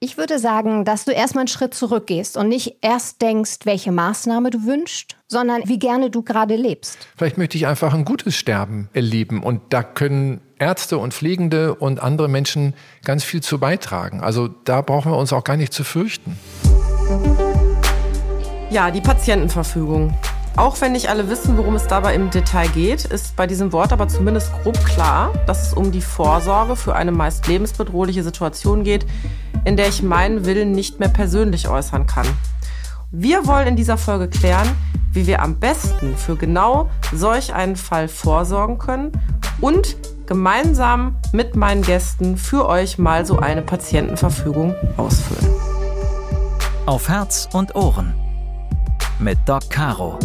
Ich 0.00 0.16
würde 0.16 0.38
sagen, 0.38 0.84
dass 0.84 1.04
du 1.04 1.10
erstmal 1.10 1.42
einen 1.42 1.48
Schritt 1.48 1.74
zurückgehst 1.74 2.36
und 2.36 2.48
nicht 2.48 2.76
erst 2.82 3.20
denkst, 3.20 3.58
welche 3.64 3.90
Maßnahme 3.90 4.50
du 4.50 4.64
wünschst, 4.64 5.16
sondern 5.26 5.62
wie 5.64 5.80
gerne 5.80 6.08
du 6.08 6.22
gerade 6.22 6.54
lebst. 6.54 6.98
Vielleicht 7.16 7.36
möchte 7.36 7.56
ich 7.58 7.66
einfach 7.66 7.92
ein 7.92 8.04
gutes 8.04 8.36
Sterben 8.36 8.88
erleben 8.92 9.42
und 9.42 9.60
da 9.70 9.82
können 9.82 10.40
Ärzte 10.60 10.98
und 10.98 11.14
Pflegende 11.14 11.74
und 11.74 12.00
andere 12.00 12.28
Menschen 12.28 12.74
ganz 13.04 13.24
viel 13.24 13.42
zu 13.42 13.58
beitragen. 13.58 14.20
Also 14.20 14.46
da 14.46 14.82
brauchen 14.82 15.10
wir 15.10 15.18
uns 15.18 15.32
auch 15.32 15.42
gar 15.42 15.56
nicht 15.56 15.72
zu 15.72 15.82
fürchten. 15.82 16.38
Ja, 18.70 18.92
die 18.92 19.00
Patientenverfügung. 19.00 20.14
Auch 20.56 20.80
wenn 20.80 20.92
nicht 20.92 21.08
alle 21.08 21.28
wissen, 21.30 21.56
worum 21.56 21.76
es 21.76 21.86
dabei 21.86 22.14
im 22.14 22.30
Detail 22.30 22.68
geht, 22.68 23.04
ist 23.04 23.36
bei 23.36 23.46
diesem 23.46 23.72
Wort 23.72 23.92
aber 23.92 24.08
zumindest 24.08 24.52
grob 24.62 24.84
klar, 24.84 25.32
dass 25.46 25.68
es 25.68 25.72
um 25.72 25.92
die 25.92 26.00
Vorsorge 26.00 26.76
für 26.76 26.96
eine 26.96 27.12
meist 27.12 27.46
lebensbedrohliche 27.46 28.22
Situation 28.22 28.82
geht, 28.82 29.06
in 29.64 29.76
der 29.76 29.88
ich 29.88 30.02
meinen 30.02 30.44
Willen 30.44 30.72
nicht 30.72 30.98
mehr 30.98 31.08
persönlich 31.08 31.68
äußern 31.68 32.06
kann. 32.06 32.26
Wir 33.10 33.46
wollen 33.46 33.68
in 33.68 33.76
dieser 33.76 33.96
Folge 33.96 34.28
klären, 34.28 34.68
wie 35.12 35.26
wir 35.26 35.42
am 35.42 35.56
besten 35.56 36.16
für 36.16 36.36
genau 36.36 36.90
solch 37.12 37.54
einen 37.54 37.76
Fall 37.76 38.08
vorsorgen 38.08 38.78
können 38.78 39.12
und 39.60 39.96
gemeinsam 40.26 41.16
mit 41.32 41.56
meinen 41.56 41.82
Gästen 41.82 42.36
für 42.36 42.68
euch 42.68 42.98
mal 42.98 43.24
so 43.24 43.38
eine 43.38 43.62
Patientenverfügung 43.62 44.74
ausfüllen. 44.96 45.52
Auf 46.84 47.08
Herz 47.08 47.48
und 47.52 47.74
Ohren 47.74 48.14
mit 49.20 49.38
Doc 49.46 49.68
Caro 49.70 50.18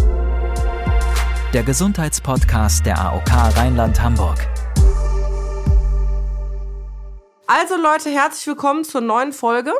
der 1.53 1.63
Gesundheitspodcast 1.63 2.83
der 2.85 2.99
AOK 2.99 3.29
Rheinland-Hamburg. 3.29 4.37
Also 7.45 7.75
Leute, 7.75 8.09
herzlich 8.09 8.47
willkommen 8.47 8.83
zur 8.83 9.01
neuen 9.01 9.33
Folge. 9.33 9.71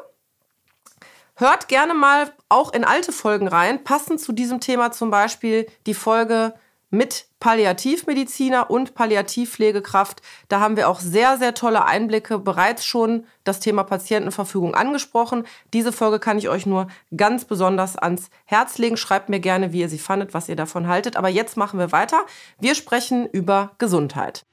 Hört 1.35 1.68
gerne 1.68 1.95
mal 1.95 2.31
auch 2.48 2.73
in 2.73 2.84
alte 2.84 3.12
Folgen 3.12 3.48
rein, 3.48 3.84
passend 3.84 4.21
zu 4.21 4.34
diesem 4.34 4.60
Thema 4.60 4.91
zum 4.91 5.10
Beispiel 5.10 5.66
die 5.88 5.95
Folge 5.95 6.54
mit 6.91 7.26
Palliativmediziner 7.44 8.70
und 8.70 8.96
Palliativpflegekraft. 8.96 10.22
Da 10.48 10.62
haben 10.62 10.77
wir 10.77 10.88
auch 10.88 11.02
sehr, 11.02 11.38
sehr 11.38 11.54
tolle 11.54 11.84
Einblicke 11.84 12.40
bereits 12.40 12.85
schon 12.85 13.26
das 13.44 13.60
Thema 13.60 13.84
Patientenverfügung 13.84 14.76
angesprochen. 14.76 15.46
Diese 15.74 15.91
Folge 15.91 16.20
kann 16.20 16.38
ich 16.38 16.48
euch 16.48 16.66
nur 16.66 16.88
ganz 17.18 17.44
besonders 17.44 17.98
ans 17.98 18.30
Herz 18.46 18.77
legen. 18.77 18.96
Schreibt 18.96 19.27
mir 19.27 19.41
gerne, 19.41 19.74
wie 19.74 19.82
ihr 19.82 19.90
sie 19.90 20.00
fandet, 20.00 20.34
was 20.34 20.48
ihr 20.48 20.55
davon 20.55 20.88
haltet. 20.88 21.18
Aber 21.18 21.27
jetzt 21.27 21.58
machen 21.58 21.80
wir 21.80 21.91
weiter. 21.91 22.22
Wir 22.62 22.76
sprechen 22.76 23.27
über 23.27 23.72
Gesundheit. 23.78 24.46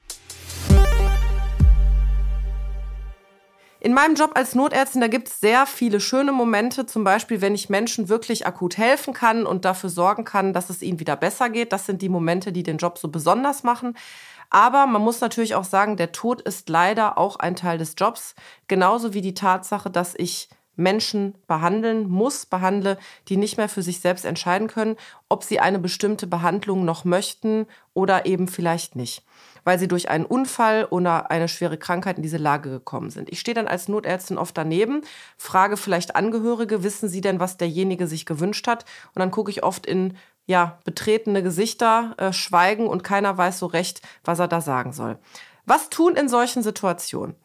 In 3.83 3.95
meinem 3.95 4.13
Job 4.13 4.33
als 4.35 4.53
Notärztin, 4.53 5.01
da 5.01 5.07
gibt 5.07 5.27
es 5.27 5.39
sehr 5.39 5.65
viele 5.65 5.99
schöne 5.99 6.31
Momente, 6.31 6.85
zum 6.85 7.03
Beispiel, 7.03 7.41
wenn 7.41 7.55
ich 7.55 7.67
Menschen 7.67 8.09
wirklich 8.09 8.45
akut 8.45 8.77
helfen 8.77 9.11
kann 9.11 9.43
und 9.43 9.65
dafür 9.65 9.89
sorgen 9.89 10.23
kann, 10.23 10.53
dass 10.53 10.69
es 10.69 10.83
ihnen 10.83 10.99
wieder 10.99 11.15
besser 11.15 11.49
geht. 11.49 11.73
Das 11.73 11.87
sind 11.87 12.03
die 12.03 12.07
Momente, 12.07 12.51
die 12.51 12.61
den 12.61 12.77
Job 12.77 12.99
so 12.99 13.07
besonders 13.07 13.63
machen. 13.63 13.97
Aber 14.51 14.85
man 14.85 15.01
muss 15.01 15.19
natürlich 15.19 15.55
auch 15.55 15.63
sagen, 15.63 15.97
der 15.97 16.11
Tod 16.11 16.41
ist 16.41 16.69
leider 16.69 17.17
auch 17.17 17.37
ein 17.37 17.55
Teil 17.55 17.79
des 17.79 17.95
Jobs, 17.97 18.35
genauso 18.67 19.15
wie 19.15 19.21
die 19.21 19.33
Tatsache, 19.33 19.89
dass 19.89 20.13
ich 20.15 20.49
Menschen 20.75 21.33
behandeln 21.47 22.07
muss, 22.07 22.45
behandle, 22.45 22.99
die 23.29 23.37
nicht 23.37 23.57
mehr 23.57 23.67
für 23.67 23.81
sich 23.81 23.99
selbst 23.99 24.25
entscheiden 24.25 24.67
können, 24.67 24.95
ob 25.27 25.43
sie 25.43 25.59
eine 25.59 25.79
bestimmte 25.79 26.27
Behandlung 26.27 26.85
noch 26.85 27.03
möchten 27.03 27.65
oder 27.95 28.27
eben 28.27 28.47
vielleicht 28.47 28.95
nicht 28.95 29.23
weil 29.63 29.79
sie 29.79 29.87
durch 29.87 30.09
einen 30.09 30.25
Unfall 30.25 30.85
oder 30.89 31.31
eine 31.31 31.47
schwere 31.47 31.77
Krankheit 31.77 32.17
in 32.17 32.23
diese 32.23 32.37
Lage 32.37 32.69
gekommen 32.69 33.09
sind. 33.09 33.31
Ich 33.31 33.39
stehe 33.39 33.55
dann 33.55 33.67
als 33.67 33.87
Notärztin 33.87 34.37
oft 34.37 34.57
daneben, 34.57 35.01
frage 35.37 35.77
vielleicht 35.77 36.15
Angehörige, 36.15 36.83
wissen 36.83 37.09
sie 37.09 37.21
denn, 37.21 37.39
was 37.39 37.57
derjenige 37.57 38.07
sich 38.07 38.25
gewünscht 38.25 38.67
hat? 38.67 38.85
Und 39.13 39.19
dann 39.19 39.31
gucke 39.31 39.51
ich 39.51 39.63
oft 39.63 39.85
in 39.85 40.17
ja, 40.47 40.79
betretene 40.83 41.43
Gesichter, 41.43 42.15
äh, 42.17 42.33
schweigen 42.33 42.87
und 42.87 43.03
keiner 43.03 43.37
weiß 43.37 43.59
so 43.59 43.67
recht, 43.67 44.01
was 44.23 44.39
er 44.39 44.47
da 44.47 44.61
sagen 44.61 44.91
soll. 44.91 45.17
Was 45.65 45.89
tun 45.89 46.15
in 46.15 46.27
solchen 46.27 46.63
Situationen? 46.63 47.35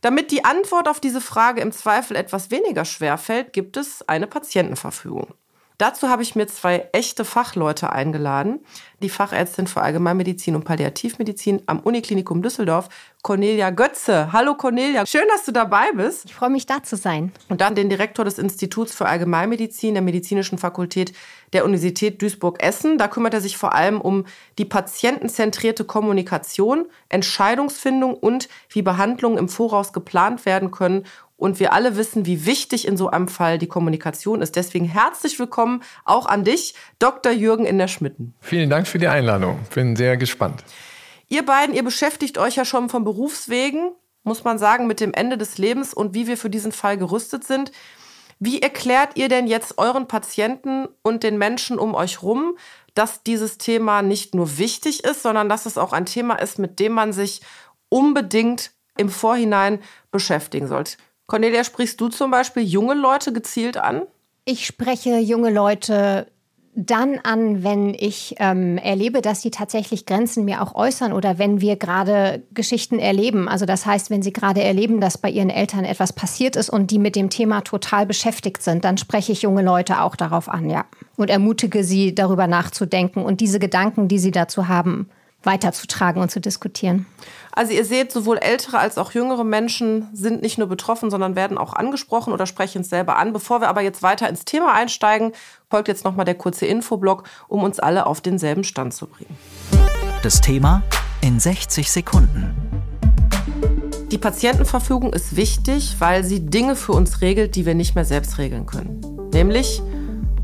Damit 0.00 0.30
die 0.30 0.44
Antwort 0.44 0.88
auf 0.88 0.98
diese 0.98 1.20
Frage 1.20 1.60
im 1.60 1.72
Zweifel 1.72 2.16
etwas 2.16 2.50
weniger 2.50 2.84
schwer 2.84 3.18
fällt, 3.18 3.52
gibt 3.52 3.76
es 3.76 4.06
eine 4.08 4.26
Patientenverfügung. 4.26 5.34
Dazu 5.78 6.08
habe 6.08 6.22
ich 6.22 6.34
mir 6.34 6.46
zwei 6.46 6.88
echte 6.92 7.26
Fachleute 7.26 7.92
eingeladen. 7.92 8.60
Die 9.02 9.10
Fachärztin 9.10 9.66
für 9.66 9.82
Allgemeinmedizin 9.82 10.56
und 10.56 10.64
Palliativmedizin 10.64 11.62
am 11.66 11.80
Uniklinikum 11.80 12.40
Düsseldorf, 12.40 12.88
Cornelia 13.22 13.68
Götze. 13.68 14.32
Hallo 14.32 14.54
Cornelia, 14.54 15.04
schön, 15.04 15.26
dass 15.28 15.44
du 15.44 15.52
dabei 15.52 15.92
bist. 15.92 16.24
Ich 16.24 16.34
freue 16.34 16.48
mich, 16.48 16.64
da 16.64 16.82
zu 16.82 16.96
sein. 16.96 17.30
Und 17.50 17.60
dann 17.60 17.74
den 17.74 17.90
Direktor 17.90 18.24
des 18.24 18.38
Instituts 18.38 18.94
für 18.94 19.04
Allgemeinmedizin 19.04 19.92
der 19.92 20.02
Medizinischen 20.02 20.56
Fakultät 20.56 21.12
der 21.52 21.66
Universität 21.66 22.22
Duisburg-Essen. 22.22 22.96
Da 22.96 23.08
kümmert 23.08 23.34
er 23.34 23.42
sich 23.42 23.58
vor 23.58 23.74
allem 23.74 24.00
um 24.00 24.24
die 24.56 24.64
patientenzentrierte 24.64 25.84
Kommunikation, 25.84 26.86
Entscheidungsfindung 27.10 28.14
und 28.14 28.48
wie 28.70 28.82
Behandlungen 28.82 29.36
im 29.36 29.50
Voraus 29.50 29.92
geplant 29.92 30.46
werden 30.46 30.70
können 30.70 31.04
und 31.36 31.60
wir 31.60 31.72
alle 31.72 31.96
wissen, 31.96 32.26
wie 32.26 32.46
wichtig 32.46 32.86
in 32.86 32.96
so 32.96 33.10
einem 33.10 33.28
Fall 33.28 33.58
die 33.58 33.66
Kommunikation 33.66 34.40
ist. 34.40 34.56
Deswegen 34.56 34.86
herzlich 34.86 35.38
willkommen 35.38 35.82
auch 36.04 36.26
an 36.26 36.44
dich, 36.44 36.74
Dr. 36.98 37.32
Jürgen 37.32 37.66
in 37.66 37.78
der 37.78 37.88
Schmitten. 37.88 38.34
Vielen 38.40 38.70
Dank 38.70 38.86
für 38.86 38.98
die 38.98 39.08
Einladung. 39.08 39.58
Bin 39.74 39.96
sehr 39.96 40.16
gespannt. 40.16 40.64
Ihr 41.28 41.44
beiden, 41.44 41.74
ihr 41.74 41.84
beschäftigt 41.84 42.38
euch 42.38 42.56
ja 42.56 42.64
schon 42.64 42.88
vom 42.88 43.04
Berufswegen, 43.04 43.92
muss 44.22 44.44
man 44.44 44.58
sagen, 44.58 44.86
mit 44.86 45.00
dem 45.00 45.12
Ende 45.12 45.36
des 45.36 45.58
Lebens 45.58 45.92
und 45.92 46.14
wie 46.14 46.26
wir 46.26 46.36
für 46.36 46.50
diesen 46.50 46.72
Fall 46.72 46.96
gerüstet 46.96 47.44
sind. 47.44 47.72
Wie 48.38 48.60
erklärt 48.60 49.16
ihr 49.16 49.28
denn 49.28 49.46
jetzt 49.46 49.78
euren 49.78 50.08
Patienten 50.08 50.86
und 51.02 51.22
den 51.22 51.38
Menschen 51.38 51.78
um 51.78 51.94
euch 51.94 52.22
rum, 52.22 52.56
dass 52.94 53.22
dieses 53.22 53.58
Thema 53.58 54.02
nicht 54.02 54.34
nur 54.34 54.58
wichtig 54.58 55.04
ist, 55.04 55.22
sondern 55.22 55.48
dass 55.48 55.66
es 55.66 55.78
auch 55.78 55.92
ein 55.92 56.06
Thema 56.06 56.36
ist, 56.36 56.58
mit 56.58 56.78
dem 56.78 56.92
man 56.92 57.12
sich 57.12 57.40
unbedingt 57.88 58.72
im 58.96 59.08
Vorhinein 59.08 59.80
beschäftigen 60.10 60.68
sollte? 60.68 60.96
Cornelia, 61.26 61.64
sprichst 61.64 62.00
du 62.00 62.08
zum 62.08 62.30
Beispiel 62.30 62.62
junge 62.62 62.94
Leute 62.94 63.32
gezielt 63.32 63.76
an? 63.76 64.02
Ich 64.44 64.66
spreche 64.66 65.18
junge 65.18 65.50
Leute 65.50 66.28
dann 66.76 67.18
an, 67.22 67.64
wenn 67.64 67.94
ich 67.94 68.36
ähm, 68.38 68.76
erlebe, 68.76 69.22
dass 69.22 69.40
sie 69.40 69.50
tatsächlich 69.50 70.04
Grenzen 70.04 70.44
mir 70.44 70.60
auch 70.60 70.74
äußern 70.74 71.14
oder 71.14 71.38
wenn 71.38 71.62
wir 71.62 71.76
gerade 71.76 72.42
Geschichten 72.52 72.98
erleben. 72.98 73.48
Also 73.48 73.64
das 73.64 73.86
heißt, 73.86 74.10
wenn 74.10 74.20
sie 74.20 74.32
gerade 74.32 74.62
erleben, 74.62 75.00
dass 75.00 75.16
bei 75.16 75.30
ihren 75.30 75.48
Eltern 75.48 75.86
etwas 75.86 76.12
passiert 76.12 76.54
ist 76.54 76.68
und 76.68 76.90
die 76.90 76.98
mit 76.98 77.16
dem 77.16 77.30
Thema 77.30 77.62
total 77.62 78.04
beschäftigt 78.04 78.62
sind, 78.62 78.84
dann 78.84 78.98
spreche 78.98 79.32
ich 79.32 79.40
junge 79.40 79.62
Leute 79.62 80.02
auch 80.02 80.16
darauf 80.16 80.50
an, 80.50 80.68
ja. 80.68 80.84
Und 81.16 81.30
ermutige 81.30 81.82
sie, 81.82 82.14
darüber 82.14 82.46
nachzudenken 82.46 83.24
und 83.24 83.40
diese 83.40 83.58
Gedanken, 83.58 84.06
die 84.06 84.18
sie 84.18 84.30
dazu 84.30 84.68
haben, 84.68 85.08
weiterzutragen 85.46 86.20
und 86.20 86.30
zu 86.30 86.40
diskutieren. 86.40 87.06
Also 87.52 87.72
ihr 87.72 87.84
seht, 87.84 88.12
sowohl 88.12 88.36
ältere 88.36 88.78
als 88.78 88.98
auch 88.98 89.12
jüngere 89.12 89.44
Menschen 89.44 90.08
sind 90.12 90.42
nicht 90.42 90.58
nur 90.58 90.66
betroffen, 90.66 91.10
sondern 91.10 91.36
werden 91.36 91.56
auch 91.56 91.72
angesprochen 91.72 92.34
oder 92.34 92.44
sprechen 92.44 92.82
es 92.82 92.90
selber 92.90 93.16
an. 93.16 93.32
Bevor 93.32 93.62
wir 93.62 93.68
aber 93.68 93.80
jetzt 93.80 94.02
weiter 94.02 94.28
ins 94.28 94.44
Thema 94.44 94.74
einsteigen, 94.74 95.32
folgt 95.70 95.88
jetzt 95.88 96.04
nochmal 96.04 96.26
der 96.26 96.34
kurze 96.34 96.66
Infoblock, 96.66 97.24
um 97.48 97.62
uns 97.62 97.80
alle 97.80 98.06
auf 98.06 98.20
denselben 98.20 98.64
Stand 98.64 98.92
zu 98.92 99.06
bringen. 99.06 99.34
Das 100.22 100.42
Thema 100.42 100.82
in 101.22 101.40
60 101.40 101.90
Sekunden. 101.90 102.54
Die 104.10 104.18
Patientenverfügung 104.18 105.12
ist 105.12 105.34
wichtig, 105.34 105.96
weil 105.98 106.22
sie 106.24 106.46
Dinge 106.46 106.76
für 106.76 106.92
uns 106.92 107.22
regelt, 107.22 107.56
die 107.56 107.66
wir 107.66 107.74
nicht 107.74 107.94
mehr 107.94 108.04
selbst 108.04 108.38
regeln 108.38 108.66
können. 108.66 109.00
Nämlich, 109.32 109.82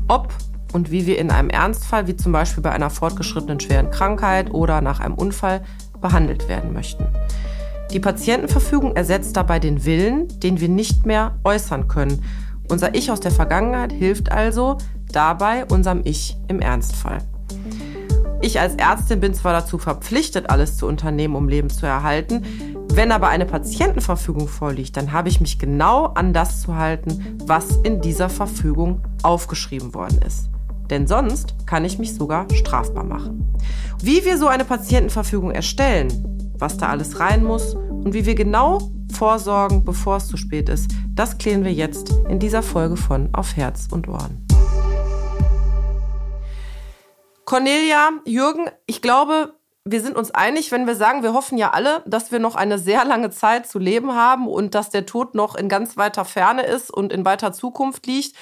ob 0.07 0.33
und 0.73 0.91
wie 0.91 1.05
wir 1.05 1.17
in 1.19 1.31
einem 1.31 1.49
Ernstfall, 1.49 2.07
wie 2.07 2.15
zum 2.15 2.31
Beispiel 2.31 2.63
bei 2.63 2.71
einer 2.71 2.89
fortgeschrittenen 2.89 3.59
schweren 3.59 3.91
Krankheit 3.91 4.51
oder 4.51 4.81
nach 4.81 4.99
einem 4.99 5.13
Unfall, 5.13 5.63
behandelt 6.01 6.49
werden 6.49 6.73
möchten. 6.73 7.07
Die 7.91 7.99
Patientenverfügung 7.99 8.95
ersetzt 8.95 9.37
dabei 9.37 9.59
den 9.59 9.85
Willen, 9.85 10.27
den 10.39 10.59
wir 10.59 10.69
nicht 10.69 11.05
mehr 11.05 11.35
äußern 11.43 11.87
können. 11.87 12.23
Unser 12.67 12.95
Ich 12.95 13.11
aus 13.11 13.19
der 13.19 13.31
Vergangenheit 13.31 13.93
hilft 13.93 14.31
also 14.31 14.77
dabei 15.11 15.65
unserem 15.65 16.01
Ich 16.03 16.37
im 16.47 16.59
Ernstfall. 16.59 17.19
Ich 18.41 18.59
als 18.59 18.75
Ärztin 18.75 19.19
bin 19.19 19.33
zwar 19.33 19.53
dazu 19.53 19.77
verpflichtet, 19.77 20.49
alles 20.49 20.75
zu 20.75 20.87
unternehmen, 20.87 21.35
um 21.35 21.47
Leben 21.47 21.69
zu 21.69 21.85
erhalten, 21.85 22.43
wenn 22.89 23.11
aber 23.11 23.29
eine 23.29 23.45
Patientenverfügung 23.45 24.47
vorliegt, 24.47 24.97
dann 24.97 25.13
habe 25.13 25.29
ich 25.29 25.39
mich 25.39 25.57
genau 25.57 26.07
an 26.07 26.33
das 26.33 26.61
zu 26.61 26.75
halten, 26.75 27.37
was 27.45 27.77
in 27.77 28.01
dieser 28.01 28.29
Verfügung 28.29 29.01
aufgeschrieben 29.23 29.93
worden 29.93 30.19
ist 30.25 30.52
denn 30.93 31.07
sonst 31.07 31.55
kann 31.65 31.85
ich 31.85 31.97
mich 31.97 32.13
sogar 32.13 32.45
strafbar 32.53 33.03
machen. 33.03 33.51
Wie 33.99 34.23
wir 34.25 34.37
so 34.37 34.45
eine 34.47 34.63
Patientenverfügung 34.63 35.49
erstellen, 35.49 36.53
was 36.59 36.77
da 36.77 36.89
alles 36.89 37.19
rein 37.19 37.43
muss 37.43 37.73
und 37.73 38.13
wie 38.13 38.27
wir 38.27 38.35
genau 38.35 38.91
vorsorgen, 39.11 39.83
bevor 39.83 40.17
es 40.17 40.27
zu 40.27 40.37
spät 40.37 40.69
ist, 40.69 40.91
das 41.09 41.39
klären 41.39 41.63
wir 41.63 41.73
jetzt 41.73 42.11
in 42.29 42.37
dieser 42.37 42.61
Folge 42.61 42.95
von 42.95 43.33
Auf 43.33 43.57
Herz 43.57 43.87
und 43.89 44.07
Ohren. 44.07 44.45
Cornelia, 47.45 48.11
Jürgen, 48.25 48.69
ich 48.85 49.01
glaube, 49.01 49.55
wir 49.85 49.99
sind 49.99 50.15
uns 50.15 50.29
einig, 50.29 50.71
wenn 50.71 50.85
wir 50.85 50.95
sagen, 50.95 51.23
wir 51.23 51.33
hoffen 51.33 51.57
ja 51.57 51.71
alle, 51.71 52.03
dass 52.05 52.31
wir 52.31 52.37
noch 52.37 52.55
eine 52.55 52.77
sehr 52.77 53.03
lange 53.03 53.31
Zeit 53.31 53.65
zu 53.65 53.79
leben 53.79 54.13
haben 54.13 54.47
und 54.47 54.75
dass 54.75 54.91
der 54.91 55.07
Tod 55.07 55.33
noch 55.33 55.55
in 55.55 55.69
ganz 55.69 55.97
weiter 55.97 56.23
Ferne 56.23 56.61
ist 56.61 56.91
und 56.91 57.11
in 57.11 57.25
weiter 57.25 57.51
Zukunft 57.51 58.05
liegt. 58.05 58.35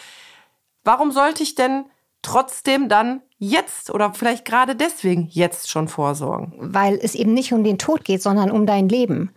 Warum 0.83 1.11
sollte 1.11 1.43
ich 1.43 1.55
denn 1.55 1.85
trotzdem 2.21 2.89
dann 2.89 3.21
jetzt 3.39 3.89
oder 3.89 4.13
vielleicht 4.13 4.45
gerade 4.45 4.75
deswegen 4.75 5.27
jetzt 5.29 5.69
schon 5.69 5.87
vorsorgen? 5.87 6.53
Weil 6.59 6.99
es 7.01 7.15
eben 7.15 7.33
nicht 7.33 7.53
um 7.53 7.63
den 7.63 7.77
Tod 7.77 8.03
geht, 8.03 8.21
sondern 8.21 8.51
um 8.51 8.65
dein 8.65 8.89
Leben. 8.89 9.31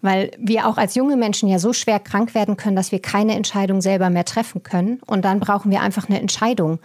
Weil 0.00 0.32
wir 0.38 0.66
auch 0.66 0.78
als 0.78 0.94
junge 0.94 1.16
Menschen 1.16 1.48
ja 1.48 1.58
so 1.58 1.72
schwer 1.72 2.00
krank 2.00 2.34
werden 2.34 2.56
können, 2.56 2.76
dass 2.76 2.90
wir 2.90 3.00
keine 3.00 3.34
Entscheidung 3.34 3.80
selber 3.80 4.10
mehr 4.10 4.24
treffen 4.24 4.62
können. 4.62 5.00
Und 5.06 5.24
dann 5.24 5.38
brauchen 5.38 5.70
wir 5.70 5.80
einfach 5.80 6.08
eine 6.08 6.20
Entscheidung. 6.20 6.80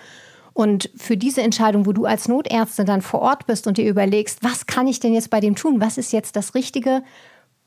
Und 0.54 0.90
für 0.96 1.18
diese 1.18 1.42
Entscheidung, 1.42 1.86
wo 1.86 1.94
du 1.94 2.06
als 2.06 2.28
Notärztin 2.28 2.86
dann 2.86 3.02
vor 3.02 3.22
Ort 3.22 3.46
bist 3.46 3.68
und 3.68 3.78
dir 3.78 3.88
überlegst, 3.88 4.44
was 4.44 4.66
kann 4.66 4.88
ich 4.88 5.00
denn 5.00 5.14
jetzt 5.14 5.30
bei 5.30 5.40
dem 5.40 5.56
tun? 5.56 5.82
Was 5.82 5.98
ist 5.98 6.12
jetzt 6.12 6.36
das 6.36 6.56
Richtige? 6.56 7.04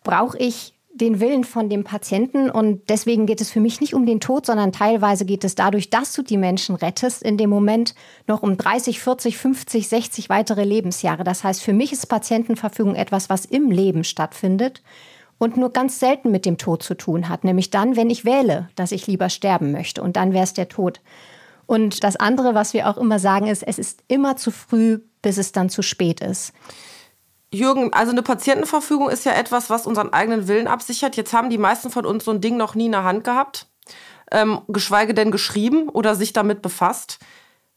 Brauche 0.02 0.36
ich 0.38 0.74
den 1.00 1.20
Willen 1.20 1.44
von 1.44 1.68
dem 1.68 1.84
Patienten 1.84 2.50
und 2.50 2.88
deswegen 2.88 3.26
geht 3.26 3.40
es 3.40 3.50
für 3.50 3.60
mich 3.60 3.80
nicht 3.80 3.94
um 3.94 4.06
den 4.06 4.20
Tod, 4.20 4.46
sondern 4.46 4.72
teilweise 4.72 5.24
geht 5.24 5.44
es 5.44 5.54
dadurch, 5.54 5.90
dass 5.90 6.12
du 6.12 6.22
die 6.22 6.36
Menschen 6.36 6.74
rettest, 6.74 7.22
in 7.22 7.36
dem 7.36 7.50
Moment 7.50 7.94
noch 8.26 8.42
um 8.42 8.56
30, 8.56 9.00
40, 9.00 9.38
50, 9.38 9.88
60 9.88 10.28
weitere 10.28 10.64
Lebensjahre. 10.64 11.24
Das 11.24 11.42
heißt, 11.42 11.62
für 11.62 11.72
mich 11.72 11.92
ist 11.92 12.06
Patientenverfügung 12.06 12.94
etwas, 12.94 13.30
was 13.30 13.44
im 13.44 13.70
Leben 13.70 14.04
stattfindet 14.04 14.82
und 15.38 15.56
nur 15.56 15.72
ganz 15.72 15.98
selten 15.98 16.30
mit 16.30 16.44
dem 16.44 16.58
Tod 16.58 16.82
zu 16.82 16.94
tun 16.94 17.28
hat, 17.28 17.44
nämlich 17.44 17.70
dann, 17.70 17.96
wenn 17.96 18.10
ich 18.10 18.24
wähle, 18.24 18.68
dass 18.76 18.92
ich 18.92 19.06
lieber 19.06 19.30
sterben 19.30 19.72
möchte 19.72 20.02
und 20.02 20.16
dann 20.16 20.32
wäre 20.34 20.44
es 20.44 20.52
der 20.52 20.68
Tod. 20.68 21.00
Und 21.66 22.04
das 22.04 22.16
andere, 22.16 22.54
was 22.54 22.74
wir 22.74 22.88
auch 22.88 22.98
immer 22.98 23.18
sagen, 23.18 23.46
ist, 23.46 23.62
es 23.62 23.78
ist 23.78 24.02
immer 24.08 24.36
zu 24.36 24.50
früh, 24.50 24.98
bis 25.22 25.38
es 25.38 25.52
dann 25.52 25.70
zu 25.70 25.82
spät 25.82 26.20
ist. 26.20 26.52
Jürgen, 27.52 27.92
also 27.92 28.12
eine 28.12 28.22
Patientenverfügung 28.22 29.10
ist 29.10 29.24
ja 29.24 29.32
etwas, 29.32 29.70
was 29.70 29.86
unseren 29.86 30.12
eigenen 30.12 30.46
Willen 30.46 30.68
absichert. 30.68 31.16
Jetzt 31.16 31.32
haben 31.32 31.50
die 31.50 31.58
meisten 31.58 31.90
von 31.90 32.06
uns 32.06 32.24
so 32.24 32.30
ein 32.30 32.40
Ding 32.40 32.56
noch 32.56 32.74
nie 32.74 32.86
in 32.86 32.92
der 32.92 33.04
Hand 33.04 33.24
gehabt, 33.24 33.66
ähm, 34.30 34.60
geschweige 34.68 35.14
denn 35.14 35.32
geschrieben 35.32 35.88
oder 35.88 36.14
sich 36.14 36.32
damit 36.32 36.62
befasst. 36.62 37.18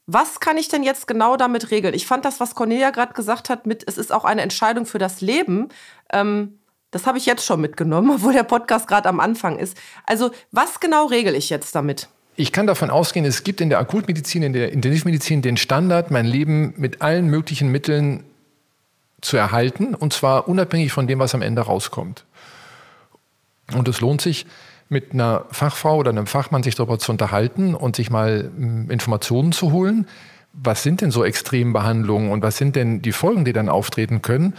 Was 0.05 0.39
kann 0.39 0.57
ich 0.57 0.67
denn 0.67 0.83
jetzt 0.83 1.07
genau 1.07 1.37
damit 1.37 1.71
regeln? 1.71 1.93
Ich 1.93 2.05
fand 2.05 2.25
das, 2.25 2.39
was 2.39 2.55
Cornelia 2.55 2.91
gerade 2.91 3.13
gesagt 3.13 3.49
hat, 3.49 3.65
mit 3.65 3.83
es 3.87 3.97
ist 3.97 4.11
auch 4.11 4.25
eine 4.25 4.41
Entscheidung 4.41 4.85
für 4.85 4.99
das 4.99 5.21
Leben. 5.21 5.69
Ähm, 6.11 6.59
das 6.91 7.07
habe 7.07 7.17
ich 7.17 7.25
jetzt 7.25 7.45
schon 7.45 7.59
mitgenommen, 7.59 8.11
obwohl 8.15 8.33
der 8.33 8.43
Podcast 8.43 8.87
gerade 8.87 9.09
am 9.09 9.19
Anfang 9.19 9.57
ist. 9.57 9.75
Also, 10.05 10.31
was 10.51 10.79
genau 10.79 11.07
regel 11.07 11.33
ich 11.35 11.49
jetzt 11.49 11.73
damit? 11.73 12.09
Ich 12.35 12.51
kann 12.51 12.67
davon 12.67 12.89
ausgehen, 12.89 13.25
es 13.25 13.43
gibt 13.43 13.61
in 13.61 13.69
der 13.69 13.79
Akutmedizin, 13.79 14.43
in 14.43 14.53
der 14.53 14.71
Intensivmedizin 14.71 15.41
den 15.41 15.55
Standard, 15.55 16.11
mein 16.11 16.25
Leben 16.25 16.73
mit 16.77 17.01
allen 17.01 17.27
möglichen 17.27 17.69
Mitteln 17.69 18.23
zu 19.23 19.37
erhalten, 19.37 19.95
und 19.95 20.13
zwar 20.13 20.47
unabhängig 20.47 20.91
von 20.91 21.07
dem, 21.07 21.19
was 21.19 21.33
am 21.33 21.41
Ende 21.41 21.61
rauskommt. 21.61 22.25
Und 23.73 23.87
es 23.87 24.01
lohnt 24.01 24.21
sich, 24.21 24.45
mit 24.89 25.13
einer 25.13 25.45
Fachfrau 25.49 25.97
oder 25.97 26.11
einem 26.11 26.27
Fachmann 26.27 26.61
sich 26.61 26.75
darüber 26.75 26.99
zu 26.99 27.11
unterhalten 27.11 27.73
und 27.73 27.95
sich 27.95 28.09
mal 28.09 28.51
hm, 28.55 28.91
Informationen 28.91 29.51
zu 29.51 29.71
holen. 29.71 30.07
Was 30.51 30.83
sind 30.83 31.01
denn 31.01 31.09
so 31.09 31.23
Extrembehandlungen 31.23 32.29
und 32.29 32.43
was 32.43 32.57
sind 32.57 32.75
denn 32.75 33.01
die 33.01 33.11
Folgen, 33.11 33.43
die 33.45 33.53
dann 33.53 33.69
auftreten 33.69 34.21
können? 34.21 34.53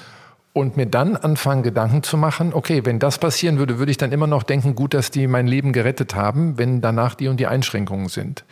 und 0.55 0.77
mir 0.77 0.87
dann 0.87 1.17
anfangen, 1.17 1.65
Gedanken 1.65 2.05
zu 2.05 2.17
machen, 2.17 2.55
okay, 2.55 2.83
wenn 2.85 3.01
das 3.01 3.19
passieren 3.19 3.59
würde, 3.59 3.81
würde 3.81 3.91
ich 3.91 3.99
dann 3.99 4.13
immer 4.13 4.29
noch 4.29 4.45
denken, 4.45 4.77
gut, 4.77 4.95
dass 4.95 5.11
die 5.11 5.27
mein 5.27 5.49
Leben 5.49 5.73
gerettet 5.73 6.15
haben, 6.15 6.57
wenn 6.57 6.81
danach 6.81 7.17
die 7.17 7.27
und 7.27 7.39
die 7.39 7.49
Einschränkungen 7.49 8.09
sind. 8.09 8.45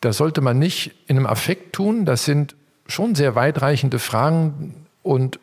Das 0.00 0.16
sollte 0.16 0.40
man 0.40 0.58
nicht 0.58 0.96
in 1.06 1.16
einem 1.16 1.26
Affekt 1.26 1.74
tun. 1.74 2.04
Das 2.04 2.24
sind 2.24 2.56
schon 2.88 3.14
sehr 3.14 3.36
weitreichende 3.36 4.00
Fragen 4.00 4.87
und 5.02 5.38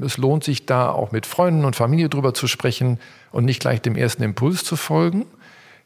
es 0.00 0.16
lohnt 0.16 0.44
sich 0.44 0.66
da 0.66 0.90
auch 0.90 1.12
mit 1.12 1.26
Freunden 1.26 1.64
und 1.64 1.76
Familie 1.76 2.08
drüber 2.08 2.34
zu 2.34 2.46
sprechen 2.46 2.98
und 3.30 3.44
nicht 3.44 3.60
gleich 3.60 3.82
dem 3.82 3.96
ersten 3.96 4.22
Impuls 4.22 4.64
zu 4.64 4.76
folgen. 4.76 5.26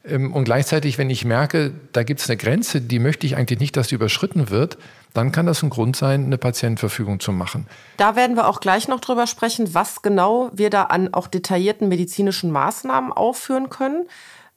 Ähm, 0.03 0.33
und 0.33 0.45
gleichzeitig, 0.45 0.97
wenn 0.97 1.09
ich 1.09 1.25
merke, 1.25 1.71
da 1.91 2.03
gibt 2.03 2.21
es 2.21 2.29
eine 2.29 2.37
Grenze, 2.37 2.81
die 2.81 2.99
möchte 2.99 3.25
ich 3.25 3.35
eigentlich 3.35 3.59
nicht, 3.59 3.77
dass 3.77 3.87
die 3.87 3.95
überschritten 3.95 4.49
wird, 4.49 4.77
dann 5.13 5.31
kann 5.31 5.45
das 5.45 5.61
ein 5.61 5.69
Grund 5.69 5.95
sein, 5.95 6.25
eine 6.25 6.37
Patientenverfügung 6.37 7.19
zu 7.19 7.31
machen. 7.31 7.67
Da 7.97 8.15
werden 8.15 8.35
wir 8.35 8.47
auch 8.47 8.61
gleich 8.61 8.87
noch 8.87 9.01
drüber 9.01 9.27
sprechen, 9.27 9.73
was 9.73 10.01
genau 10.01 10.49
wir 10.53 10.69
da 10.69 10.83
an 10.83 11.13
auch 11.13 11.27
detaillierten 11.27 11.89
medizinischen 11.89 12.51
Maßnahmen 12.51 13.11
aufführen 13.11 13.69
können. 13.69 14.07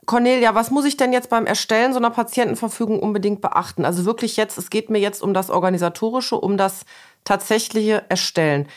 Cornelia, 0.07 0.55
was 0.55 0.71
muss 0.71 0.85
ich 0.85 0.97
denn 0.97 1.13
jetzt 1.13 1.31
beim 1.31 1.47
Erstellen 1.47 1.93
so 1.93 1.99
einer 1.99 2.11
Patientenverfügung 2.11 3.01
unbedingt 3.01 3.41
beachten? 3.41 3.85
Also 3.85 4.05
wirklich 4.05 4.37
jetzt, 4.37 4.59
es 4.59 4.71
geht 4.71 4.91
mir 4.91 4.99
jetzt 4.99 5.23
um 5.23 5.35
das 5.35 5.51
Organisatorische, 5.51 6.37
um 6.37 6.57
das 6.57 6.85
tatsächliche 7.25 8.05
Erstellen. 8.09 8.69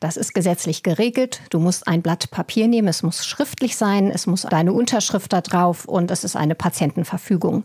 Das 0.00 0.16
ist 0.16 0.32
gesetzlich 0.32 0.82
geregelt. 0.82 1.42
Du 1.50 1.58
musst 1.58 1.86
ein 1.86 2.00
Blatt 2.00 2.30
Papier 2.30 2.68
nehmen, 2.68 2.88
es 2.88 3.02
muss 3.02 3.26
schriftlich 3.26 3.76
sein, 3.76 4.10
es 4.10 4.26
muss 4.26 4.42
deine 4.42 4.72
Unterschrift 4.72 5.32
da 5.32 5.42
drauf 5.42 5.84
und 5.84 6.10
es 6.10 6.24
ist 6.24 6.36
eine 6.36 6.54
Patientenverfügung. 6.54 7.64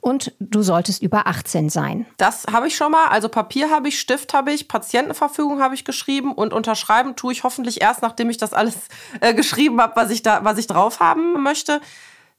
Und 0.00 0.34
du 0.40 0.62
solltest 0.62 1.00
über 1.00 1.28
18 1.28 1.70
sein. 1.70 2.06
Das 2.16 2.46
habe 2.52 2.66
ich 2.66 2.74
schon 2.74 2.90
mal. 2.90 3.06
Also 3.06 3.28
Papier 3.28 3.70
habe 3.70 3.86
ich, 3.86 4.00
Stift 4.00 4.34
habe 4.34 4.50
ich, 4.50 4.66
Patientenverfügung 4.66 5.62
habe 5.62 5.76
ich 5.76 5.84
geschrieben 5.84 6.32
und 6.32 6.52
unterschreiben 6.52 7.14
tue 7.14 7.32
ich 7.32 7.44
hoffentlich 7.44 7.80
erst, 7.80 8.02
nachdem 8.02 8.28
ich 8.28 8.36
das 8.36 8.52
alles 8.52 8.74
äh, 9.20 9.32
geschrieben 9.32 9.80
habe, 9.80 9.94
was 9.94 10.10
ich 10.10 10.22
da, 10.22 10.42
was 10.42 10.58
ich 10.58 10.66
drauf 10.66 10.98
haben 10.98 11.44
möchte. 11.44 11.80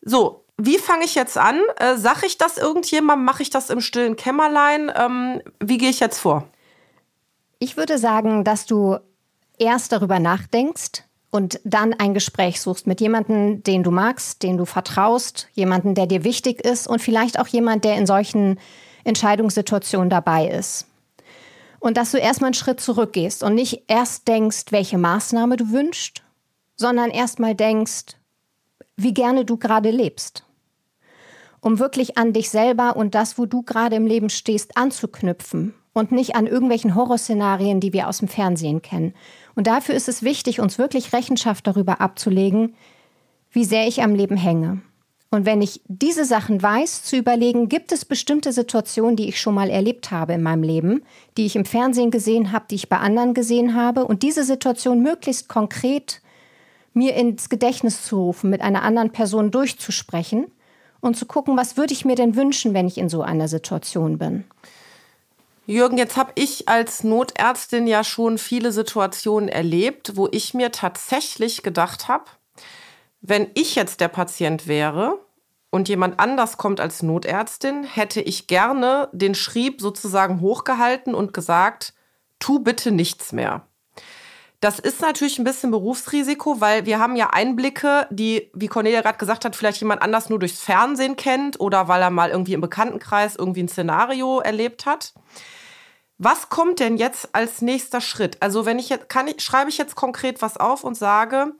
So, 0.06 0.46
wie 0.58 0.78
fange 0.78 1.06
ich 1.06 1.16
jetzt 1.16 1.38
an? 1.38 1.62
Äh, 1.78 1.98
sag 1.98 2.24
ich 2.24 2.38
das 2.38 2.58
irgendjemandem? 2.58 3.26
Mache 3.26 3.44
ich 3.44 3.50
das 3.50 3.70
im 3.70 3.82
stillen 3.82 4.16
Kämmerlein? 4.16 4.92
Ähm, 4.96 5.42
wie 5.60 5.78
gehe 5.78 5.90
ich 5.90 6.00
jetzt 6.00 6.20
vor? 6.20 6.48
Ich 7.60 7.78
würde 7.78 7.98
sagen, 7.98 8.44
dass 8.44 8.66
du 8.66 8.98
erst 9.58 9.92
darüber 9.92 10.20
nachdenkst 10.20 11.04
und 11.32 11.60
dann 11.64 11.94
ein 11.94 12.14
Gespräch 12.14 12.62
suchst 12.62 12.86
mit 12.86 13.02
jemandem, 13.02 13.64
den 13.64 13.84
du 13.84 13.92
magst, 13.92 14.44
den 14.44 14.58
du 14.58 14.66
vertraust, 14.66 15.48
jemanden, 15.54 15.96
der 15.96 16.06
dir 16.06 16.24
wichtig 16.24 16.64
ist 16.64 16.88
und 16.88 17.02
vielleicht 17.02 17.40
auch 17.40 17.48
jemand, 17.48 17.86
der 17.86 17.96
in 17.96 18.06
solchen 18.06 18.60
Entscheidungssituationen 19.06 20.10
dabei 20.10 20.48
ist. 20.48 20.86
Und 21.80 21.98
dass 21.98 22.12
du 22.12 22.18
erstmal 22.18 22.50
einen 22.50 22.54
Schritt 22.54 22.80
zurückgehst 22.80 23.44
und 23.44 23.56
nicht 23.56 23.84
erst 23.88 24.28
denkst, 24.28 24.66
welche 24.70 24.98
Maßnahme 24.98 25.58
du 25.58 25.72
wünschst, 25.72 26.22
sondern 26.76 27.10
erstmal 27.10 27.56
denkst, 27.56 28.16
wie 28.96 29.14
gerne 29.14 29.46
du 29.46 29.58
gerade 29.58 29.92
lebst. 29.92 30.44
Um 31.62 31.80
wirklich 31.80 32.18
an 32.18 32.34
dich 32.34 32.50
selber 32.50 32.96
und 32.96 33.16
das, 33.16 33.38
wo 33.38 33.46
du 33.46 33.62
gerade 33.62 33.96
im 33.96 34.06
Leben 34.06 34.30
stehst, 34.30 34.78
anzuknüpfen 34.78 35.74
und 35.94 36.12
nicht 36.12 36.36
an 36.36 36.48
irgendwelchen 36.48 36.96
Horrorszenarien, 36.96 37.80
die 37.80 37.94
wir 37.94 38.10
aus 38.10 38.18
dem 38.18 38.28
Fernsehen 38.28 38.82
kennen. 38.82 39.14
Und 39.56 39.68
dafür 39.68 39.96
ist 39.96 40.10
es 40.10 40.24
wichtig, 40.24 40.60
uns 40.60 40.78
wirklich 40.78 41.14
Rechenschaft 41.14 41.66
darüber 41.68 42.02
abzulegen, 42.02 42.76
wie 43.52 43.66
sehr 43.66 43.88
ich 43.88 44.02
am 44.02 44.16
Leben 44.16 44.36
hänge. 44.36 44.82
Und 45.30 45.48
wenn 45.48 45.64
ich 45.64 45.82
diese 45.88 46.26
Sachen 46.26 46.62
weiß, 46.62 47.04
zu 47.04 47.16
überlegen, 47.18 47.68
gibt 47.68 47.92
es 47.92 48.06
bestimmte 48.06 48.52
Situationen, 48.54 49.16
die 49.16 49.30
ich 49.30 49.42
schon 49.42 49.56
mal 49.56 49.70
erlebt 49.70 50.12
habe 50.12 50.34
in 50.34 50.44
meinem 50.44 50.62
Leben, 50.62 51.02
die 51.38 51.48
ich 51.48 51.56
im 51.56 51.66
Fernsehen 51.66 52.12
gesehen 52.12 52.52
habe, 52.52 52.66
die 52.70 52.76
ich 52.76 52.90
bei 52.90 52.98
anderen 52.98 53.34
gesehen 53.34 53.74
habe, 53.74 54.06
und 54.06 54.22
diese 54.22 54.44
Situation 54.44 55.02
möglichst 55.02 55.48
konkret 55.50 56.22
mir 56.94 57.16
ins 57.16 57.50
Gedächtnis 57.50 58.04
zu 58.04 58.18
rufen, 58.18 58.50
mit 58.50 58.62
einer 58.62 58.84
anderen 58.84 59.12
Person 59.12 59.52
durchzusprechen 59.52 60.52
und 61.02 61.18
zu 61.18 61.26
gucken, 61.26 61.58
was 61.58 61.78
würde 61.78 61.94
ich 61.94 62.06
mir 62.06 62.16
denn 62.16 62.36
wünschen, 62.36 62.74
wenn 62.74 62.88
ich 62.88 62.98
in 62.98 63.10
so 63.10 63.22
einer 63.22 63.48
Situation 63.48 64.18
bin. 64.18 64.46
Jürgen, 65.66 65.98
jetzt 65.98 66.18
habe 66.18 66.34
ich 66.36 66.68
als 66.68 67.04
Notärztin 67.04 67.88
ja 67.88 68.04
schon 68.04 68.38
viele 68.38 68.72
Situationen 68.72 69.48
erlebt, 69.48 70.18
wo 70.18 70.28
ich 70.32 70.54
mir 70.54 70.72
tatsächlich 70.72 71.64
gedacht 71.64 72.08
habe, 72.10 72.26
wenn 73.22 73.50
ich 73.54 73.76
jetzt 73.76 74.02
der 74.02 74.10
Patient 74.10 74.68
wäre 74.68 75.20
und 75.70 75.88
jemand 75.88 76.20
anders 76.20 76.58
kommt 76.58 76.82
als 76.82 77.02
Notärztin, 77.02 77.86
hätte 77.86 78.20
ich 78.20 78.48
gerne 78.48 79.08
den 79.14 79.36
Schrieb 79.36 79.80
sozusagen 79.80 80.42
hochgehalten 80.42 81.16
und 81.16 81.34
gesagt, 81.34 81.94
tu 82.40 82.60
bitte 82.60 82.92
nichts 82.92 83.32
mehr. 83.32 83.66
Das 84.64 84.80
ist 84.80 85.02
natürlich 85.02 85.40
ein 85.40 85.44
bisschen 85.44 85.72
Berufsrisiko, 85.72 86.62
weil 86.62 86.86
wir 86.86 86.98
haben 86.98 87.18
ja 87.18 87.32
Einblicke, 87.32 88.08
die, 88.12 88.50
wie 88.54 88.68
Cornelia 88.68 89.02
gerade 89.02 89.18
gesagt 89.18 89.44
hat, 89.44 89.58
vielleicht 89.58 89.82
jemand 89.82 90.02
anders 90.02 90.30
nur 90.30 90.40
durchs 90.40 90.62
Fernsehen 90.62 91.18
kennt 91.18 91.60
oder 91.60 91.90
weil 91.90 92.02
er 92.02 92.10
mal 92.10 92.30
irgendwie 92.30 92.54
im 92.54 92.62
Bekanntenkreis 92.62 93.36
irgendwie 93.36 93.64
ein 93.64 93.68
Szenario 93.68 94.40
erlebt 94.40 94.86
hat. 94.86 95.14
Was 96.18 96.48
kommt 96.48 96.80
denn 96.80 96.96
jetzt 96.96 97.36
als 97.36 97.62
nächster 97.62 98.00
Schritt? 98.00 98.38
Also 98.40 98.66
wenn 98.66 98.80
ich 98.80 98.88
jetzt 98.88 99.10
kann 99.10 99.28
ich, 99.28 99.42
schreibe 99.42 99.70
ich 99.70 99.78
jetzt 99.78 99.96
konkret 99.96 100.42
was 100.42 100.56
auf 100.56 100.86
und 100.86 100.96
sage, 100.96 101.52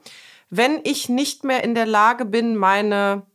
wenn 0.48 0.80
ich 0.84 1.10
nicht 1.10 1.44
mehr 1.44 1.62
in 1.62 1.74
der 1.74 1.84
Lage 1.84 2.24
bin, 2.24 2.56
meine 2.56 3.26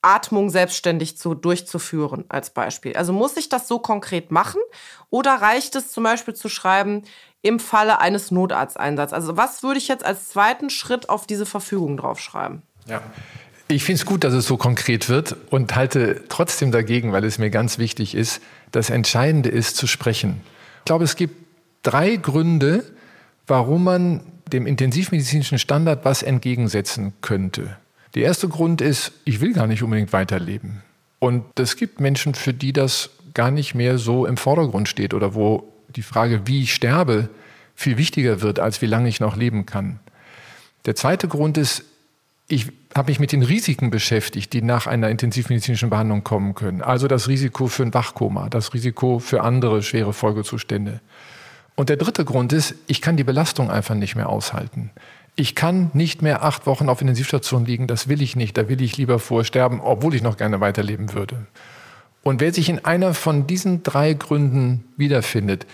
Atmung 0.00 0.48
selbstständig 0.48 1.18
zu, 1.18 1.34
durchzuführen, 1.34 2.24
als 2.30 2.48
Beispiel. 2.48 2.96
Also 2.96 3.12
muss 3.12 3.36
ich 3.36 3.50
das 3.50 3.68
so 3.68 3.78
konkret 3.78 4.30
machen 4.30 4.62
oder 5.10 5.34
reicht 5.34 5.76
es 5.76 5.92
zum 5.92 6.04
Beispiel 6.04 6.32
zu 6.32 6.48
schreiben, 6.48 7.04
im 7.44 7.60
Falle 7.60 8.00
eines 8.00 8.30
Notarzteinsatzes? 8.30 9.12
Also 9.12 9.36
was 9.36 9.62
würde 9.62 9.78
ich 9.78 9.86
jetzt 9.86 10.04
als 10.04 10.30
zweiten 10.30 10.70
Schritt 10.70 11.08
auf 11.08 11.26
diese 11.26 11.46
Verfügung 11.46 11.96
draufschreiben? 11.96 12.62
Ja. 12.86 13.02
Ich 13.68 13.84
finde 13.84 14.00
es 14.00 14.06
gut, 14.06 14.24
dass 14.24 14.34
es 14.34 14.46
so 14.46 14.56
konkret 14.56 15.08
wird 15.08 15.36
und 15.50 15.74
halte 15.76 16.22
trotzdem 16.28 16.72
dagegen, 16.72 17.12
weil 17.12 17.24
es 17.24 17.38
mir 17.38 17.50
ganz 17.50 17.78
wichtig 17.78 18.14
ist, 18.14 18.40
das 18.72 18.90
Entscheidende 18.90 19.48
ist 19.48 19.76
zu 19.76 19.86
sprechen. 19.86 20.40
Ich 20.80 20.84
glaube, 20.86 21.04
es 21.04 21.16
gibt 21.16 21.34
drei 21.82 22.16
Gründe, 22.16 22.84
warum 23.46 23.84
man 23.84 24.20
dem 24.52 24.66
intensivmedizinischen 24.66 25.58
Standard 25.58 26.04
was 26.04 26.22
entgegensetzen 26.22 27.14
könnte. 27.20 27.76
Der 28.14 28.22
erste 28.22 28.48
Grund 28.48 28.80
ist, 28.80 29.12
ich 29.24 29.40
will 29.40 29.52
gar 29.52 29.66
nicht 29.66 29.82
unbedingt 29.82 30.12
weiterleben. 30.12 30.82
Und 31.18 31.44
es 31.58 31.76
gibt 31.76 32.00
Menschen, 32.00 32.34
für 32.34 32.52
die 32.52 32.72
das 32.72 33.10
gar 33.34 33.50
nicht 33.50 33.74
mehr 33.74 33.98
so 33.98 34.26
im 34.26 34.36
Vordergrund 34.36 34.88
steht 34.88 35.14
oder 35.14 35.34
wo 35.34 35.73
die 35.96 36.02
Frage, 36.02 36.46
wie 36.46 36.62
ich 36.62 36.74
sterbe, 36.74 37.28
viel 37.74 37.96
wichtiger 37.96 38.40
wird, 38.40 38.60
als 38.60 38.82
wie 38.82 38.86
lange 38.86 39.08
ich 39.08 39.20
noch 39.20 39.36
leben 39.36 39.66
kann. 39.66 40.00
Der 40.86 40.94
zweite 40.94 41.28
Grund 41.28 41.56
ist, 41.58 41.84
ich 42.46 42.70
habe 42.94 43.10
mich 43.10 43.20
mit 43.20 43.32
den 43.32 43.42
Risiken 43.42 43.90
beschäftigt, 43.90 44.52
die 44.52 44.62
nach 44.62 44.86
einer 44.86 45.08
intensivmedizinischen 45.08 45.90
Behandlung 45.90 46.24
kommen 46.24 46.54
können. 46.54 46.82
Also 46.82 47.08
das 47.08 47.26
Risiko 47.26 47.66
für 47.68 47.82
ein 47.82 47.94
Wachkoma, 47.94 48.48
das 48.48 48.74
Risiko 48.74 49.18
für 49.18 49.42
andere 49.42 49.82
schwere 49.82 50.12
Folgezustände. 50.12 51.00
Und 51.74 51.88
der 51.88 51.96
dritte 51.96 52.24
Grund 52.24 52.52
ist, 52.52 52.74
ich 52.86 53.00
kann 53.00 53.16
die 53.16 53.24
Belastung 53.24 53.70
einfach 53.70 53.94
nicht 53.94 54.14
mehr 54.14 54.28
aushalten. 54.28 54.90
Ich 55.36 55.56
kann 55.56 55.90
nicht 55.94 56.22
mehr 56.22 56.44
acht 56.44 56.66
Wochen 56.66 56.88
auf 56.88 57.00
Intensivstation 57.00 57.64
liegen, 57.64 57.88
das 57.88 58.06
will 58.06 58.22
ich 58.22 58.36
nicht, 58.36 58.56
da 58.56 58.68
will 58.68 58.80
ich 58.80 58.96
lieber 58.96 59.18
vorsterben, 59.18 59.80
obwohl 59.80 60.14
ich 60.14 60.22
noch 60.22 60.36
gerne 60.36 60.60
weiterleben 60.60 61.12
würde. 61.12 61.46
Und 62.22 62.40
wer 62.40 62.54
sich 62.54 62.68
in 62.68 62.84
einer 62.84 63.14
von 63.14 63.46
diesen 63.46 63.82
drei 63.82 64.14
Gründen 64.14 64.84
wiederfindet, 64.96 65.66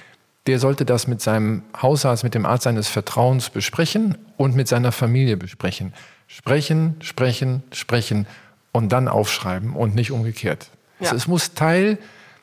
der 0.47 0.59
sollte 0.59 0.85
das 0.85 1.07
mit 1.07 1.21
seinem 1.21 1.63
Hausarzt, 1.81 2.25
mit 2.25 2.35
dem 2.35 2.47
Arzt 2.47 2.65
seines 2.65 2.89
Vertrauens 2.89 3.51
besprechen 3.51 4.17
und 4.37 4.57
mit 4.57 4.69
seiner 4.69 4.93
Familie 4.93 5.37
besprechen. 5.37 5.93
Sprechen, 6.27 6.97
sprechen, 7.01 7.63
sprechen 7.73 8.27
und 8.73 8.91
dann 8.91 9.09
aufschreiben 9.09 9.75
und 9.75 9.95
nicht 9.95 10.13
umgekehrt. 10.13 10.71
Ja. 11.01 11.13
Es 11.13 11.27
muss 11.27 11.55
Teil 11.55 11.99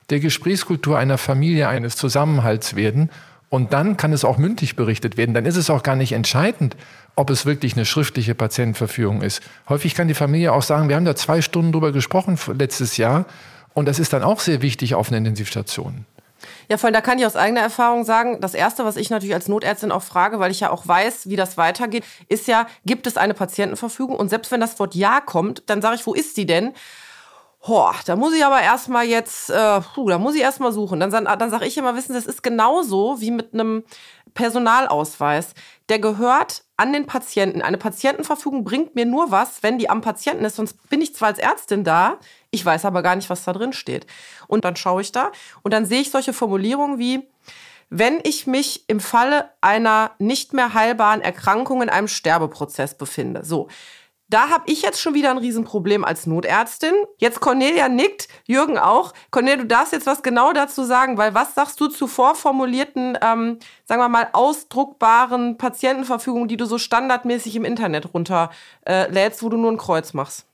der 0.09 0.19
Gesprächskultur 0.19 0.97
einer 0.97 1.17
Familie, 1.17 1.67
eines 1.67 1.95
Zusammenhalts 1.95 2.75
werden. 2.75 3.09
Und 3.49 3.71
dann 3.71 3.95
kann 3.95 4.11
es 4.11 4.25
auch 4.25 4.37
mündlich 4.37 4.75
berichtet 4.75 5.15
werden. 5.15 5.33
Dann 5.33 5.45
ist 5.45 5.55
es 5.55 5.69
auch 5.69 5.83
gar 5.83 5.95
nicht 5.95 6.11
entscheidend, 6.11 6.75
ob 7.15 7.29
es 7.29 7.45
wirklich 7.45 7.73
eine 7.73 7.85
schriftliche 7.85 8.35
Patientenverfügung 8.35 9.21
ist. 9.21 9.41
Häufig 9.69 9.95
kann 9.95 10.09
die 10.09 10.13
Familie 10.13 10.51
auch 10.51 10.61
sagen, 10.61 10.89
wir 10.89 10.97
haben 10.97 11.05
da 11.05 11.15
zwei 11.15 11.41
Stunden 11.41 11.71
drüber 11.71 11.93
gesprochen 11.93 12.37
letztes 12.57 12.97
Jahr. 12.97 13.25
Und 13.73 13.87
das 13.87 13.99
ist 13.99 14.11
dann 14.11 14.23
auch 14.23 14.41
sehr 14.41 14.61
wichtig 14.61 14.95
auf 14.95 15.09
einer 15.09 15.17
Intensivstation. 15.17 16.05
Ja, 16.69 16.77
vor 16.77 16.87
allem, 16.87 16.93
da 16.93 17.01
kann 17.01 17.19
ich 17.19 17.25
aus 17.25 17.35
eigener 17.35 17.61
Erfahrung 17.61 18.03
sagen, 18.05 18.41
das 18.41 18.53
Erste, 18.53 18.85
was 18.85 18.97
ich 18.97 19.09
natürlich 19.09 19.33
als 19.33 19.47
Notärztin 19.47 19.91
auch 19.91 20.03
frage, 20.03 20.39
weil 20.39 20.51
ich 20.51 20.59
ja 20.59 20.69
auch 20.69 20.87
weiß, 20.87 21.29
wie 21.29 21.35
das 21.35 21.57
weitergeht, 21.57 22.03
ist 22.27 22.47
ja, 22.47 22.67
gibt 22.85 23.07
es 23.07 23.17
eine 23.17 23.33
Patientenverfügung? 23.33 24.15
Und 24.15 24.29
selbst 24.29 24.51
wenn 24.51 24.61
das 24.61 24.79
Wort 24.79 24.95
Ja 24.95 25.21
kommt, 25.21 25.63
dann 25.67 25.81
sage 25.81 25.95
ich, 25.95 26.05
wo 26.05 26.13
ist 26.13 26.37
die 26.37 26.45
denn? 26.45 26.73
Boah, 27.67 27.93
da 28.05 28.15
muss 28.15 28.33
ich 28.33 28.45
aber 28.45 28.61
erstmal 28.61 29.05
jetzt, 29.05 29.49
äh, 29.49 29.81
puh, 29.81 30.07
da 30.07 30.17
muss 30.17 30.35
ich 30.35 30.41
erstmal 30.41 30.71
suchen. 30.71 31.01
Dann, 31.01 31.11
dann 31.11 31.49
sage 31.49 31.65
ich 31.65 31.77
immer, 31.77 31.95
wissen 31.95 32.13
Sie, 32.13 32.19
das 32.19 32.25
ist 32.25 32.41
genauso 32.41 33.19
wie 33.19 33.29
mit 33.29 33.53
einem 33.53 33.83
Personalausweis. 34.33 35.53
Der 35.89 35.99
gehört 35.99 36.63
an 36.77 36.93
den 36.93 37.05
Patienten. 37.05 37.61
Eine 37.61 37.77
Patientenverfügung 37.77 38.63
bringt 38.63 38.95
mir 38.95 39.05
nur 39.05 39.31
was, 39.31 39.63
wenn 39.63 39.77
die 39.77 39.89
am 39.89 39.99
Patienten 39.99 40.45
ist. 40.45 40.55
Sonst 40.55 40.89
bin 40.89 41.01
ich 41.01 41.13
zwar 41.13 41.27
als 41.27 41.39
Ärztin 41.39 41.83
da, 41.83 42.19
ich 42.51 42.65
weiß 42.65 42.85
aber 42.85 43.03
gar 43.03 43.17
nicht, 43.17 43.29
was 43.29 43.43
da 43.43 43.51
drin 43.51 43.73
steht. 43.73 44.07
Und 44.47 44.63
dann 44.63 44.77
schaue 44.77 45.01
ich 45.01 45.11
da 45.11 45.33
und 45.61 45.73
dann 45.73 45.85
sehe 45.85 45.99
ich 45.99 46.09
solche 46.09 46.31
Formulierungen 46.31 46.99
wie, 46.99 47.27
wenn 47.89 48.21
ich 48.23 48.47
mich 48.47 48.85
im 48.87 49.01
Falle 49.01 49.49
einer 49.59 50.11
nicht 50.19 50.53
mehr 50.53 50.73
heilbaren 50.73 51.19
Erkrankung 51.19 51.81
in 51.81 51.89
einem 51.89 52.07
Sterbeprozess 52.07 52.97
befinde. 52.97 53.43
So. 53.43 53.67
Da 54.29 54.49
habe 54.49 54.65
ich 54.67 54.81
jetzt 54.81 54.99
schon 54.99 55.13
wieder 55.13 55.31
ein 55.31 55.37
Riesenproblem 55.37 56.03
als 56.03 56.27
Notärztin. 56.27 56.93
Jetzt 57.17 57.39
Cornelia 57.39 57.87
nickt, 57.87 58.27
Jürgen 58.45 58.77
auch. 58.77 59.13
Cornelia, 59.31 59.57
du 59.57 59.65
darfst 59.65 59.93
jetzt 59.93 60.05
was 60.05 60.21
genau 60.21 60.51
dazu 60.51 60.83
sagen, 60.83 61.17
weil 61.17 61.33
was 61.33 61.55
sagst 61.55 61.79
du 61.79 61.87
zu 61.87 62.07
vorformulierten, 62.07 63.17
ähm, 63.21 63.59
sagen 63.85 64.01
wir 64.01 64.09
mal, 64.09 64.27
ausdruckbaren 64.33 65.57
Patientenverfügungen, 65.57 66.49
die 66.49 66.57
du 66.57 66.65
so 66.65 66.77
standardmäßig 66.77 67.55
im 67.55 67.63
Internet 67.63 68.13
runterlädst, 68.13 69.39
äh, 69.39 69.41
wo 69.41 69.49
du 69.49 69.55
nur 69.55 69.71
ein 69.71 69.77
Kreuz 69.77 70.13
machst? 70.13 70.45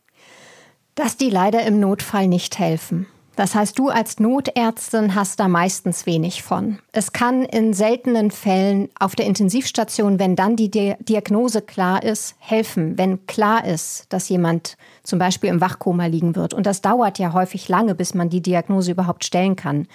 Dass 0.93 1.17
die 1.17 1.31
leider 1.31 1.63
im 1.63 1.79
Notfall 1.79 2.27
nicht 2.27 2.59
helfen. 2.59 3.07
Das 3.35 3.55
heißt, 3.55 3.79
du 3.79 3.89
als 3.89 4.19
Notärztin 4.19 5.15
hast 5.15 5.39
da 5.39 5.47
meistens 5.47 6.05
wenig 6.05 6.43
von. 6.43 6.77
Es 6.91 7.13
kann 7.13 7.43
in 7.43 7.73
seltenen 7.73 8.29
Fällen 8.29 8.89
auf 8.99 9.15
der 9.15 9.25
Intensivstation, 9.25 10.19
wenn 10.19 10.35
dann 10.35 10.55
die 10.55 10.69
Diagnose 10.69 11.63
klar 11.63 12.03
ist, 12.03 12.35
helfen, 12.37 12.97
wenn 12.97 13.25
klar 13.25 13.65
ist, 13.65 14.05
dass 14.09 14.29
jemand 14.29 14.77
zum 15.01 15.17
Beispiel 15.17 15.49
im 15.49 15.61
Wachkoma 15.61 16.05
liegen 16.05 16.35
wird. 16.35 16.53
Und 16.53 16.67
das 16.67 16.81
dauert 16.81 17.17
ja 17.17 17.33
häufig 17.33 17.67
lange, 17.69 17.95
bis 17.95 18.13
man 18.13 18.29
die 18.29 18.41
Diagnose 18.41 18.91
überhaupt 18.91 19.25
stellen 19.25 19.55
kann. 19.55 19.87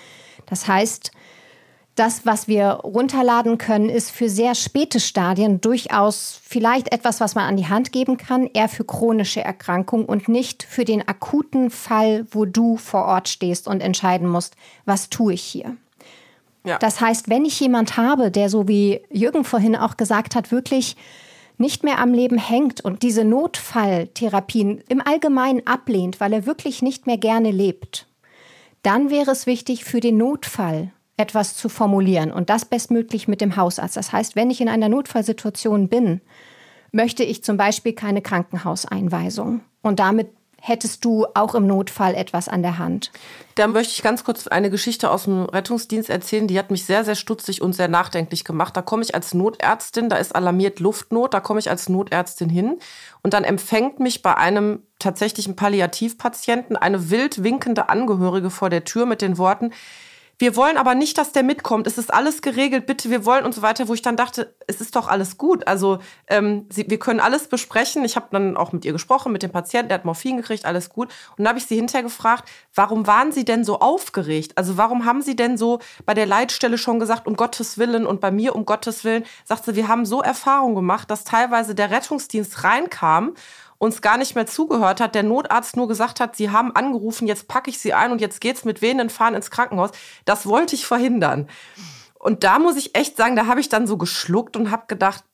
Das 0.47 0.67
heißt, 0.67 1.13
das, 1.99 2.25
was 2.25 2.47
wir 2.49 2.67
runterladen 2.85 3.59
können, 3.59 3.89
ist 3.89 4.11
für 4.11 4.29
sehr 4.29 4.55
späte 4.55 5.01
Stadien 5.01 5.61
durchaus 5.61 6.41
vielleicht 6.43 6.93
etwas, 6.93 7.21
was 7.21 7.35
man 7.35 7.45
an 7.45 7.57
die 7.57 7.69
Hand 7.69 7.93
geben 7.93 8.17
kann, 8.17 8.47
eher 8.47 8.69
für 8.69 8.85
chronische 8.85 9.43
Erkrankungen 9.43 10.07
und 10.07 10.29
nicht 10.29 10.63
für 10.63 10.85
den 10.85 11.07
akuten 11.07 11.71
Fall, 11.71 12.27
wo 12.31 12.45
du 12.45 12.77
vor 12.77 13.05
Ort 13.05 13.29
stehst 13.29 13.67
und 13.67 13.81
entscheiden 13.81 14.29
musst, 14.29 14.55
was 14.85 15.11
tue 15.11 15.35
ich 15.35 15.43
hier. 15.43 15.77
Ja. 16.65 16.79
Das 16.79 17.01
heißt, 17.01 17.29
wenn 17.29 17.45
ich 17.45 17.59
jemand 17.59 17.97
habe, 17.97 18.31
der 18.31 18.49
so 18.49 18.69
wie 18.69 19.01
Jürgen 19.11 19.45
vorhin 19.45 19.75
auch 19.75 19.97
gesagt 19.97 20.35
hat, 20.35 20.53
wirklich 20.53 20.97
nicht 21.57 21.83
mehr 21.83 21.99
am 21.99 22.15
Leben 22.15 22.39
hängt 22.39 22.81
und 22.81 23.03
diese 23.03 23.25
Notfalltherapien 23.25 24.83
im 24.89 25.01
Allgemeinen 25.01 25.67
ablehnt, 25.67 26.21
weil 26.21 26.33
er 26.33 26.47
wirklich 26.47 26.83
nicht 26.83 27.07
mehr 27.07 27.19
gerne 27.19 27.51
lebt, 27.51 28.07
dann 28.83 29.11
wäre 29.11 29.33
es 29.33 29.47
wichtig 29.47 29.85
für 29.85 30.01
den 30.01 30.19
Notfall 30.19 30.93
etwas 31.19 31.57
zu 31.57 31.69
formulieren 31.69 32.33
und 32.33 32.49
das 32.49 32.65
bestmöglich 32.65 33.29
mit 33.29 33.41
dem 33.41 33.57
Hausarzt. 33.57 33.97
Das 33.97 34.13
heißt, 34.13 34.37
wenn 34.37 34.51
ich 34.51 34.61
in 34.61 34.69
einer 34.69 34.89
Notfallsituation 34.89 35.89
bin, 35.89 36.23
möchte 36.93 37.25
ich 37.25 37.45
zum 37.45 37.57
Beispiel 37.59 37.93
keine 37.93 38.23
Krankenhauseinweisung. 38.23 39.61
Und 39.83 39.99
damit 40.01 40.31
hättest 40.61 41.05
du 41.05 41.27
auch 41.35 41.55
im 41.55 41.67
Notfall 41.67 42.15
etwas 42.15 42.49
an 42.49 42.63
der 42.63 42.79
Hand. 42.79 43.13
Da 43.55 43.69
möchte 43.69 43.93
ich 43.95 44.03
ganz 44.03 44.25
kurz 44.25 44.49
eine 44.49 44.71
Geschichte 44.71 45.11
aus 45.11 45.25
dem 45.25 45.45
Rettungsdienst 45.45 46.11
erzählen, 46.11 46.49
die 46.49 46.59
hat 46.59 46.71
mich 46.71 46.85
sehr, 46.85 47.05
sehr 47.05 47.15
stutzig 47.15 47.63
und 47.63 47.75
sehr 47.75 47.89
nachdenklich 47.89 48.45
gemacht. 48.45 48.77
Da 48.77 48.83
komme 48.83 49.03
ich 49.03 49.15
als 49.15 49.35
Notärztin, 49.35 50.09
da 50.09 50.17
ist 50.17 50.35
alarmiert 50.35 50.81
Luftnot, 50.81 51.33
da 51.33 51.41
komme 51.41 51.61
ich 51.61 51.71
als 51.71 51.89
Notärztin 51.89 52.49
hin 52.49 52.79
und 53.23 53.35
dann 53.35 53.45
empfängt 53.45 54.01
mich 54.01 54.23
bei 54.23 54.37
einem 54.37 54.83
tatsächlichen 54.99 55.55
Palliativpatienten 55.55 56.77
eine 56.77 57.11
wild 57.11 57.45
winkende 57.45 57.89
Angehörige 57.89 58.51
vor 58.51 58.69
der 58.69 58.85
Tür 58.85 59.07
mit 59.07 59.23
den 59.23 59.39
Worten, 59.39 59.73
wir 60.39 60.55
wollen 60.55 60.77
aber 60.77 60.95
nicht, 60.95 61.19
dass 61.19 61.33
der 61.33 61.43
mitkommt. 61.43 61.89
Es 61.89 61.99
ist 61.99 62.15
alles 62.15 62.43
geregelt, 62.43 62.87
bitte, 62.87 63.11
wir 63.11 63.25
wollen 63.25 63.45
und 63.45 63.55
so 63.55 63.63
weiter, 63.63 63.89
wo 63.89 63.95
ich 63.95 64.03
dann 64.03 64.17
dachte, 64.17 64.55
es 64.69 64.81
ist 64.81 64.95
doch 64.95 65.09
alles 65.09 65.37
gut. 65.37 65.67
Also 65.67 65.99
ähm, 66.29 66.67
sie, 66.71 66.89
wir 66.89 67.01
können 67.01 67.19
alles 67.19 67.49
besprechen. 67.49 68.05
Ich 68.05 68.15
habe 68.15 68.29
dann 68.31 68.57
auch 68.57 68.73
mit 68.73 68.85
ihr 68.85 68.93
gesprochen, 68.93 69.33
mit 69.33 69.43
dem 69.43 69.51
Patienten, 69.51 69.89
der 69.89 69.99
hat 69.99 70.05
Morphin 70.05 70.37
gekriegt, 70.37 70.65
alles 70.65 70.91
gut. 70.91 71.09
Und 71.31 71.39
dann 71.39 71.49
habe 71.49 71.59
ich 71.59 71.67
sie 71.67 71.75
hinterher 71.75 72.05
gefragt, 72.05 72.49
warum 72.73 73.09
waren 73.09 73.33
sie 73.33 73.45
denn 73.45 73.65
so 73.65 73.81
aufgeregt? 73.81 74.53
Also 74.57 74.77
warum 74.77 75.05
haben 75.05 75.23
sie 75.23 75.35
denn 75.35 75.59
so 75.59 75.81
bei 76.07 76.15
der 76.15 76.27
Leitstelle 76.27 76.79
schon 76.79 77.01
gesagt, 77.01 77.27
um 77.27 77.35
Gottes 77.35 77.77
Willen 77.77 78.07
und 78.07 78.21
bei 78.21 78.31
mir 78.31 78.55
um 78.55 78.65
Gottes 78.65 79.03
Willen? 79.03 79.25
Sagt 79.45 79.65
sie, 79.65 79.75
wir 79.75 79.89
haben 79.89 80.07
so 80.07 80.23
Erfahrung 80.23 80.77
gemacht, 80.77 81.11
dass 81.11 81.25
teilweise 81.25 81.75
der 81.75 81.91
Rettungsdienst 81.91 82.63
reinkam 82.63 83.35
uns 83.79 84.03
gar 84.03 84.19
nicht 84.19 84.35
mehr 84.35 84.47
zugehört 84.47 85.01
hat, 85.01 85.15
der 85.15 85.23
Notarzt 85.23 85.77
nur 85.77 85.89
gesagt 85.89 86.21
hat, 86.21 86.37
sie 86.37 86.51
haben 86.51 86.75
angerufen, 86.75 87.29
jetzt 87.29 87.49
packe 87.49 87.71
ich 87.71 87.79
sie 87.79 87.95
ein 87.95 88.13
und 88.13 88.21
jetzt 88.21 88.41
geht's 88.41 88.65
mit 88.65 88.83
wehenden 88.83 89.09
Fahren 89.09 89.35
ins 89.35 89.51
Krankenhaus. 89.51 89.91
Das 90.25 90.47
wollte 90.47 90.75
ich 90.75 90.85
verhindern. 90.85 91.49
Und 92.19 92.43
da 92.43 92.59
muss 92.59 92.77
ich 92.77 92.97
echt 92.97 93.17
sagen, 93.17 93.37
da 93.37 93.47
habe 93.47 93.61
ich 93.61 93.69
dann 93.69 93.87
so 93.87 93.97
geschluckt 93.97 94.57
und 94.57 94.73
habe 94.73 94.87
gedacht, 94.89 95.25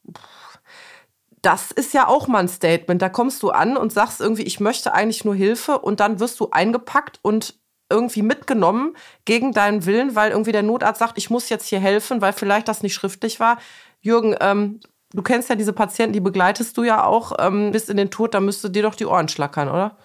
das 1.41 1.71
ist 1.71 1.95
ja 1.95 2.07
auch 2.07 2.27
mal 2.27 2.41
ein 2.41 2.49
Statement. 2.49 3.01
Da 3.01 3.09
kommst 3.09 3.43
du 3.43 3.51
an 3.51 3.77
und 3.77 3.93
sagst 3.93 4.21
irgendwie, 4.21 4.43
ich 4.43 4.61
möchte 4.61 4.93
eigentlich 4.93 5.25
nur 5.25 5.35
Hilfe 5.35 5.79
und 5.79 6.01
dann 6.01 6.21
wirst 6.21 6.41
du 6.41 6.51
eingepackt 6.51 7.19
und 7.23 7.59
irgendwie 7.91 8.23
mitgenommen 8.23 8.97
gegen 9.25 9.53
deinen 9.53 9.85
Willen, 9.87 10.15
weil 10.15 10.31
irgendwie 10.31 10.53
der 10.53 10.63
Notarzt 10.63 10.99
sagt, 10.99 11.19
ich 11.19 11.31
muss 11.31 11.49
jetzt 11.49 11.67
hier 11.67 11.81
helfen, 11.81 12.21
weil 12.21 12.33
vielleicht 12.33 12.69
das 12.69 12.83
nicht 12.83 12.95
schriftlich 12.95 13.41
war. 13.41 13.59
Jürgen, 14.01 14.35
ähm, 14.41 14.81
Du 15.15 15.23
kennst 15.23 15.49
ja 15.49 15.55
diese 15.55 15.73
Patienten, 15.73 16.13
die 16.13 16.21
begleitest 16.21 16.77
du 16.77 16.83
ja 16.83 17.05
auch 17.05 17.33
ähm, 17.39 17.71
bis 17.71 17.89
in 17.89 17.97
den 17.97 18.11
Tod, 18.11 18.35
da 18.35 18.41
müsste 18.41 18.69
dir 18.69 18.83
doch 18.83 18.97
die 18.97 19.07
Ohren 19.07 19.29
schlackern, 19.29 19.69
oder? 19.69 19.97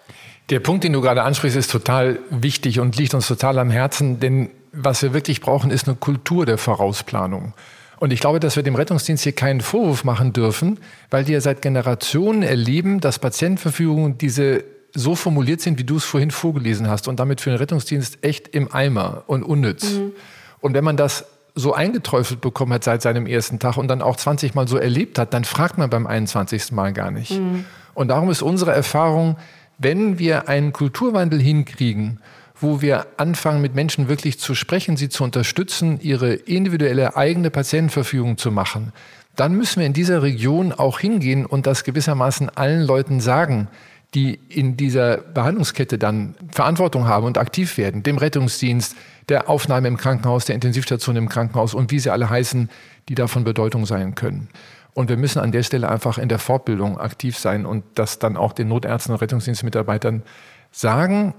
Der 0.52 0.60
Punkt, 0.60 0.84
den 0.84 0.94
du 0.94 1.02
gerade 1.02 1.24
ansprichst, 1.24 1.58
ist 1.58 1.72
total 1.72 2.20
wichtig 2.30 2.80
und 2.80 2.96
liegt 2.96 3.16
uns 3.16 3.28
total 3.28 3.58
am 3.58 3.72
Herzen, 3.72 4.20
denn 4.20 4.52
was 4.72 5.02
wir 5.02 5.14
wirklich 5.14 5.42
brauchen, 5.42 5.72
ist 5.72 5.88
eine 5.88 5.98
Kultur 5.98 6.46
der 6.46 6.60
Vorausplanung. 6.60 7.54
Und 8.00 8.14
ich 8.14 8.20
glaube, 8.20 8.40
dass 8.40 8.56
wir 8.56 8.62
dem 8.62 8.76
Rettungsdienst 8.76 9.24
hier 9.24 9.34
keinen 9.34 9.62
Vorwurf 9.62 10.04
machen 10.04 10.32
dürfen, 10.32 10.80
weil 11.10 11.24
die 11.24 11.34
ja 11.34 11.42
seit 11.42 11.64
Generationen 11.64 12.44
erleben, 12.44 13.00
dass 13.00 13.18
Patientenverfügungen 13.18 14.20
diese 14.20 14.64
so 14.94 15.16
formuliert 15.16 15.62
sind, 15.62 15.80
wie 15.80 15.84
du 15.84 15.98
es 15.98 16.06
vorhin 16.06 16.32
vorgelesen 16.32 16.88
hast 16.88 17.08
und 17.08 17.20
damit 17.20 17.42
für 17.42 17.50
den 17.50 17.58
Rettungsdienst 17.58 18.20
echt 18.24 18.48
im 18.50 18.72
Eimer 18.72 19.24
und 19.26 19.44
unnütz. 19.44 19.94
Mhm. 19.94 20.14
Und 20.62 20.74
wenn 20.76 20.84
man 20.84 20.98
das 20.98 21.26
so 21.60 21.74
eingeträufelt 21.74 22.42
bekommen 22.42 22.74
hat 22.74 22.84
seit 22.84 23.02
seinem 23.02 23.28
ersten 23.28 23.60
Tag 23.60 23.78
und 23.78 23.88
dann 23.88 24.02
auch 24.02 24.16
20 24.16 24.56
Mal 24.56 24.68
so 24.68 24.78
erlebt 24.78 25.20
hat, 25.20 25.34
dann 25.34 25.44
fragt 25.44 25.78
man 25.78 25.90
beim 25.90 26.08
21. 26.08 26.72
Mal 26.72 26.94
gar 26.94 27.12
nicht. 27.12 27.32
Mhm. 27.32 27.66
Und 27.94 28.08
darum 28.08 28.30
ist 28.30 28.42
unsere 28.42 28.72
Erfahrung, 28.72 29.38
wenn 29.78 30.20
wir 30.20 30.50
einen 30.50 30.74
Kulturwandel 30.74 31.40
hinkriegen, 31.40 32.20
wo 32.60 32.82
wir 32.82 33.08
anfangen, 33.18 33.62
mit 33.62 33.76
Menschen 33.76 34.10
wirklich 34.10 34.40
zu 34.40 34.54
sprechen, 34.56 34.98
sie 34.98 35.10
zu 35.10 35.24
unterstützen, 35.24 36.00
ihre 36.02 36.34
individuelle 36.34 37.16
eigene 37.16 37.50
Patientenverfügung 37.50 38.38
zu 38.38 38.52
machen, 38.52 38.92
dann 39.36 39.54
müssen 39.54 39.80
wir 39.80 39.86
in 39.86 39.94
dieser 39.94 40.22
Region 40.22 40.74
auch 40.74 41.00
hingehen 41.00 41.46
und 41.46 41.66
das 41.66 41.86
gewissermaßen 41.86 42.50
allen 42.50 42.82
Leuten 42.82 43.22
sagen, 43.22 43.70
die 44.14 44.40
in 44.50 44.76
dieser 44.76 45.18
Behandlungskette 45.18 45.98
dann 45.98 46.36
Verantwortung 46.52 47.08
haben 47.08 47.26
und 47.26 47.38
aktiv 47.38 47.78
werden, 47.78 48.04
dem 48.04 48.18
Rettungsdienst, 48.18 48.96
der 49.30 49.50
Aufnahme 49.50 49.88
im 49.88 49.98
Krankenhaus, 49.98 50.46
der 50.46 50.56
Intensivstation 50.56 51.16
im 51.16 51.30
Krankenhaus 51.30 51.74
und 51.74 51.92
wie 51.92 52.00
sie 52.00 52.10
alle 52.10 52.30
heißen, 52.30 52.70
die 53.08 53.16
davon 53.16 53.44
Bedeutung 53.44 53.86
sein 53.86 54.16
können. 54.16 54.50
Und 54.94 55.10
wir 55.10 55.18
müssen 55.18 55.40
an 55.40 55.52
der 55.52 55.64
Stelle 55.64 55.90
einfach 55.90 56.18
in 56.18 56.30
der 56.30 56.40
Fortbildung 56.40 57.00
aktiv 57.00 57.38
sein 57.38 57.66
und 57.66 57.84
das 57.96 58.20
dann 58.20 58.38
auch 58.38 58.54
den 58.54 58.68
Notärzten 58.68 59.14
und 59.14 59.22
Rettungsdienstmitarbeitern 59.22 60.24
sagen, 60.72 61.34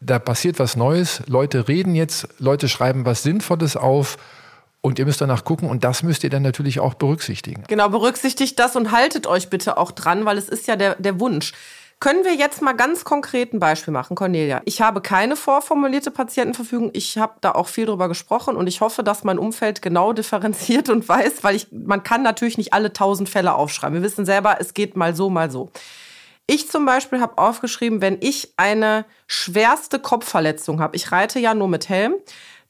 da 0.00 0.18
passiert 0.18 0.58
was 0.58 0.76
Neues, 0.76 1.22
Leute 1.26 1.68
reden 1.68 1.94
jetzt, 1.94 2.28
Leute 2.38 2.68
schreiben 2.68 3.04
was 3.04 3.22
Sinnvolles 3.22 3.76
auf 3.76 4.16
und 4.80 4.98
ihr 4.98 5.06
müsst 5.06 5.20
danach 5.20 5.44
gucken 5.44 5.68
und 5.68 5.82
das 5.82 6.02
müsst 6.02 6.24
ihr 6.24 6.30
dann 6.30 6.42
natürlich 6.42 6.78
auch 6.78 6.94
berücksichtigen. 6.94 7.64
Genau, 7.68 7.88
berücksichtigt 7.88 8.58
das 8.58 8.76
und 8.76 8.92
haltet 8.92 9.26
euch 9.26 9.48
bitte 9.48 9.78
auch 9.78 9.92
dran, 9.92 10.26
weil 10.26 10.36
es 10.36 10.48
ist 10.48 10.66
ja 10.66 10.76
der, 10.76 10.96
der 10.96 11.20
Wunsch. 11.20 11.52
Können 12.00 12.24
wir 12.24 12.34
jetzt 12.34 12.60
mal 12.60 12.72
ganz 12.72 13.04
konkret 13.04 13.52
ein 13.52 13.60
Beispiel 13.60 13.92
machen, 13.92 14.14
Cornelia? 14.14 14.60
Ich 14.64 14.80
habe 14.80 15.00
keine 15.00 15.36
vorformulierte 15.36 16.10
Patientenverfügung. 16.10 16.90
Ich 16.92 17.16
habe 17.18 17.34
da 17.40 17.52
auch 17.52 17.68
viel 17.68 17.86
drüber 17.86 18.08
gesprochen 18.08 18.56
und 18.56 18.66
ich 18.66 18.80
hoffe, 18.80 19.02
dass 19.02 19.24
mein 19.24 19.38
Umfeld 19.38 19.80
genau 19.80 20.12
differenziert 20.14 20.88
und 20.88 21.08
weiß, 21.08 21.42
weil 21.42 21.56
ich, 21.56 21.68
man 21.70 22.02
kann 22.02 22.22
natürlich 22.22 22.58
nicht 22.58 22.72
alle 22.72 22.92
tausend 22.92 23.28
Fälle 23.28 23.54
aufschreiben. 23.54 23.94
Wir 23.94 24.02
wissen 24.02 24.26
selber, 24.26 24.56
es 24.60 24.74
geht 24.74 24.96
mal 24.96 25.14
so, 25.14 25.30
mal 25.30 25.50
so. 25.50 25.70
Ich 26.46 26.70
zum 26.70 26.84
Beispiel 26.84 27.20
habe 27.20 27.38
aufgeschrieben, 27.38 28.02
wenn 28.02 28.18
ich 28.20 28.52
eine 28.58 29.06
schwerste 29.26 29.98
Kopfverletzung 29.98 30.80
habe, 30.80 30.94
ich 30.94 31.10
reite 31.10 31.38
ja 31.38 31.54
nur 31.54 31.68
mit 31.68 31.88
Helm, 31.88 32.14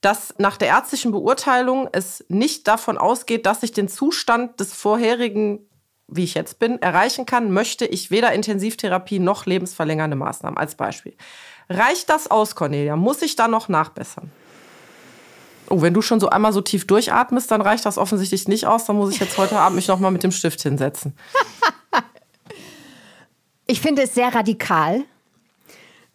dass 0.00 0.35
nach 0.38 0.57
der 0.57 0.69
ärztlichen 0.69 1.12
Beurteilung 1.12 1.88
es 1.90 2.25
nicht 2.28 2.69
davon 2.69 2.99
ausgeht, 2.99 3.47
dass 3.47 3.62
ich 3.62 3.73
den 3.73 3.88
Zustand 3.88 4.61
des 4.61 4.75
vorherigen, 4.75 5.66
wie 6.08 6.25
ich 6.25 6.34
jetzt 6.34 6.58
bin, 6.58 6.80
erreichen 6.82 7.26
kann, 7.26 7.50
möchte 7.50 7.87
ich 7.87 8.11
weder 8.11 8.32
Intensivtherapie 8.32 9.18
noch 9.18 9.46
lebensverlängernde 9.46 10.16
Maßnahmen 10.16 10.58
als 10.58 10.75
Beispiel. 10.75 11.14
Reicht 11.68 12.11
das 12.11 12.30
aus, 12.30 12.54
Cornelia? 12.54 12.96
Muss 12.96 13.23
ich 13.23 13.37
da 13.37 13.49
noch 13.49 13.68
nachbessern? 13.68 14.30
Oh, 15.70 15.80
wenn 15.80 15.94
du 15.94 16.02
schon 16.02 16.20
so 16.20 16.28
einmal 16.28 16.52
so 16.52 16.61
tief 16.61 16.87
durchatmest, 16.87 17.50
dann 17.50 17.62
reicht 17.62 17.87
das 17.87 17.96
offensichtlich 17.96 18.49
nicht 18.49 18.66
aus. 18.66 18.84
Dann 18.84 18.96
muss 18.96 19.14
ich 19.14 19.18
jetzt 19.18 19.38
heute 19.38 19.58
Abend 19.58 19.76
mich 19.76 19.88
noch 19.88 19.99
mal 19.99 20.11
mit 20.11 20.23
dem 20.23 20.32
Stift 20.32 20.61
hinsetzen. 20.62 21.16
Ich 23.66 23.80
finde 23.80 24.02
es 24.02 24.14
sehr 24.14 24.34
radikal. 24.34 25.04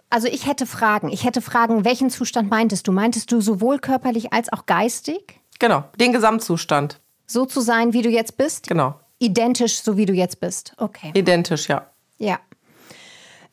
Also 0.10 0.28
ich 0.28 0.46
hätte 0.48 0.66
Fragen. 0.66 1.10
Ich 1.10 1.24
hätte 1.24 1.42
Fragen, 1.42 1.84
welchen 1.84 2.10
Zustand 2.10 2.50
meintest 2.50 2.88
du? 2.88 2.92
Meintest 2.92 3.32
du 3.32 3.42
sowohl 3.42 3.80
körperlich 3.80 4.34
als 4.34 4.52
auch 4.54 4.66
geistig? 4.66 5.40
Genau, 5.60 5.84
den 6.00 6.14
Gesamtzustand. 6.14 7.00
So 7.26 7.46
zu 7.46 7.62
sein, 7.62 7.94
wie 7.94 8.02
du 8.02 8.10
jetzt 8.10 8.38
bist? 8.38 8.68
Genau. 8.68 9.00
Identisch, 9.20 9.82
so 9.82 9.98
wie 9.98 10.06
du 10.06 10.14
jetzt 10.14 10.40
bist. 10.40 10.74
Okay. 10.78 11.12
Identisch, 11.14 11.68
ja. 11.68 11.88
Ja. 12.18 12.40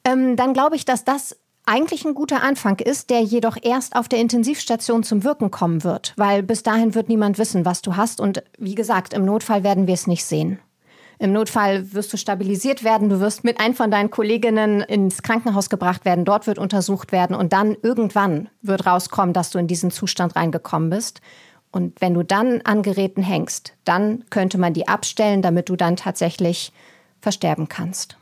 Ähm, 0.05 0.37
dann 0.37 0.55
glaube 0.55 0.77
ich, 0.77 0.85
dass 0.85 1.05
das 1.05 1.37
eigentlich 1.67 2.05
ein 2.05 2.15
guter 2.15 2.43
Anfang 2.43 2.79
ist, 2.79 3.11
der 3.11 3.23
jedoch 3.23 3.57
erst 3.61 3.97
auf 3.97 4.09
der 4.09 4.21
Intensivstation 4.21 5.03
zum 5.03 5.25
Wirken 5.25 5.51
kommen 5.51 5.83
wird, 5.83 6.15
weil 6.17 6.45
bis 6.45 6.63
dahin 6.63 6.95
wird 6.95 7.09
niemand 7.09 7.39
wissen, 7.39 7.65
was 7.65 7.83
du 7.83 7.97
hast 7.97 8.21
und 8.21 8.43
wie 8.57 8.77
gesagt, 8.77 9.13
im 9.13 9.25
Notfall 9.25 9.65
werden 9.65 9.89
wir 9.89 9.95
es 9.95 10.07
nicht 10.07 10.25
sehen. 10.25 10.61
Im 11.19 11.33
Notfall 11.33 11.93
wirst 11.93 12.13
du 12.13 12.19
stabilisiert 12.19 12.85
werden, 12.85 13.09
du 13.09 13.21
wirst 13.21 13.43
mit 13.43 13.59
einem 13.59 13.75
von 13.75 13.91
deinen 13.91 14.11
Kolleginnen 14.11 14.83
ins 14.83 15.23
Krankenhaus 15.23 15.71
gebracht 15.71 16.05
werden, 16.05 16.25
dort 16.25 16.47
wird 16.47 16.59
untersucht 16.59 17.11
werden 17.11 17.35
und 17.35 17.53
dann 17.53 17.75
irgendwann 17.83 18.49
wird 18.63 18.87
rauskommen, 18.87 19.33
dass 19.33 19.51
du 19.51 19.59
in 19.59 19.67
diesen 19.67 19.91
Zustand 19.91 20.37
reingekommen 20.37 20.91
bist. 20.91 21.21
Und 21.77 22.01
wenn 22.01 22.15
du 22.15 22.23
dann 22.23 22.63
an 22.63 22.83
Geräten 22.83 23.23
hängst, 23.23 23.75
dann 23.85 24.25
könnte 24.31 24.57
man 24.57 24.73
die 24.73 24.89
abstellen, 24.89 25.43
damit 25.43 25.69
du 25.69 25.77
dann 25.77 25.97
tatsächlich 25.97 26.73
versterben 27.21 27.69
kannst, 27.69 28.17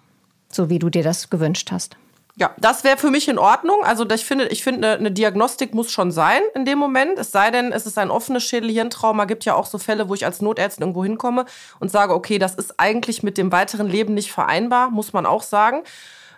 so 0.48 0.70
wie 0.70 0.80
du 0.80 0.90
dir 0.90 1.04
das 1.04 1.30
gewünscht 1.30 1.70
hast. 1.70 1.96
Ja, 2.34 2.50
das 2.58 2.82
wäre 2.82 2.96
für 2.96 3.12
mich 3.12 3.28
in 3.28 3.38
Ordnung. 3.38 3.84
Also 3.84 4.10
ich 4.10 4.24
finde, 4.24 4.48
ich 4.48 4.64
finde, 4.64 4.94
eine, 4.94 5.12
Diagnostik 5.12 5.72
muss 5.72 5.92
schon 5.92 6.10
sein 6.10 6.40
in 6.56 6.64
dem 6.64 6.80
Moment. 6.80 7.16
Es 7.16 7.30
sei 7.30 7.52
denn, 7.52 7.70
es 7.70 7.86
ist 7.86 7.96
ein 7.96 8.10
offenes 8.10 8.42
Schädelhirntrauma. 8.42 9.24
Gibt 9.24 9.44
ja 9.44 9.54
auch 9.54 9.66
so 9.66 9.78
Fälle, 9.78 10.08
wo 10.08 10.14
ich 10.14 10.26
als 10.26 10.42
Notärztin 10.42 10.82
irgendwo 10.82 11.04
hinkomme 11.04 11.44
und 11.78 11.92
sage, 11.92 12.12
okay, 12.12 12.40
das 12.40 12.56
ist 12.56 12.80
eigentlich 12.80 13.22
mit 13.22 13.38
dem 13.38 13.52
weiteren 13.52 13.86
Leben 13.86 14.14
nicht 14.14 14.32
vereinbar, 14.32 14.90
muss 14.90 15.12
man 15.12 15.26
auch 15.26 15.44
sagen. 15.44 15.84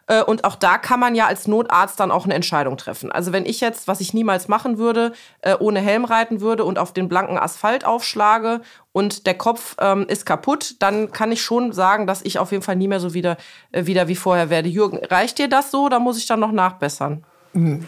Äh, 0.06 0.22
und 0.22 0.44
auch 0.44 0.56
da 0.56 0.78
kann 0.78 1.00
man 1.00 1.14
ja 1.14 1.26
als 1.26 1.46
Notarzt 1.46 1.98
dann 2.00 2.10
auch 2.10 2.24
eine 2.24 2.34
Entscheidung 2.34 2.76
treffen. 2.76 3.10
Also 3.10 3.32
wenn 3.32 3.44
ich 3.44 3.60
jetzt, 3.60 3.88
was 3.88 4.00
ich 4.00 4.14
niemals 4.14 4.48
machen 4.48 4.78
würde, 4.78 5.12
äh, 5.42 5.54
ohne 5.58 5.80
Helm 5.80 6.04
reiten 6.04 6.40
würde 6.40 6.64
und 6.64 6.78
auf 6.78 6.92
den 6.92 7.08
blanken 7.08 7.38
Asphalt 7.38 7.84
aufschlage 7.84 8.60
und 8.92 9.26
der 9.26 9.34
Kopf 9.34 9.76
ähm, 9.80 10.06
ist 10.08 10.26
kaputt, 10.26 10.76
dann 10.80 11.12
kann 11.12 11.32
ich 11.32 11.42
schon 11.42 11.72
sagen, 11.72 12.06
dass 12.06 12.22
ich 12.22 12.38
auf 12.38 12.52
jeden 12.52 12.62
Fall 12.62 12.76
nie 12.76 12.88
mehr 12.88 13.00
so 13.00 13.14
wieder, 13.14 13.36
äh, 13.72 13.86
wieder 13.86 14.08
wie 14.08 14.16
vorher 14.16 14.50
werde. 14.50 14.68
Jürgen, 14.68 14.98
reicht 15.04 15.38
dir 15.38 15.48
das 15.48 15.70
so 15.70 15.84
oder 15.84 15.98
muss 15.98 16.18
ich 16.18 16.26
dann 16.26 16.40
noch 16.40 16.52
nachbessern? 16.52 17.24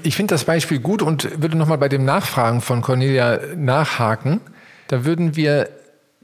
Ich 0.03 0.17
finde 0.17 0.35
das 0.35 0.45
Beispiel 0.45 0.79
gut 0.79 1.03
und 1.03 1.43
würde 1.43 1.57
nochmal 1.57 1.77
bei 1.77 1.91
dem 1.91 2.05
Nachfragen 2.05 2.63
von 2.63 2.81
Cornelia 2.81 3.39
nachhaken. 3.55 4.41
Da 4.89 5.05
würden 5.05 5.37
wir 5.37 5.69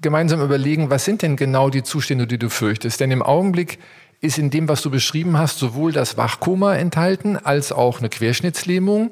gemeinsam 0.00 0.40
überlegen, 0.40 0.88
was 0.88 1.04
sind 1.04 1.22
denn 1.22 1.37
genau 1.37 1.68
die 1.68 1.83
Zustände, 1.83 2.26
die 2.26 2.38
du 2.38 2.48
fürchtest? 2.48 3.00
Denn 3.00 3.11
im 3.11 3.22
Augenblick 3.22 3.78
ist 4.24 4.38
in 4.38 4.50
dem, 4.50 4.68
was 4.68 4.82
du 4.82 4.90
beschrieben 4.90 5.38
hast, 5.38 5.58
sowohl 5.58 5.92
das 5.92 6.16
Wachkoma 6.16 6.74
enthalten, 6.74 7.37
als 7.37 7.72
auch 7.72 7.98
eine 7.98 8.08
Querschnittslähmung, 8.08 9.10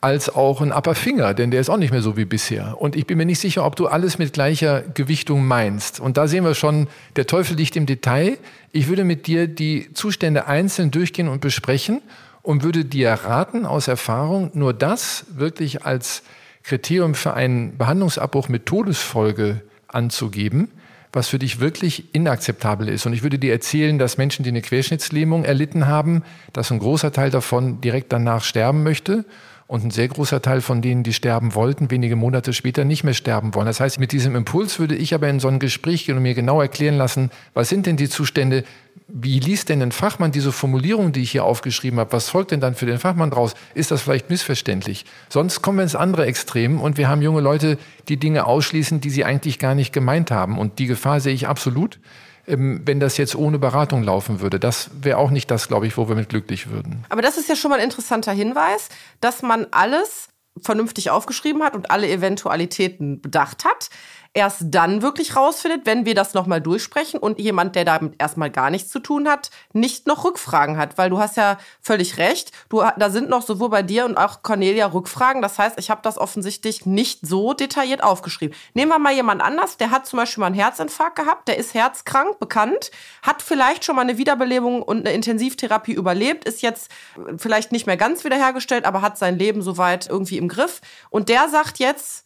als 0.00 0.34
auch 0.34 0.60
ein 0.60 0.72
Upper 0.72 0.94
Finger, 0.94 1.34
denn 1.34 1.50
der 1.50 1.60
ist 1.60 1.68
auch 1.68 1.76
nicht 1.76 1.90
mehr 1.90 2.02
so 2.02 2.16
wie 2.16 2.24
bisher. 2.24 2.80
Und 2.80 2.96
ich 2.96 3.06
bin 3.06 3.18
mir 3.18 3.26
nicht 3.26 3.38
sicher, 3.38 3.64
ob 3.64 3.76
du 3.76 3.86
alles 3.86 4.18
mit 4.18 4.32
gleicher 4.32 4.82
Gewichtung 4.82 5.46
meinst. 5.46 6.00
Und 6.00 6.16
da 6.16 6.28
sehen 6.28 6.44
wir 6.44 6.54
schon, 6.54 6.88
der 7.16 7.26
Teufel 7.26 7.56
liegt 7.56 7.76
im 7.76 7.86
Detail. 7.86 8.38
Ich 8.72 8.88
würde 8.88 9.04
mit 9.04 9.26
dir 9.26 9.48
die 9.48 9.92
Zustände 9.92 10.46
einzeln 10.46 10.90
durchgehen 10.90 11.28
und 11.28 11.40
besprechen 11.40 12.02
und 12.42 12.62
würde 12.62 12.84
dir 12.84 13.12
raten, 13.12 13.66
aus 13.66 13.88
Erfahrung, 13.88 14.50
nur 14.54 14.72
das 14.74 15.26
wirklich 15.34 15.84
als 15.84 16.22
Kriterium 16.62 17.14
für 17.14 17.34
einen 17.34 17.76
Behandlungsabbruch 17.76 18.48
mit 18.48 18.66
Todesfolge 18.66 19.62
anzugeben, 19.88 20.70
was 21.14 21.28
für 21.28 21.38
dich 21.38 21.60
wirklich 21.60 22.14
inakzeptabel 22.14 22.88
ist. 22.88 23.06
Und 23.06 23.12
ich 23.12 23.22
würde 23.22 23.38
dir 23.38 23.52
erzählen, 23.52 23.98
dass 23.98 24.18
Menschen, 24.18 24.42
die 24.42 24.50
eine 24.50 24.62
Querschnittslähmung 24.62 25.44
erlitten 25.44 25.86
haben, 25.86 26.22
dass 26.52 26.70
ein 26.70 26.78
großer 26.78 27.12
Teil 27.12 27.30
davon 27.30 27.80
direkt 27.80 28.12
danach 28.12 28.42
sterben 28.42 28.82
möchte 28.82 29.24
und 29.66 29.84
ein 29.84 29.90
sehr 29.90 30.08
großer 30.08 30.42
Teil 30.42 30.60
von 30.60 30.82
denen, 30.82 31.02
die 31.02 31.12
sterben 31.12 31.54
wollten, 31.54 31.90
wenige 31.90 32.16
Monate 32.16 32.52
später 32.52 32.84
nicht 32.84 33.04
mehr 33.04 33.14
sterben 33.14 33.54
wollen. 33.54 33.66
Das 33.66 33.80
heißt, 33.80 33.98
mit 33.98 34.12
diesem 34.12 34.36
Impuls 34.36 34.78
würde 34.78 34.94
ich 34.94 35.14
aber 35.14 35.28
in 35.28 35.40
so 35.40 35.48
ein 35.48 35.58
Gespräch 35.58 36.04
gehen 36.04 36.16
und 36.16 36.22
mir 36.22 36.34
genau 36.34 36.60
erklären 36.60 36.96
lassen, 36.96 37.30
was 37.54 37.68
sind 37.68 37.86
denn 37.86 37.96
die 37.96 38.08
Zustände, 38.08 38.64
wie 39.08 39.38
liest 39.38 39.68
denn 39.68 39.82
ein 39.82 39.92
Fachmann 39.92 40.32
diese 40.32 40.52
Formulierung, 40.52 41.12
die 41.12 41.20
ich 41.20 41.30
hier 41.30 41.44
aufgeschrieben 41.44 41.98
habe? 41.98 42.12
Was 42.12 42.28
folgt 42.30 42.50
denn 42.50 42.60
dann 42.60 42.74
für 42.74 42.86
den 42.86 42.98
Fachmann 42.98 43.30
draus? 43.30 43.54
Ist 43.74 43.90
das 43.90 44.02
vielleicht 44.02 44.30
missverständlich? 44.30 45.04
Sonst 45.28 45.62
kommen 45.62 45.78
wir 45.78 45.82
ins 45.82 45.96
andere 45.96 46.26
Extrem 46.26 46.80
und 46.80 46.96
wir 46.96 47.08
haben 47.08 47.22
junge 47.22 47.40
Leute, 47.40 47.78
die 48.08 48.16
Dinge 48.18 48.46
ausschließen, 48.46 49.00
die 49.00 49.10
sie 49.10 49.24
eigentlich 49.24 49.58
gar 49.58 49.74
nicht 49.74 49.92
gemeint 49.92 50.30
haben. 50.30 50.58
Und 50.58 50.78
die 50.78 50.86
Gefahr 50.86 51.20
sehe 51.20 51.34
ich 51.34 51.48
absolut, 51.48 51.98
wenn 52.46 53.00
das 53.00 53.16
jetzt 53.16 53.34
ohne 53.34 53.58
Beratung 53.58 54.02
laufen 54.02 54.40
würde. 54.40 54.60
Das 54.60 54.90
wäre 55.00 55.18
auch 55.18 55.30
nicht 55.30 55.50
das, 55.50 55.68
glaube 55.68 55.86
ich, 55.86 55.96
wo 55.96 56.08
wir 56.08 56.14
mit 56.14 56.28
glücklich 56.28 56.70
würden. 56.70 57.04
Aber 57.08 57.22
das 57.22 57.38
ist 57.38 57.48
ja 57.48 57.56
schon 57.56 57.70
mal 57.70 57.78
ein 57.78 57.84
interessanter 57.84 58.32
Hinweis, 58.32 58.88
dass 59.20 59.42
man 59.42 59.66
alles 59.70 60.28
vernünftig 60.60 61.10
aufgeschrieben 61.10 61.62
hat 61.62 61.74
und 61.74 61.90
alle 61.90 62.08
Eventualitäten 62.08 63.20
bedacht 63.20 63.64
hat 63.64 63.90
erst 64.34 64.62
dann 64.66 65.00
wirklich 65.00 65.36
rausfindet, 65.36 65.86
wenn 65.86 66.04
wir 66.04 66.16
das 66.16 66.34
nochmal 66.34 66.60
durchsprechen 66.60 67.20
und 67.20 67.38
jemand, 67.38 67.76
der 67.76 67.84
damit 67.84 68.14
erstmal 68.18 68.50
gar 68.50 68.68
nichts 68.68 68.90
zu 68.90 68.98
tun 68.98 69.28
hat, 69.28 69.50
nicht 69.72 70.08
noch 70.08 70.24
Rückfragen 70.24 70.76
hat. 70.76 70.98
Weil 70.98 71.08
du 71.08 71.18
hast 71.18 71.36
ja 71.36 71.56
völlig 71.80 72.18
recht, 72.18 72.50
du, 72.68 72.82
da 72.96 73.10
sind 73.10 73.28
noch 73.28 73.42
sowohl 73.42 73.70
bei 73.70 73.82
dir 73.82 74.04
und 74.04 74.16
auch 74.16 74.42
Cornelia 74.42 74.86
Rückfragen. 74.86 75.40
Das 75.40 75.58
heißt, 75.58 75.78
ich 75.78 75.88
habe 75.88 76.00
das 76.02 76.18
offensichtlich 76.18 76.84
nicht 76.84 77.20
so 77.22 77.54
detailliert 77.54 78.02
aufgeschrieben. 78.02 78.56
Nehmen 78.74 78.90
wir 78.90 78.98
mal 78.98 79.14
jemand 79.14 79.40
anders, 79.40 79.76
der 79.76 79.92
hat 79.92 80.04
zum 80.06 80.16
Beispiel 80.18 80.40
mal 80.40 80.48
einen 80.48 80.56
Herzinfarkt 80.56 81.16
gehabt, 81.16 81.46
der 81.46 81.56
ist 81.56 81.72
herzkrank, 81.72 82.40
bekannt, 82.40 82.90
hat 83.22 83.40
vielleicht 83.40 83.84
schon 83.84 83.94
mal 83.94 84.02
eine 84.02 84.18
Wiederbelebung 84.18 84.82
und 84.82 85.06
eine 85.06 85.14
Intensivtherapie 85.14 85.92
überlebt, 85.92 86.44
ist 86.44 86.60
jetzt 86.60 86.90
vielleicht 87.36 87.70
nicht 87.70 87.86
mehr 87.86 87.96
ganz 87.96 88.24
wiederhergestellt, 88.24 88.84
aber 88.84 89.00
hat 89.00 89.16
sein 89.16 89.38
Leben 89.38 89.62
soweit 89.62 90.08
irgendwie 90.08 90.38
im 90.38 90.48
Griff. 90.48 90.80
Und 91.10 91.28
der 91.28 91.48
sagt 91.48 91.78
jetzt, 91.78 92.24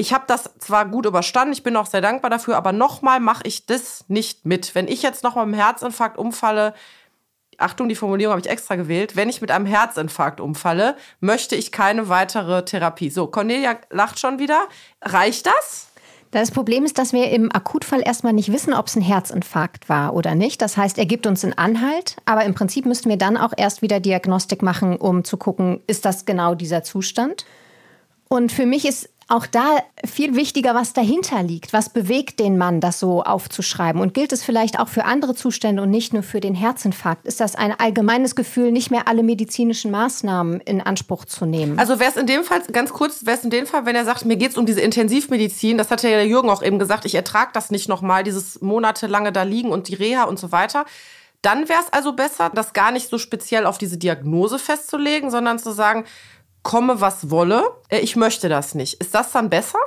ich 0.00 0.14
habe 0.14 0.24
das 0.26 0.50
zwar 0.58 0.86
gut 0.86 1.04
überstanden, 1.04 1.52
ich 1.52 1.62
bin 1.62 1.76
auch 1.76 1.84
sehr 1.84 2.00
dankbar 2.00 2.30
dafür, 2.30 2.56
aber 2.56 2.72
nochmal 2.72 3.20
mache 3.20 3.42
ich 3.44 3.66
das 3.66 4.06
nicht 4.08 4.46
mit. 4.46 4.74
Wenn 4.74 4.88
ich 4.88 5.02
jetzt 5.02 5.22
nochmal 5.22 5.44
mit 5.44 5.56
einem 5.56 5.62
Herzinfarkt 5.62 6.16
umfalle, 6.16 6.72
Achtung, 7.58 7.90
die 7.90 7.94
Formulierung 7.94 8.32
habe 8.32 8.40
ich 8.40 8.48
extra 8.48 8.76
gewählt, 8.76 9.14
wenn 9.14 9.28
ich 9.28 9.42
mit 9.42 9.50
einem 9.50 9.66
Herzinfarkt 9.66 10.40
umfalle, 10.40 10.96
möchte 11.20 11.54
ich 11.54 11.70
keine 11.70 12.08
weitere 12.08 12.64
Therapie. 12.64 13.10
So, 13.10 13.26
Cornelia 13.26 13.76
lacht 13.90 14.18
schon 14.18 14.38
wieder. 14.38 14.62
Reicht 15.02 15.44
das? 15.44 15.88
Das 16.30 16.50
Problem 16.50 16.84
ist, 16.84 16.96
dass 16.96 17.12
wir 17.12 17.28
im 17.30 17.54
Akutfall 17.54 18.00
erstmal 18.02 18.32
nicht 18.32 18.50
wissen, 18.50 18.72
ob 18.72 18.86
es 18.86 18.96
ein 18.96 19.02
Herzinfarkt 19.02 19.90
war 19.90 20.14
oder 20.14 20.34
nicht. 20.34 20.62
Das 20.62 20.78
heißt, 20.78 20.96
er 20.96 21.04
gibt 21.04 21.26
uns 21.26 21.44
einen 21.44 21.58
Anhalt, 21.58 22.16
aber 22.24 22.44
im 22.44 22.54
Prinzip 22.54 22.86
müssten 22.86 23.10
wir 23.10 23.18
dann 23.18 23.36
auch 23.36 23.52
erst 23.54 23.82
wieder 23.82 24.00
Diagnostik 24.00 24.62
machen, 24.62 24.96
um 24.96 25.24
zu 25.24 25.36
gucken, 25.36 25.82
ist 25.86 26.06
das 26.06 26.24
genau 26.24 26.54
dieser 26.54 26.82
Zustand. 26.82 27.44
Und 28.28 28.52
für 28.52 28.64
mich 28.64 28.86
ist 28.86 29.10
auch 29.30 29.46
da 29.46 29.78
viel 30.04 30.34
wichtiger, 30.34 30.74
was 30.74 30.92
dahinter 30.92 31.42
liegt. 31.42 31.72
Was 31.72 31.88
bewegt 31.88 32.40
den 32.40 32.58
Mann, 32.58 32.80
das 32.80 32.98
so 32.98 33.22
aufzuschreiben? 33.22 34.00
Und 34.00 34.12
gilt 34.12 34.32
es 34.32 34.42
vielleicht 34.42 34.78
auch 34.78 34.88
für 34.88 35.04
andere 35.04 35.34
Zustände 35.34 35.82
und 35.82 35.90
nicht 35.90 36.12
nur 36.12 36.22
für 36.22 36.40
den 36.40 36.54
Herzinfarkt? 36.54 37.26
Ist 37.26 37.40
das 37.40 37.54
ein 37.54 37.72
allgemeines 37.78 38.34
Gefühl, 38.34 38.72
nicht 38.72 38.90
mehr 38.90 39.06
alle 39.06 39.22
medizinischen 39.22 39.90
Maßnahmen 39.90 40.60
in 40.60 40.80
Anspruch 40.80 41.24
zu 41.24 41.46
nehmen? 41.46 41.78
Also 41.78 42.00
wäre 42.00 42.10
es 42.10 42.16
in 42.16 42.26
dem 42.26 42.42
Fall, 42.42 42.62
ganz 42.72 42.92
kurz, 42.92 43.24
wäre 43.24 43.38
es 43.38 43.44
in 43.44 43.50
dem 43.50 43.66
Fall, 43.66 43.86
wenn 43.86 43.94
er 43.94 44.04
sagt, 44.04 44.24
mir 44.24 44.36
geht 44.36 44.50
es 44.50 44.58
um 44.58 44.66
diese 44.66 44.80
Intensivmedizin, 44.80 45.78
das 45.78 45.90
hat 45.90 46.02
ja 46.02 46.10
der 46.10 46.26
Jürgen 46.26 46.50
auch 46.50 46.62
eben 46.62 46.78
gesagt, 46.78 47.04
ich 47.04 47.14
ertrage 47.14 47.50
das 47.54 47.70
nicht 47.70 47.88
nochmal, 47.88 48.24
dieses 48.24 48.60
monatelange 48.60 49.32
da 49.32 49.44
liegen 49.44 49.70
und 49.70 49.88
die 49.88 49.94
Reha 49.94 50.24
und 50.24 50.38
so 50.38 50.50
weiter. 50.50 50.84
Dann 51.42 51.68
wäre 51.68 51.80
es 51.80 51.92
also 51.92 52.12
besser, 52.12 52.50
das 52.52 52.72
gar 52.72 52.90
nicht 52.90 53.08
so 53.08 53.16
speziell 53.16 53.64
auf 53.64 53.78
diese 53.78 53.96
Diagnose 53.96 54.58
festzulegen, 54.58 55.30
sondern 55.30 55.58
zu 55.58 55.70
sagen, 55.72 56.04
komme, 56.62 57.00
was 57.00 57.30
wolle, 57.30 57.64
äh, 57.88 57.98
ich 57.98 58.16
möchte 58.16 58.48
das 58.48 58.74
nicht. 58.74 58.94
Ist 58.94 59.14
das 59.14 59.32
dann 59.32 59.50
besser? 59.50 59.78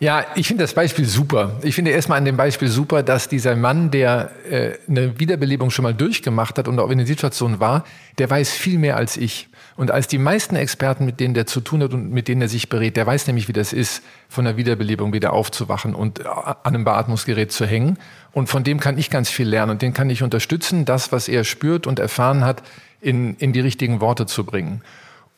Ja, 0.00 0.24
ich 0.34 0.48
finde 0.48 0.64
das 0.64 0.74
Beispiel 0.74 1.04
super. 1.04 1.52
Ich 1.62 1.76
finde 1.76 1.92
erstmal 1.92 2.18
an 2.18 2.24
dem 2.24 2.36
Beispiel 2.36 2.66
super, 2.66 3.04
dass 3.04 3.28
dieser 3.28 3.54
Mann, 3.54 3.92
der 3.92 4.32
äh, 4.50 4.72
eine 4.88 5.20
Wiederbelebung 5.20 5.70
schon 5.70 5.84
mal 5.84 5.94
durchgemacht 5.94 6.58
hat 6.58 6.66
und 6.66 6.80
auch 6.80 6.90
in 6.90 6.98
der 6.98 7.06
Situation 7.06 7.60
war, 7.60 7.84
der 8.18 8.28
weiß 8.28 8.50
viel 8.50 8.78
mehr 8.78 8.96
als 8.96 9.16
ich. 9.16 9.48
Und 9.76 9.90
als 9.90 10.08
die 10.08 10.18
meisten 10.18 10.56
Experten, 10.56 11.04
mit 11.04 11.20
denen 11.20 11.34
der 11.34 11.46
zu 11.46 11.60
tun 11.60 11.82
hat 11.82 11.94
und 11.94 12.10
mit 12.10 12.26
denen 12.26 12.42
er 12.42 12.48
sich 12.48 12.68
berät, 12.68 12.96
der 12.96 13.06
weiß 13.06 13.28
nämlich, 13.28 13.46
wie 13.46 13.52
das 13.52 13.72
ist, 13.72 14.02
von 14.28 14.44
der 14.44 14.56
Wiederbelebung 14.56 15.12
wieder 15.12 15.32
aufzuwachen 15.32 15.94
und 15.94 16.18
äh, 16.18 16.24
an 16.24 16.56
einem 16.64 16.84
Beatmungsgerät 16.84 17.52
zu 17.52 17.64
hängen. 17.64 17.98
Und 18.32 18.48
von 18.48 18.64
dem 18.64 18.80
kann 18.80 18.98
ich 18.98 19.08
ganz 19.08 19.30
viel 19.30 19.48
lernen 19.48 19.70
und 19.70 19.82
den 19.82 19.94
kann 19.94 20.10
ich 20.10 20.24
unterstützen, 20.24 20.84
das, 20.84 21.12
was 21.12 21.28
er 21.28 21.44
spürt 21.44 21.86
und 21.86 22.00
erfahren 22.00 22.44
hat, 22.44 22.62
in, 23.00 23.36
in 23.36 23.52
die 23.52 23.60
richtigen 23.60 24.00
Worte 24.00 24.26
zu 24.26 24.44
bringen. 24.44 24.82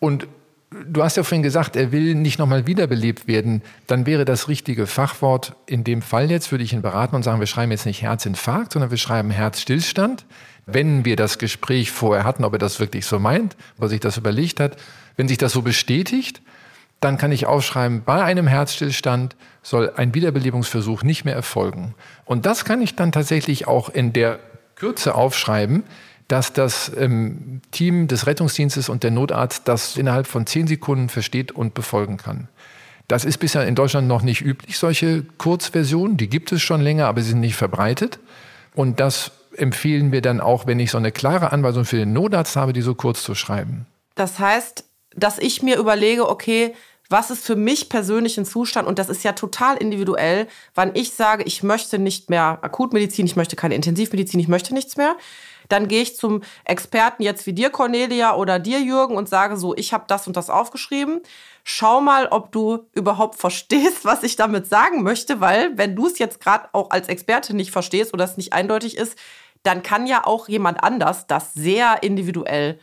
Und 0.00 0.26
Du 0.86 1.02
hast 1.04 1.16
ja 1.16 1.22
vorhin 1.22 1.42
gesagt, 1.42 1.76
er 1.76 1.92
will 1.92 2.14
nicht 2.14 2.38
nochmal 2.38 2.66
wiederbelebt 2.66 3.28
werden. 3.28 3.62
Dann 3.86 4.06
wäre 4.06 4.24
das 4.24 4.48
richtige 4.48 4.86
Fachwort 4.86 5.54
in 5.66 5.84
dem 5.84 6.02
Fall 6.02 6.30
jetzt, 6.30 6.50
würde 6.50 6.64
ich 6.64 6.72
ihn 6.72 6.82
beraten 6.82 7.14
und 7.14 7.22
sagen, 7.22 7.38
wir 7.38 7.46
schreiben 7.46 7.70
jetzt 7.70 7.86
nicht 7.86 8.02
Herzinfarkt, 8.02 8.72
sondern 8.72 8.90
wir 8.90 8.98
schreiben 8.98 9.30
Herzstillstand. 9.30 10.24
Wenn 10.66 11.04
wir 11.04 11.16
das 11.16 11.38
Gespräch 11.38 11.92
vorher 11.92 12.24
hatten, 12.24 12.44
ob 12.44 12.54
er 12.54 12.58
das 12.58 12.80
wirklich 12.80 13.06
so 13.06 13.18
meint, 13.18 13.56
ob 13.76 13.84
er 13.84 13.88
sich 13.88 14.00
das 14.00 14.16
überlegt 14.16 14.58
hat, 14.58 14.76
wenn 15.16 15.28
sich 15.28 15.38
das 15.38 15.52
so 15.52 15.62
bestätigt, 15.62 16.42
dann 17.00 17.18
kann 17.18 17.32
ich 17.32 17.46
aufschreiben, 17.46 18.02
bei 18.04 18.24
einem 18.24 18.46
Herzstillstand 18.46 19.36
soll 19.62 19.92
ein 19.94 20.14
Wiederbelebungsversuch 20.14 21.02
nicht 21.02 21.24
mehr 21.24 21.34
erfolgen. 21.34 21.94
Und 22.24 22.46
das 22.46 22.64
kann 22.64 22.80
ich 22.80 22.96
dann 22.96 23.12
tatsächlich 23.12 23.68
auch 23.68 23.90
in 23.90 24.12
der 24.12 24.40
Kürze 24.74 25.14
aufschreiben, 25.14 25.84
dass 26.28 26.52
das 26.52 26.90
ähm, 26.96 27.60
Team 27.70 28.08
des 28.08 28.26
Rettungsdienstes 28.26 28.88
und 28.88 29.02
der 29.02 29.10
Notarzt 29.10 29.68
das 29.68 29.96
innerhalb 29.96 30.26
von 30.26 30.46
zehn 30.46 30.66
Sekunden 30.66 31.08
versteht 31.08 31.52
und 31.52 31.74
befolgen 31.74 32.16
kann. 32.16 32.48
Das 33.08 33.24
ist 33.24 33.38
bisher 33.38 33.66
in 33.66 33.74
Deutschland 33.74 34.08
noch 34.08 34.22
nicht 34.22 34.40
üblich, 34.40 34.78
solche 34.78 35.24
Kurzversionen. 35.36 36.16
Die 36.16 36.28
gibt 36.28 36.52
es 36.52 36.62
schon 36.62 36.80
länger, 36.80 37.06
aber 37.06 37.20
sie 37.20 37.30
sind 37.30 37.40
nicht 37.40 37.56
verbreitet. 37.56 38.18
Und 38.74 38.98
das 38.98 39.32
empfehlen 39.56 40.10
wir 40.10 40.22
dann 40.22 40.40
auch, 40.40 40.66
wenn 40.66 40.80
ich 40.80 40.90
so 40.90 40.98
eine 40.98 41.12
klare 41.12 41.52
Anweisung 41.52 41.84
für 41.84 41.96
den 41.96 42.12
Notarzt 42.12 42.56
habe, 42.56 42.72
die 42.72 42.80
so 42.80 42.94
kurz 42.94 43.22
zu 43.22 43.34
schreiben. 43.34 43.86
Das 44.14 44.38
heißt, 44.38 44.84
dass 45.14 45.38
ich 45.38 45.62
mir 45.62 45.76
überlege, 45.76 46.28
okay, 46.28 46.74
was 47.10 47.30
ist 47.30 47.44
für 47.44 47.56
mich 47.56 47.90
persönlich 47.90 48.38
ein 48.38 48.46
Zustand? 48.46 48.88
Und 48.88 48.98
das 48.98 49.10
ist 49.10 49.22
ja 49.22 49.32
total 49.32 49.76
individuell, 49.76 50.48
wann 50.74 50.92
ich 50.94 51.12
sage, 51.12 51.44
ich 51.44 51.62
möchte 51.62 51.98
nicht 51.98 52.30
mehr 52.30 52.58
Akutmedizin, 52.62 53.26
ich 53.26 53.36
möchte 53.36 53.56
keine 53.56 53.74
Intensivmedizin, 53.74 54.40
ich 54.40 54.48
möchte 54.48 54.72
nichts 54.72 54.96
mehr. 54.96 55.14
Dann 55.68 55.88
gehe 55.88 56.02
ich 56.02 56.16
zum 56.16 56.42
Experten 56.64 57.22
jetzt 57.22 57.46
wie 57.46 57.52
dir, 57.52 57.70
Cornelia, 57.70 58.34
oder 58.36 58.58
dir, 58.58 58.80
Jürgen, 58.80 59.16
und 59.16 59.28
sage 59.28 59.56
so, 59.56 59.74
ich 59.76 59.92
habe 59.92 60.04
das 60.06 60.26
und 60.26 60.36
das 60.36 60.50
aufgeschrieben. 60.50 61.20
Schau 61.62 62.00
mal, 62.00 62.26
ob 62.26 62.52
du 62.52 62.86
überhaupt 62.92 63.36
verstehst, 63.36 64.04
was 64.04 64.22
ich 64.22 64.36
damit 64.36 64.66
sagen 64.66 65.02
möchte, 65.02 65.40
weil 65.40 65.76
wenn 65.78 65.96
du 65.96 66.06
es 66.06 66.18
jetzt 66.18 66.40
gerade 66.40 66.68
auch 66.72 66.90
als 66.90 67.08
Experte 67.08 67.56
nicht 67.56 67.70
verstehst 67.70 68.12
oder 68.12 68.24
es 68.24 68.36
nicht 68.36 68.52
eindeutig 68.52 68.96
ist, 68.96 69.18
dann 69.62 69.82
kann 69.82 70.06
ja 70.06 70.26
auch 70.26 70.48
jemand 70.48 70.84
anders 70.84 71.26
das 71.26 71.54
sehr 71.54 72.02
individuell 72.02 72.78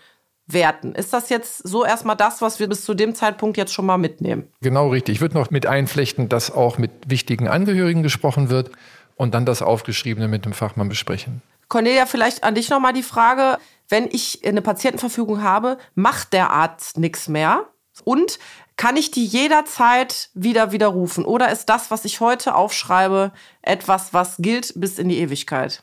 werten. 0.48 0.94
Ist 0.94 1.14
das 1.14 1.30
jetzt 1.30 1.60
so 1.60 1.86
erstmal 1.86 2.16
das, 2.16 2.42
was 2.42 2.60
wir 2.60 2.68
bis 2.68 2.84
zu 2.84 2.94
dem 2.94 3.16
Zeitpunkt 3.16 3.58
jetzt 3.58 3.74
schon 3.74 3.86
mal 3.86 3.98
mitnehmen? 3.98 4.48
Genau 4.62 4.90
richtig. 4.90 5.16
Ich 5.16 5.22
würde 5.22 5.36
noch 5.36 5.52
mit 5.52 5.66
einflechten, 5.66 6.30
dass 6.30 6.52
auch 6.52 6.78
mit 6.78 6.92
wichtigen 7.08 7.48
Angehörigen 7.48 8.04
gesprochen 8.04 8.50
wird 8.50 8.72
und 9.16 9.34
dann 9.34 9.46
das 9.46 9.62
Aufgeschriebene 9.62 10.28
mit 10.28 10.46
dem 10.46 10.54
Fachmann 10.54 10.90
besprechen. 10.90 11.42
Cornelia, 11.72 12.06
vielleicht 12.06 12.44
an 12.44 12.54
dich 12.54 12.70
nochmal 12.70 12.92
die 12.92 13.02
Frage, 13.02 13.58
wenn 13.88 14.10
ich 14.12 14.46
eine 14.46 14.62
Patientenverfügung 14.62 15.42
habe, 15.42 15.78
macht 15.96 16.34
der 16.34 16.50
Arzt 16.50 16.98
nichts 16.98 17.30
mehr? 17.30 17.66
Und 18.04 18.40
kann 18.76 18.98
ich 18.98 19.10
die 19.10 19.24
jederzeit 19.24 20.32
wieder 20.34 20.74
widerrufen? 20.74 21.24
Oder 21.24 21.50
ist 21.50 21.68
das, 21.68 21.90
was 21.90 22.04
ich 22.04 22.20
heute 22.20 22.56
aufschreibe, 22.56 23.32
etwas, 23.62 24.14
was 24.14 24.36
gilt 24.40 24.74
bis 24.76 25.00
in 25.00 25.08
die 25.08 25.20
Ewigkeit? 25.20 25.82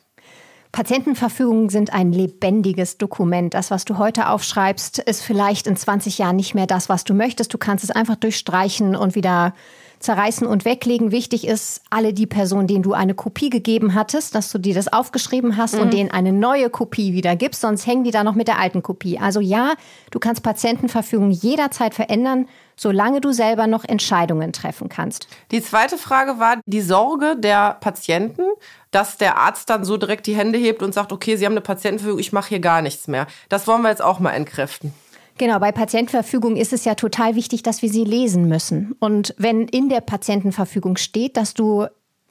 Patientenverfügungen 0.71 1.69
sind 1.69 1.91
ein 1.91 2.11
lebendiges 2.11 2.99
Dokument. 2.99 3.55
Das, 3.55 3.71
was 3.71 3.83
du 3.83 3.97
heute 3.97 4.29
aufschreibst, 4.29 4.99
ist 4.99 5.23
vielleicht 5.23 5.65
in 5.65 5.75
20 5.75 6.19
Jahren 6.19 6.35
nicht 6.35 6.53
mehr 6.53 6.67
das, 6.67 6.87
was 6.87 7.03
du 7.03 7.15
möchtest. 7.15 7.51
Du 7.51 7.57
kannst 7.57 7.83
es 7.83 7.89
einfach 7.89 8.15
durchstreichen 8.15 8.95
und 8.95 9.15
wieder 9.15 9.55
zerreißen 9.99 10.47
und 10.47 10.65
weglegen. 10.65 11.11
Wichtig 11.11 11.47
ist, 11.47 11.81
alle 11.89 12.13
die 12.13 12.27
Personen, 12.27 12.67
denen 12.67 12.83
du 12.83 12.93
eine 12.93 13.13
Kopie 13.13 13.49
gegeben 13.49 13.95
hattest, 13.95 14.35
dass 14.35 14.51
du 14.51 14.57
dir 14.57 14.73
das 14.73 14.91
aufgeschrieben 14.91 15.57
hast 15.57 15.75
mhm. 15.75 15.81
und 15.81 15.93
denen 15.93 16.11
eine 16.11 16.31
neue 16.31 16.69
Kopie 16.69 17.13
wieder 17.13 17.35
gibst, 17.35 17.61
sonst 17.61 17.85
hängen 17.85 18.03
die 18.03 18.11
da 18.11 18.23
noch 18.23 18.35
mit 18.35 18.47
der 18.47 18.59
alten 18.59 18.81
Kopie. 18.81 19.19
Also 19.19 19.39
ja, 19.39 19.73
du 20.11 20.19
kannst 20.19 20.43
Patientenverfügung 20.43 21.31
jederzeit 21.31 21.93
verändern, 21.93 22.47
solange 22.75 23.19
du 23.19 23.33
selber 23.33 23.67
noch 23.67 23.83
Entscheidungen 23.83 24.53
treffen 24.53 24.87
kannst. 24.87 25.27
Die 25.51 25.61
zweite 25.61 25.97
Frage 25.97 26.39
war 26.39 26.57
die 26.65 26.81
Sorge 26.81 27.35
der 27.37 27.73
Patienten, 27.73 28.43
dass 28.91 29.17
der 29.17 29.37
Arzt 29.37 29.69
dann 29.69 29.83
so 29.83 29.97
direkt 29.97 30.27
die 30.27 30.35
Hände 30.35 30.57
hebt 30.57 30.81
und 30.81 30.93
sagt, 30.93 31.11
okay, 31.11 31.35
Sie 31.35 31.45
haben 31.45 31.53
eine 31.53 31.61
Patientenverfügung, 31.61 32.19
ich 32.19 32.31
mache 32.31 32.49
hier 32.49 32.59
gar 32.59 32.81
nichts 32.81 33.07
mehr. 33.07 33.27
Das 33.49 33.67
wollen 33.67 33.81
wir 33.81 33.89
jetzt 33.89 34.01
auch 34.01 34.19
mal 34.19 34.31
entkräften. 34.31 34.93
Genau, 35.39 35.57
bei 35.57 35.71
Patientenverfügung 35.71 36.57
ist 36.57 36.73
es 36.73 36.83
ja 36.83 36.95
total 36.95 37.33
wichtig, 37.33 37.63
dass 37.63 37.81
wir 37.81 37.87
sie 37.87 38.03
lesen 38.03 38.49
müssen. 38.49 38.97
Und 38.99 39.33
wenn 39.37 39.69
in 39.69 39.87
der 39.87 40.01
Patientenverfügung 40.01 40.97
steht, 40.97 41.37
dass 41.37 41.53
du 41.53 41.85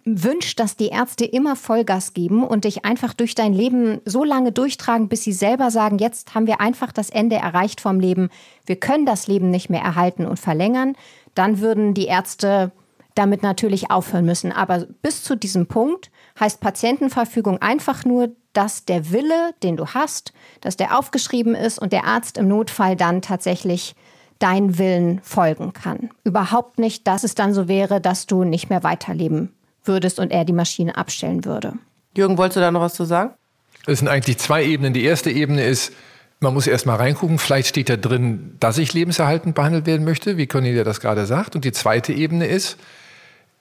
wünschst, 0.04 0.60
dass 0.60 0.76
die 0.76 0.88
Ärzte 0.88 1.24
immer 1.24 1.56
Vollgas 1.56 2.12
geben 2.12 2.44
und 2.44 2.64
dich 2.64 2.84
einfach 2.84 3.14
durch 3.14 3.34
dein 3.34 3.54
Leben 3.54 4.02
so 4.04 4.24
lange 4.24 4.52
durchtragen, 4.52 5.08
bis 5.08 5.24
sie 5.24 5.32
selber 5.32 5.70
sagen, 5.70 5.96
jetzt 5.96 6.34
haben 6.34 6.46
wir 6.46 6.60
einfach 6.60 6.92
das 6.92 7.08
Ende 7.08 7.36
erreicht 7.36 7.80
vom 7.80 7.98
Leben, 7.98 8.28
wir 8.66 8.76
können 8.76 9.06
das 9.06 9.26
Leben 9.26 9.50
nicht 9.50 9.70
mehr 9.70 9.82
erhalten 9.82 10.26
und 10.26 10.38
verlängern, 10.38 10.94
dann 11.34 11.60
würden 11.60 11.94
die 11.94 12.06
Ärzte 12.06 12.72
damit 13.14 13.42
natürlich 13.42 13.90
aufhören 13.90 14.26
müssen. 14.26 14.52
Aber 14.52 14.86
bis 15.00 15.24
zu 15.24 15.34
diesem 15.34 15.66
Punkt 15.66 16.10
heißt 16.38 16.60
Patientenverfügung 16.60 17.56
einfach 17.62 18.04
nur, 18.04 18.36
dass 18.52 18.84
der 18.84 19.12
Wille, 19.12 19.54
den 19.62 19.76
du 19.76 19.87
hast, 19.87 20.32
dass 20.61 20.76
der 20.76 20.98
aufgeschrieben 20.98 21.54
ist 21.54 21.78
und 21.78 21.92
der 21.92 22.04
Arzt 22.04 22.38
im 22.38 22.48
Notfall 22.48 22.96
dann 22.96 23.22
tatsächlich 23.22 23.94
deinen 24.38 24.78
Willen 24.78 25.20
folgen 25.22 25.72
kann. 25.72 26.11
Überhaupt 26.24 26.78
nicht, 26.78 27.06
dass 27.06 27.24
es 27.24 27.34
dann 27.34 27.54
so 27.54 27.68
wäre, 27.68 28.00
dass 28.00 28.26
du 28.26 28.44
nicht 28.44 28.70
mehr 28.70 28.82
weiterleben 28.82 29.52
würdest 29.84 30.18
und 30.18 30.30
er 30.30 30.44
die 30.44 30.52
Maschine 30.52 30.96
abstellen 30.96 31.44
würde. 31.44 31.74
Jürgen, 32.16 32.38
wolltest 32.38 32.56
du 32.56 32.61
da 32.61 32.70
noch 32.70 32.80
was 32.80 32.94
zu 32.94 33.04
sagen? 33.04 33.34
Es 33.87 34.00
sind 34.00 34.08
eigentlich 34.08 34.38
zwei 34.38 34.64
Ebenen. 34.64 34.92
Die 34.92 35.04
erste 35.04 35.30
Ebene 35.30 35.64
ist, 35.64 35.92
man 36.40 36.54
muss 36.54 36.66
erst 36.66 36.87
mal 36.87 36.96
reingucken, 36.96 37.38
vielleicht 37.38 37.68
steht 37.68 37.88
da 37.88 37.96
drin, 37.96 38.56
dass 38.61 38.78
ich 38.78 38.92
lebenserhaltend 38.92 39.54
behandelt 39.54 39.87
werden 39.87 40.04
möchte, 40.04 40.37
wie 40.37 40.46
Cornelia 40.46 40.84
das 40.84 41.00
gerade 41.00 41.26
sagt. 41.26 41.56
Und 41.56 41.64
die 41.64 41.72
zweite 41.72 42.12
Ebene 42.12 42.46
ist, 42.46 42.76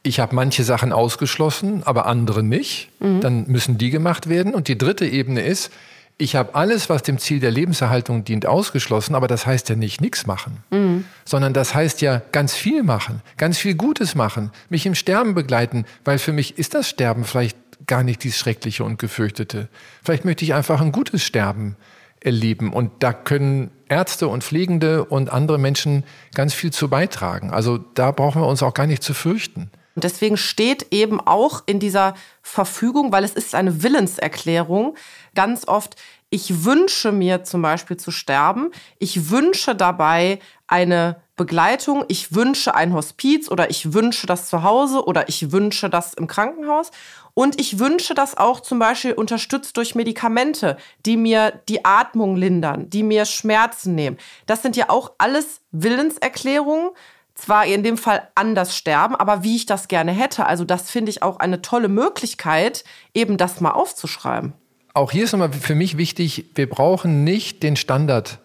ich 0.08 0.20
habe 0.20 0.36
manche 0.36 0.64
Sachen 0.64 0.94
ausgeschlossen, 0.94 1.84
aber 1.86 2.06
andere 2.06 2.44
nicht. 2.44 2.90
Mhm. 3.00 3.22
Dann 3.22 3.46
müssen 3.48 3.78
die 3.78 3.90
gemacht 3.90 4.30
werden. 4.30 4.54
Und 4.54 4.68
die 4.68 4.78
dritte 4.78 5.06
Ebene 5.06 5.42
ist, 5.42 5.72
ich 6.18 6.36
habe 6.36 6.56
alles, 6.56 6.90
was 6.90 7.04
dem 7.04 7.20
Ziel 7.20 7.40
der 7.40 7.52
Lebenserhaltung 7.52 8.24
dient, 8.24 8.48
ausgeschlossen, 8.48 9.14
aber 9.14 9.28
das 9.28 9.46
heißt 9.46 9.70
ja 9.70 9.76
nicht 9.76 10.02
nichts 10.02 10.26
machen, 10.26 10.64
mhm. 10.72 11.06
sondern 11.26 11.54
das 11.54 11.76
heißt 11.76 12.02
ja 12.02 12.24
ganz 12.32 12.56
viel 12.56 12.82
machen, 12.82 13.22
ganz 13.38 13.60
viel 13.60 13.76
Gutes 13.76 14.16
machen, 14.16 14.52
mich 14.70 14.88
im 14.88 14.96
Sterben 14.96 15.36
begleiten, 15.36 15.86
weil 16.06 16.18
für 16.18 16.34
mich 16.34 16.58
ist 16.58 16.74
das 16.74 16.90
Sterben 16.90 17.24
vielleicht 17.24 17.56
gar 17.86 18.02
nicht 18.02 18.24
dies 18.24 18.36
Schreckliche 18.36 18.84
und 18.84 18.98
Gefürchtete. 18.98 19.68
Vielleicht 20.04 20.26
möchte 20.26 20.44
ich 20.44 20.56
einfach 20.56 20.82
ein 20.82 20.92
gutes 20.92 21.24
Sterben 21.24 21.76
erleben 22.20 22.74
und 22.74 22.92
da 23.00 23.14
können 23.14 23.70
Ärzte 23.88 24.28
und 24.28 24.44
Pflegende 24.44 25.06
und 25.06 25.32
andere 25.32 25.60
Menschen 25.60 26.04
ganz 26.34 26.56
viel 26.56 26.72
zu 26.72 26.90
beitragen. 26.90 27.52
Also 27.52 27.78
da 27.78 28.10
brauchen 28.10 28.42
wir 28.42 28.48
uns 28.48 28.64
auch 28.64 28.74
gar 28.74 28.88
nicht 28.88 29.04
zu 29.04 29.14
fürchten. 29.14 29.70
Und 29.98 30.04
deswegen 30.04 30.38
steht 30.38 30.94
eben 30.94 31.20
auch 31.20 31.64
in 31.66 31.80
dieser 31.80 32.14
Verfügung, 32.44 33.12
weil 33.12 33.24
es 33.24 33.34
ist 33.34 33.56
eine 33.56 33.82
Willenserklärung, 33.82 34.96
ganz 35.34 35.68
oft, 35.68 35.96
ich 36.30 36.64
wünsche 36.64 37.12
mir 37.12 37.44
zum 37.44 37.64
Beispiel 37.64 37.98
zu 37.98 38.12
sterben, 38.12 38.70
ich 39.00 39.32
wünsche 39.32 39.74
dabei 39.74 40.38
eine 40.68 41.20
Begleitung, 41.36 42.06
ich 42.10 42.36
wünsche 42.36 42.76
ein 42.76 42.94
Hospiz 42.94 43.50
oder 43.50 43.72
ich 43.72 43.92
wünsche 43.92 44.28
das 44.28 44.50
zu 44.50 44.62
Hause 44.62 45.04
oder 45.04 45.30
ich 45.30 45.52
wünsche 45.52 45.90
das 45.90 46.14
im 46.14 46.28
Krankenhaus. 46.28 46.92
Und 47.34 47.60
ich 47.60 47.80
wünsche 47.80 48.14
das 48.14 48.38
auch 48.38 48.60
zum 48.60 48.78
Beispiel 48.78 49.14
unterstützt 49.14 49.78
durch 49.78 49.96
Medikamente, 49.96 50.78
die 51.08 51.18
mir 51.18 51.60
die 51.70 51.86
Atmung 51.86 52.36
lindern, 52.36 52.88
die 52.92 53.02
mir 53.02 53.26
Schmerzen 53.26 53.96
nehmen. 53.96 54.18
Das 54.46 54.62
sind 54.62 54.76
ja 54.76 54.92
auch 54.92 55.14
alles 55.18 55.62
Willenserklärungen, 55.72 56.92
zwar 57.38 57.66
in 57.66 57.84
dem 57.84 57.98
Fall 57.98 58.28
anders 58.36 58.76
sterben, 58.76 59.16
aber 59.16 59.44
wie 59.44 59.56
ich 59.56 59.66
das 59.66 59.88
gerne 59.88 60.12
hätte. 60.12 60.46
Also 60.46 60.66
das 60.66 60.90
finde 60.90 61.12
ich 61.12 61.24
auch 61.24 61.40
eine 61.40 61.62
tolle 61.62 61.88
Möglichkeit, 61.88 62.84
eben 63.14 63.38
das 63.38 63.62
mal 63.62 63.72
aufzuschreiben. 63.72 64.54
Auch 64.94 65.12
hier 65.12 65.26
ist 65.26 65.32
nochmal 65.32 65.54
für 65.54 65.76
mich 65.76 65.98
wichtig, 65.98 66.46
wir 66.56 66.68
brauchen 66.68 67.24
nicht 67.24 67.62
den 67.62 67.76
Standard 67.76 68.40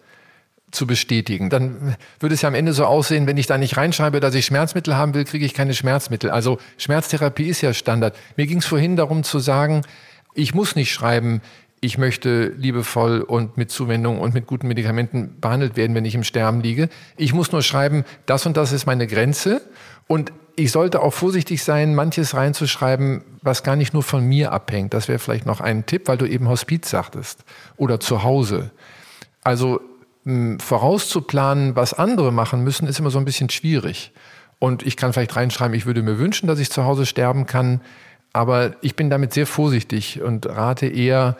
zu 0.70 0.86
bestätigen. 0.86 1.48
Dann 1.50 1.96
würde 2.20 2.34
es 2.34 2.42
ja 2.42 2.48
am 2.48 2.54
Ende 2.54 2.72
so 2.72 2.84
aussehen, 2.84 3.26
wenn 3.26 3.36
ich 3.36 3.46
da 3.46 3.58
nicht 3.58 3.76
reinschreibe, 3.76 4.20
dass 4.20 4.34
ich 4.34 4.46
Schmerzmittel 4.46 4.96
haben 4.96 5.14
will, 5.14 5.24
kriege 5.24 5.44
ich 5.44 5.54
keine 5.54 5.74
Schmerzmittel. 5.74 6.30
Also 6.30 6.58
Schmerztherapie 6.76 7.48
ist 7.48 7.60
ja 7.60 7.72
Standard. 7.72 8.16
Mir 8.36 8.46
ging 8.46 8.58
es 8.58 8.66
vorhin 8.66 8.96
darum 8.96 9.22
zu 9.22 9.38
sagen, 9.38 9.82
ich 10.34 10.54
muss 10.54 10.76
nicht 10.76 10.92
schreiben, 10.92 11.42
ich 11.84 11.98
möchte 11.98 12.46
liebevoll 12.56 13.22
und 13.22 13.56
mit 13.56 13.72
Zuwendung 13.72 14.20
und 14.20 14.34
mit 14.34 14.46
guten 14.46 14.68
Medikamenten 14.68 15.40
behandelt 15.40 15.76
werden, 15.76 15.96
wenn 15.96 16.04
ich 16.04 16.14
im 16.14 16.22
Sterben 16.22 16.60
liege. 16.60 16.88
Ich 17.16 17.34
muss 17.34 17.50
nur 17.50 17.60
schreiben, 17.60 18.04
das 18.24 18.46
und 18.46 18.56
das 18.56 18.70
ist 18.70 18.86
meine 18.86 19.08
Grenze. 19.08 19.60
Und 20.06 20.32
ich 20.54 20.70
sollte 20.70 21.02
auch 21.02 21.12
vorsichtig 21.12 21.64
sein, 21.64 21.96
manches 21.96 22.34
reinzuschreiben, 22.34 23.24
was 23.42 23.64
gar 23.64 23.74
nicht 23.74 23.94
nur 23.94 24.04
von 24.04 24.24
mir 24.24 24.52
abhängt. 24.52 24.94
Das 24.94 25.08
wäre 25.08 25.18
vielleicht 25.18 25.44
noch 25.44 25.60
ein 25.60 25.84
Tipp, 25.84 26.06
weil 26.06 26.18
du 26.18 26.24
eben 26.24 26.48
Hospiz 26.48 26.88
sagtest 26.88 27.44
oder 27.76 27.98
zu 27.98 28.22
Hause. 28.22 28.70
Also 29.42 29.80
vorauszuplanen, 30.58 31.74
was 31.74 31.94
andere 31.94 32.30
machen 32.30 32.62
müssen, 32.62 32.86
ist 32.86 33.00
immer 33.00 33.10
so 33.10 33.18
ein 33.18 33.24
bisschen 33.24 33.50
schwierig. 33.50 34.12
Und 34.60 34.86
ich 34.86 34.96
kann 34.96 35.12
vielleicht 35.12 35.34
reinschreiben, 35.34 35.74
ich 35.74 35.84
würde 35.84 36.04
mir 36.04 36.20
wünschen, 36.20 36.46
dass 36.46 36.60
ich 36.60 36.70
zu 36.70 36.84
Hause 36.84 37.06
sterben 37.06 37.46
kann. 37.46 37.80
Aber 38.32 38.76
ich 38.82 38.94
bin 38.94 39.10
damit 39.10 39.32
sehr 39.32 39.48
vorsichtig 39.48 40.22
und 40.22 40.46
rate 40.46 40.86
eher, 40.86 41.36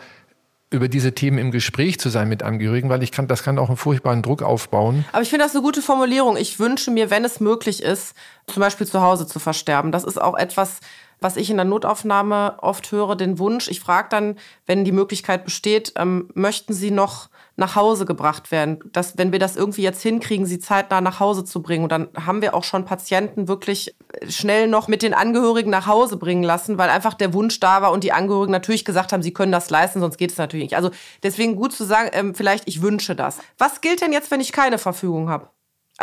über 0.73 0.89
diese 0.89 1.13
Themen 1.13 1.37
im 1.37 1.51
Gespräch 1.51 1.99
zu 1.99 2.09
sein 2.09 2.27
mit 2.27 2.43
Angehörigen, 2.43 2.89
weil 2.89 3.03
ich 3.03 3.11
kann, 3.11 3.27
das 3.27 3.43
kann 3.43 3.59
auch 3.59 3.69
einen 3.69 3.77
furchtbaren 3.77 4.21
Druck 4.21 4.41
aufbauen. 4.41 5.05
Aber 5.11 5.21
ich 5.21 5.29
finde 5.29 5.45
das 5.45 5.53
eine 5.53 5.63
gute 5.63 5.81
Formulierung. 5.81 6.35
Ich 6.35 6.59
wünsche 6.59 6.91
mir, 6.91 7.09
wenn 7.11 7.23
es 7.23 7.39
möglich 7.39 7.83
ist, 7.83 8.15
zum 8.47 8.59
Beispiel 8.59 8.87
zu 8.87 9.01
Hause 9.01 9.27
zu 9.27 9.39
versterben. 9.39 9.91
Das 9.91 10.03
ist 10.03 10.19
auch 10.19 10.35
etwas, 10.35 10.79
was 11.19 11.37
ich 11.37 11.49
in 11.49 11.57
der 11.57 11.65
Notaufnahme 11.65 12.57
oft 12.61 12.91
höre, 12.91 13.15
den 13.15 13.39
Wunsch. 13.39 13.67
Ich 13.67 13.79
frage 13.79 14.09
dann, 14.09 14.35
wenn 14.65 14.83
die 14.83 14.91
Möglichkeit 14.91 15.45
besteht, 15.45 15.93
ähm, 15.95 16.29
möchten 16.33 16.73
Sie 16.73 16.91
noch 16.91 17.29
nach 17.55 17.75
Hause 17.75 18.05
gebracht 18.05 18.51
werden. 18.51 18.79
Dass, 18.91 19.17
wenn 19.17 19.31
wir 19.31 19.39
das 19.39 19.55
irgendwie 19.55 19.83
jetzt 19.83 20.01
hinkriegen, 20.01 20.45
sie 20.45 20.59
zeitnah 20.59 21.01
nach 21.01 21.19
Hause 21.19 21.43
zu 21.43 21.61
bringen. 21.61 21.83
Und 21.83 21.91
dann 21.91 22.09
haben 22.15 22.41
wir 22.41 22.53
auch 22.55 22.63
schon 22.63 22.85
Patienten 22.85 23.47
wirklich 23.47 23.95
schnell 24.27 24.67
noch 24.67 24.87
mit 24.87 25.01
den 25.01 25.13
Angehörigen 25.13 25.69
nach 25.69 25.87
Hause 25.87 26.17
bringen 26.17 26.43
lassen, 26.43 26.77
weil 26.77 26.89
einfach 26.89 27.13
der 27.13 27.33
Wunsch 27.33 27.59
da 27.59 27.81
war 27.81 27.91
und 27.91 28.03
die 28.03 28.11
Angehörigen 28.11 28.51
natürlich 28.51 28.85
gesagt 28.85 29.13
haben, 29.13 29.23
sie 29.23 29.33
können 29.33 29.51
das 29.51 29.69
leisten, 29.69 29.99
sonst 29.99 30.17
geht 30.17 30.31
es 30.31 30.37
natürlich 30.37 30.65
nicht. 30.65 30.75
Also 30.75 30.91
deswegen 31.21 31.55
gut 31.55 31.73
zu 31.73 31.83
sagen, 31.83 32.09
ähm, 32.13 32.35
vielleicht 32.35 32.67
ich 32.67 32.81
wünsche 32.81 33.15
das. 33.15 33.39
Was 33.57 33.81
gilt 33.81 34.01
denn 34.01 34.13
jetzt, 34.13 34.31
wenn 34.31 34.41
ich 34.41 34.51
keine 34.51 34.77
Verfügung 34.77 35.29
habe? 35.29 35.49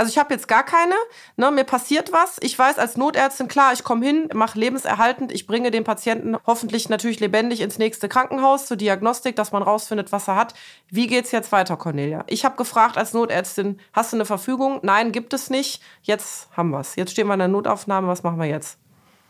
Also 0.00 0.08
ich 0.08 0.16
habe 0.16 0.32
jetzt 0.32 0.48
gar 0.48 0.62
keine, 0.62 0.94
ne, 1.36 1.50
mir 1.50 1.64
passiert 1.64 2.10
was. 2.10 2.38
Ich 2.40 2.58
weiß 2.58 2.78
als 2.78 2.96
Notärztin, 2.96 3.48
klar, 3.48 3.74
ich 3.74 3.84
komme 3.84 4.06
hin, 4.06 4.30
mache 4.32 4.58
lebenserhaltend, 4.58 5.30
ich 5.30 5.46
bringe 5.46 5.70
den 5.70 5.84
Patienten 5.84 6.38
hoffentlich 6.46 6.88
natürlich 6.88 7.20
lebendig 7.20 7.60
ins 7.60 7.76
nächste 7.76 8.08
Krankenhaus 8.08 8.64
zur 8.64 8.78
Diagnostik, 8.78 9.36
dass 9.36 9.52
man 9.52 9.62
rausfindet, 9.62 10.10
was 10.10 10.26
er 10.26 10.36
hat. 10.36 10.54
Wie 10.88 11.06
geht's 11.06 11.32
jetzt 11.32 11.52
weiter, 11.52 11.76
Cornelia? 11.76 12.24
Ich 12.28 12.46
habe 12.46 12.56
gefragt 12.56 12.96
als 12.96 13.12
Notärztin, 13.12 13.78
hast 13.92 14.14
du 14.14 14.16
eine 14.16 14.24
Verfügung? 14.24 14.80
Nein, 14.82 15.12
gibt 15.12 15.34
es 15.34 15.50
nicht. 15.50 15.82
Jetzt 16.00 16.48
haben 16.56 16.70
wir's. 16.70 16.96
Jetzt 16.96 17.10
stehen 17.10 17.26
wir 17.26 17.34
in 17.34 17.40
der 17.40 17.48
Notaufnahme, 17.48 18.08
was 18.08 18.22
machen 18.22 18.38
wir 18.38 18.46
jetzt? 18.46 18.78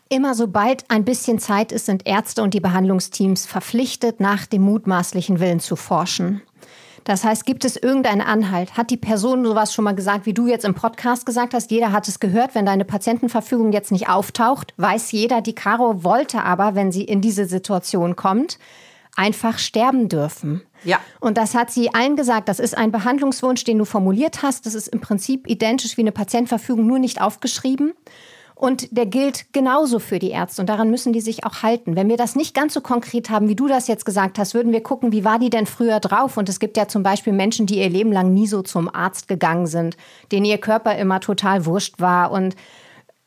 Immer 0.09 0.37
sobald 0.37 0.89
ein 0.89 1.05
bisschen 1.05 1.41
Zeit 1.41 1.73
ist, 1.73 1.87
sind 1.87 2.07
Ärzte 2.07 2.45
und 2.45 2.55
die 2.55 2.61
Behandlungsteams 2.61 3.47
verpflichtet, 3.47 4.21
nach 4.21 4.47
dem 4.47 4.63
mutmaßlichen 4.63 5.41
Willen 5.41 5.59
zu 5.59 5.75
forschen. 5.75 6.43
Das 7.05 7.25
heißt, 7.25 7.47
gibt 7.47 7.65
es 7.65 7.77
irgendeinen 7.77 8.21
Anhalt? 8.21 8.77
Hat 8.77 8.91
die 8.91 8.97
Person 8.97 9.45
sowas 9.45 9.73
schon 9.73 9.85
mal 9.85 9.95
gesagt, 9.95 10.27
wie 10.27 10.35
du 10.35 10.47
jetzt 10.47 10.65
im 10.65 10.75
Podcast 10.75 11.27
gesagt 11.27 11.55
hast? 11.55 11.71
Jeder 11.71 11.93
hat 11.93 12.09
es 12.09 12.21
gehört. 12.21 12.55
Wenn 12.55 12.67
deine 12.67 12.85
Patientenverfügung 12.85 13.73
jetzt 13.73 13.93
nicht 13.93 14.09
auftaucht, 14.09 14.75
weiß 14.77 15.13
jeder, 15.13 15.41
die 15.41 15.55
Caro 15.55 16.05
wollte 16.05 16.43
aber, 16.43 16.75
wenn 16.75 16.93
sie 16.93 17.05
in 17.05 17.21
diese 17.21 17.47
Situation 17.47 18.17
kommt, 18.17 18.59
einfach 19.17 19.59
sterben 19.59 20.09
dürfen. 20.09 20.63
Ja. 20.85 20.99
Und 21.21 21.37
das 21.37 21.55
hat 21.55 21.71
sie 21.71 21.93
allen 21.93 22.17
gesagt. 22.17 22.49
Das 22.49 22.59
ist 22.59 22.77
ein 22.77 22.93
Behandlungswunsch, 22.93 23.65
den 23.65 23.79
du 23.79 23.85
formuliert 23.85 24.43
hast. 24.43 24.67
Das 24.67 24.75
ist 24.75 24.89
im 24.89 25.01
Prinzip 25.01 25.49
identisch 25.49 25.97
wie 25.97 26.03
eine 26.03 26.13
Patientenverfügung, 26.13 26.87
nur 26.87 26.99
nicht 26.99 27.21
aufgeschrieben. 27.21 27.93
Und 28.61 28.95
der 28.95 29.07
gilt 29.07 29.55
genauso 29.55 29.99
für 29.99 30.19
die 30.19 30.33
Ärzte. 30.33 30.61
Und 30.61 30.69
daran 30.69 30.91
müssen 30.91 31.15
die 31.15 31.23
sich 31.23 31.45
auch 31.47 31.63
halten. 31.63 31.97
Wenn 31.97 32.11
wir 32.11 32.19
das 32.19 32.37
nicht 32.37 32.55
ganz 32.55 32.75
so 32.75 32.83
konkret 32.83 33.31
haben, 33.31 33.49
wie 33.49 33.57
du 33.57 33.69
das 33.69 33.89
jetzt 33.89 34.05
gesagt 34.05 34.39
hast, 34.39 34.53
würden 34.53 34.71
wir 34.71 34.83
gucken, 34.83 35.13
wie 35.13 35.25
war 35.25 35.39
die 35.39 35.49
denn 35.49 35.65
früher 35.65 35.99
drauf? 35.99 36.37
Und 36.37 36.47
es 36.51 36.61
gibt 36.61 36.77
ja 36.77 36.87
zum 36.87 37.03
Beispiel 37.03 37.33
Menschen, 37.33 37.65
die 37.65 37.79
ihr 37.79 37.89
Leben 37.89 38.13
lang 38.13 38.35
nie 38.35 38.47
so 38.47 38.61
zum 38.61 38.95
Arzt 38.95 39.29
gegangen 39.29 39.67
sind, 39.67 39.97
denen 40.31 40.45
ihr 40.45 40.59
Körper 40.59 40.95
immer 40.99 41.21
total 41.21 41.65
wurscht 41.65 42.01
war 42.01 42.33
und 42.33 42.55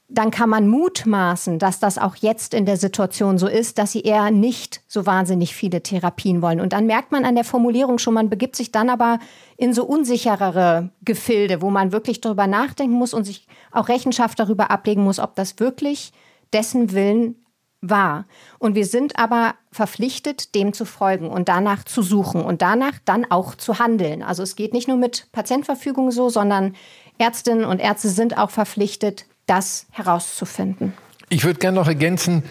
dann 0.09 0.31
kann 0.31 0.49
man 0.49 0.67
mutmaßen, 0.67 1.59
dass 1.59 1.79
das 1.79 1.97
auch 1.97 2.15
jetzt 2.17 2.53
in 2.53 2.65
der 2.65 2.77
Situation 2.77 3.37
so 3.37 3.47
ist, 3.47 3.77
dass 3.77 3.93
sie 3.93 4.01
eher 4.01 4.31
nicht 4.31 4.81
so 4.87 5.05
wahnsinnig 5.05 5.55
viele 5.55 5.81
Therapien 5.81 6.41
wollen. 6.41 6.59
Und 6.59 6.73
dann 6.73 6.85
merkt 6.85 7.11
man 7.11 7.25
an 7.25 7.35
der 7.35 7.45
Formulierung 7.45 7.97
schon, 7.97 8.13
man 8.13 8.29
begibt 8.29 8.55
sich 8.55 8.71
dann 8.71 8.89
aber 8.89 9.19
in 9.57 9.73
so 9.73 9.85
unsicherere 9.85 10.89
Gefilde, 11.03 11.61
wo 11.61 11.69
man 11.69 11.91
wirklich 11.91 12.21
darüber 12.21 12.47
nachdenken 12.47 12.95
muss 12.95 13.13
und 13.13 13.23
sich 13.23 13.47
auch 13.71 13.87
Rechenschaft 13.87 14.39
darüber 14.39 14.71
ablegen 14.71 15.03
muss, 15.03 15.19
ob 15.19 15.35
das 15.35 15.59
wirklich 15.59 16.11
dessen 16.51 16.91
Willen 16.91 17.35
war. 17.81 18.25
Und 18.59 18.75
wir 18.75 18.85
sind 18.85 19.19
aber 19.19 19.55
verpflichtet, 19.71 20.53
dem 20.55 20.73
zu 20.73 20.85
folgen 20.85 21.29
und 21.29 21.49
danach 21.49 21.83
zu 21.83 22.01
suchen 22.01 22.43
und 22.43 22.61
danach 22.61 22.99
dann 23.03 23.29
auch 23.29 23.55
zu 23.55 23.79
handeln. 23.79 24.21
Also 24.23 24.43
es 24.43 24.55
geht 24.55 24.73
nicht 24.73 24.87
nur 24.87 24.97
mit 24.97 25.27
Patientverfügung 25.31 26.11
so, 26.11 26.29
sondern 26.29 26.75
Ärztinnen 27.17 27.65
und 27.65 27.79
Ärzte 27.79 28.09
sind 28.09 28.37
auch 28.37 28.49
verpflichtet, 28.49 29.25
das 29.45 29.85
herauszufinden. 29.91 30.93
Ich 31.29 31.43
würde 31.43 31.59
gerne 31.59 31.75
noch 31.75 31.87
ergänzen, 31.87 32.43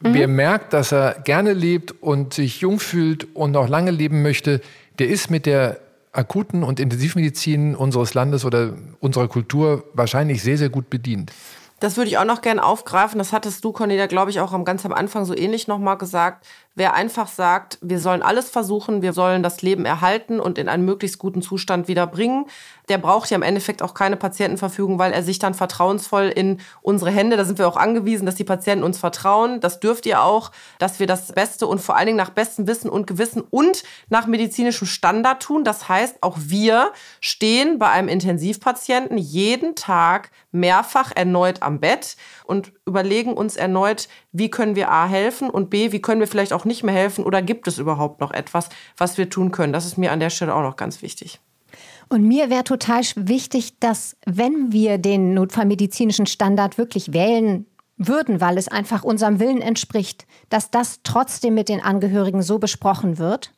mhm. 0.00 0.14
wer 0.14 0.28
merkt, 0.28 0.72
dass 0.72 0.92
er 0.92 1.20
gerne 1.24 1.52
lebt 1.52 2.02
und 2.02 2.34
sich 2.34 2.60
jung 2.60 2.78
fühlt 2.78 3.34
und 3.34 3.52
noch 3.52 3.68
lange 3.68 3.90
leben 3.90 4.22
möchte, 4.22 4.60
der 4.98 5.08
ist 5.08 5.30
mit 5.30 5.46
der 5.46 5.78
akuten 6.12 6.62
und 6.62 6.78
Intensivmedizin 6.78 7.74
unseres 7.74 8.14
Landes 8.14 8.44
oder 8.44 8.74
unserer 9.00 9.28
Kultur 9.28 9.84
wahrscheinlich 9.94 10.42
sehr, 10.42 10.58
sehr 10.58 10.68
gut 10.68 10.90
bedient. 10.90 11.32
Das 11.80 11.96
würde 11.96 12.10
ich 12.10 12.18
auch 12.18 12.24
noch 12.24 12.42
gerne 12.42 12.62
aufgreifen. 12.62 13.18
Das 13.18 13.32
hattest 13.32 13.64
du, 13.64 13.72
Cornelia, 13.72 14.06
glaube 14.06 14.30
ich, 14.30 14.38
auch 14.38 14.64
ganz 14.64 14.86
am 14.86 14.92
Anfang 14.92 15.24
so 15.24 15.36
ähnlich 15.36 15.66
nochmal 15.66 15.98
gesagt. 15.98 16.46
Wer 16.74 16.94
einfach 16.94 17.28
sagt, 17.28 17.78
wir 17.82 17.98
sollen 17.98 18.22
alles 18.22 18.48
versuchen, 18.48 19.02
wir 19.02 19.12
sollen 19.12 19.42
das 19.42 19.60
Leben 19.60 19.84
erhalten 19.84 20.40
und 20.40 20.56
in 20.56 20.68
einen 20.68 20.86
möglichst 20.86 21.18
guten 21.18 21.42
Zustand 21.42 21.86
wieder 21.86 22.06
bringen, 22.06 22.46
der 22.88 22.98
braucht 22.98 23.30
ja 23.30 23.36
im 23.36 23.42
Endeffekt 23.42 23.82
auch 23.82 23.94
keine 23.94 24.16
Patientenverfügung, 24.16 24.98
weil 24.98 25.12
er 25.12 25.22
sich 25.22 25.38
dann 25.38 25.54
vertrauensvoll 25.54 26.32
in 26.34 26.60
unsere 26.80 27.10
Hände, 27.10 27.36
da 27.36 27.44
sind 27.44 27.58
wir 27.58 27.68
auch 27.68 27.76
angewiesen, 27.76 28.26
dass 28.26 28.34
die 28.34 28.44
Patienten 28.44 28.84
uns 28.84 28.98
vertrauen. 28.98 29.60
Das 29.60 29.80
dürft 29.80 30.06
ihr 30.06 30.22
auch, 30.22 30.50
dass 30.78 30.98
wir 30.98 31.06
das 31.06 31.32
Beste 31.32 31.66
und 31.66 31.80
vor 31.80 31.96
allen 31.96 32.06
Dingen 32.06 32.18
nach 32.18 32.30
bestem 32.30 32.66
Wissen 32.66 32.90
und 32.90 33.06
Gewissen 33.06 33.42
und 33.50 33.82
nach 34.08 34.26
medizinischem 34.26 34.86
Standard 34.86 35.42
tun. 35.42 35.64
Das 35.64 35.88
heißt, 35.88 36.22
auch 36.22 36.36
wir 36.38 36.92
stehen 37.20 37.78
bei 37.78 37.88
einem 37.88 38.08
Intensivpatienten 38.08 39.18
jeden 39.18 39.74
Tag 39.74 40.30
mehrfach 40.50 41.12
erneut 41.14 41.62
am 41.62 41.80
Bett 41.80 42.16
und 42.44 42.72
überlegen 42.86 43.34
uns 43.34 43.56
erneut, 43.56 44.08
wie 44.32 44.50
können 44.50 44.74
wir 44.74 44.90
A 44.90 45.06
helfen 45.06 45.48
und 45.50 45.70
B, 45.70 45.92
wie 45.92 46.02
können 46.02 46.20
wir 46.20 46.26
vielleicht 46.26 46.52
auch 46.52 46.64
nicht 46.64 46.82
mehr 46.82 46.94
helfen 46.94 47.24
oder 47.24 47.40
gibt 47.42 47.68
es 47.68 47.78
überhaupt 47.78 48.20
noch 48.20 48.32
etwas, 48.32 48.68
was 48.96 49.18
wir 49.18 49.30
tun 49.30 49.52
können. 49.52 49.72
Das 49.72 49.86
ist 49.86 49.98
mir 49.98 50.12
an 50.12 50.20
der 50.20 50.30
Stelle 50.30 50.54
auch 50.54 50.62
noch 50.62 50.76
ganz 50.76 51.02
wichtig. 51.02 51.40
Und 52.08 52.24
mir 52.24 52.50
wäre 52.50 52.64
total 52.64 53.02
wichtig, 53.16 53.78
dass 53.78 54.16
wenn 54.26 54.72
wir 54.72 54.98
den 54.98 55.32
notfallmedizinischen 55.32 56.26
Standard 56.26 56.76
wirklich 56.76 57.12
wählen 57.12 57.66
würden, 57.96 58.40
weil 58.40 58.58
es 58.58 58.68
einfach 58.68 59.04
unserem 59.04 59.40
Willen 59.40 59.62
entspricht, 59.62 60.26
dass 60.50 60.70
das 60.70 61.00
trotzdem 61.04 61.54
mit 61.54 61.68
den 61.68 61.80
Angehörigen 61.80 62.42
so 62.42 62.58
besprochen 62.58 63.18
wird. 63.18 63.52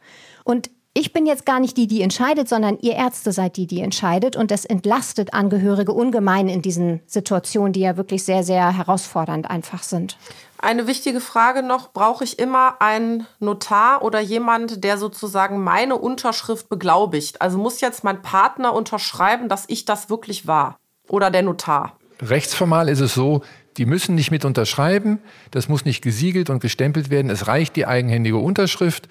Und 0.45 0.71
ich 0.97 1.13
bin 1.13 1.27
jetzt 1.27 1.45
gar 1.45 1.59
nicht 1.59 1.77
die, 1.77 1.89
die 1.89 2.03
entscheidet, 2.03 2.49
sondern 2.49 2.79
ihr 2.81 2.95
Ärzte 2.95 3.33
seid 3.33 3.57
die, 3.57 3.67
die 3.67 3.81
entscheidet. 3.81 4.37
Und 4.37 4.53
das 4.53 4.65
entlastet 4.65 5.35
Angehörige 5.35 5.93
ungemein 5.93 6.49
in 6.49 6.63
diesen 6.63 7.01
Situationen, 7.07 7.73
die 7.73 7.81
ja 7.81 7.97
wirklich 7.97 8.25
sehr, 8.25 8.45
sehr 8.45 8.77
herausfordernd 8.77 9.51
einfach 9.51 9.83
sind. 9.83 10.17
Eine 10.59 10.87
wichtige 10.87 11.21
Frage 11.21 11.65
noch, 11.65 11.93
brauche 11.93 12.23
ich 12.23 12.39
immer 12.39 12.81
einen 12.81 13.27
Notar 13.41 14.03
oder 14.03 14.21
jemand, 14.21 14.85
der 14.85 14.97
sozusagen 14.97 15.63
meine 15.65 15.97
Unterschrift 15.97 16.69
beglaubigt? 16.69 17.43
Also 17.43 17.59
muss 17.59 17.81
jetzt 17.81 18.05
mein 18.05 18.23
Partner 18.23 18.73
unterschreiben, 18.73 19.49
dass 19.49 19.65
ich 19.67 19.85
das 19.85 20.09
wirklich 20.09 20.47
war? 20.47 20.79
Oder 21.09 21.33
der 21.33 21.43
Notar? 21.43 21.97
Rechtsformal 22.23 22.89
ist 22.89 23.01
es 23.01 23.15
so, 23.15 23.43
die 23.77 23.85
müssen 23.85 24.15
nicht 24.15 24.31
mit 24.31 24.45
unterschreiben, 24.45 25.19
das 25.51 25.69
muss 25.69 25.85
nicht 25.85 26.03
gesiegelt 26.03 26.49
und 26.49 26.61
gestempelt 26.61 27.11
werden, 27.11 27.31
es 27.31 27.49
reicht 27.49 27.75
die 27.75 27.87
eigenhändige 27.87 28.39
Unterschrift. 28.39 29.09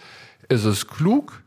Es 0.47 0.63
ist 0.63 0.87
klug, 0.87 1.42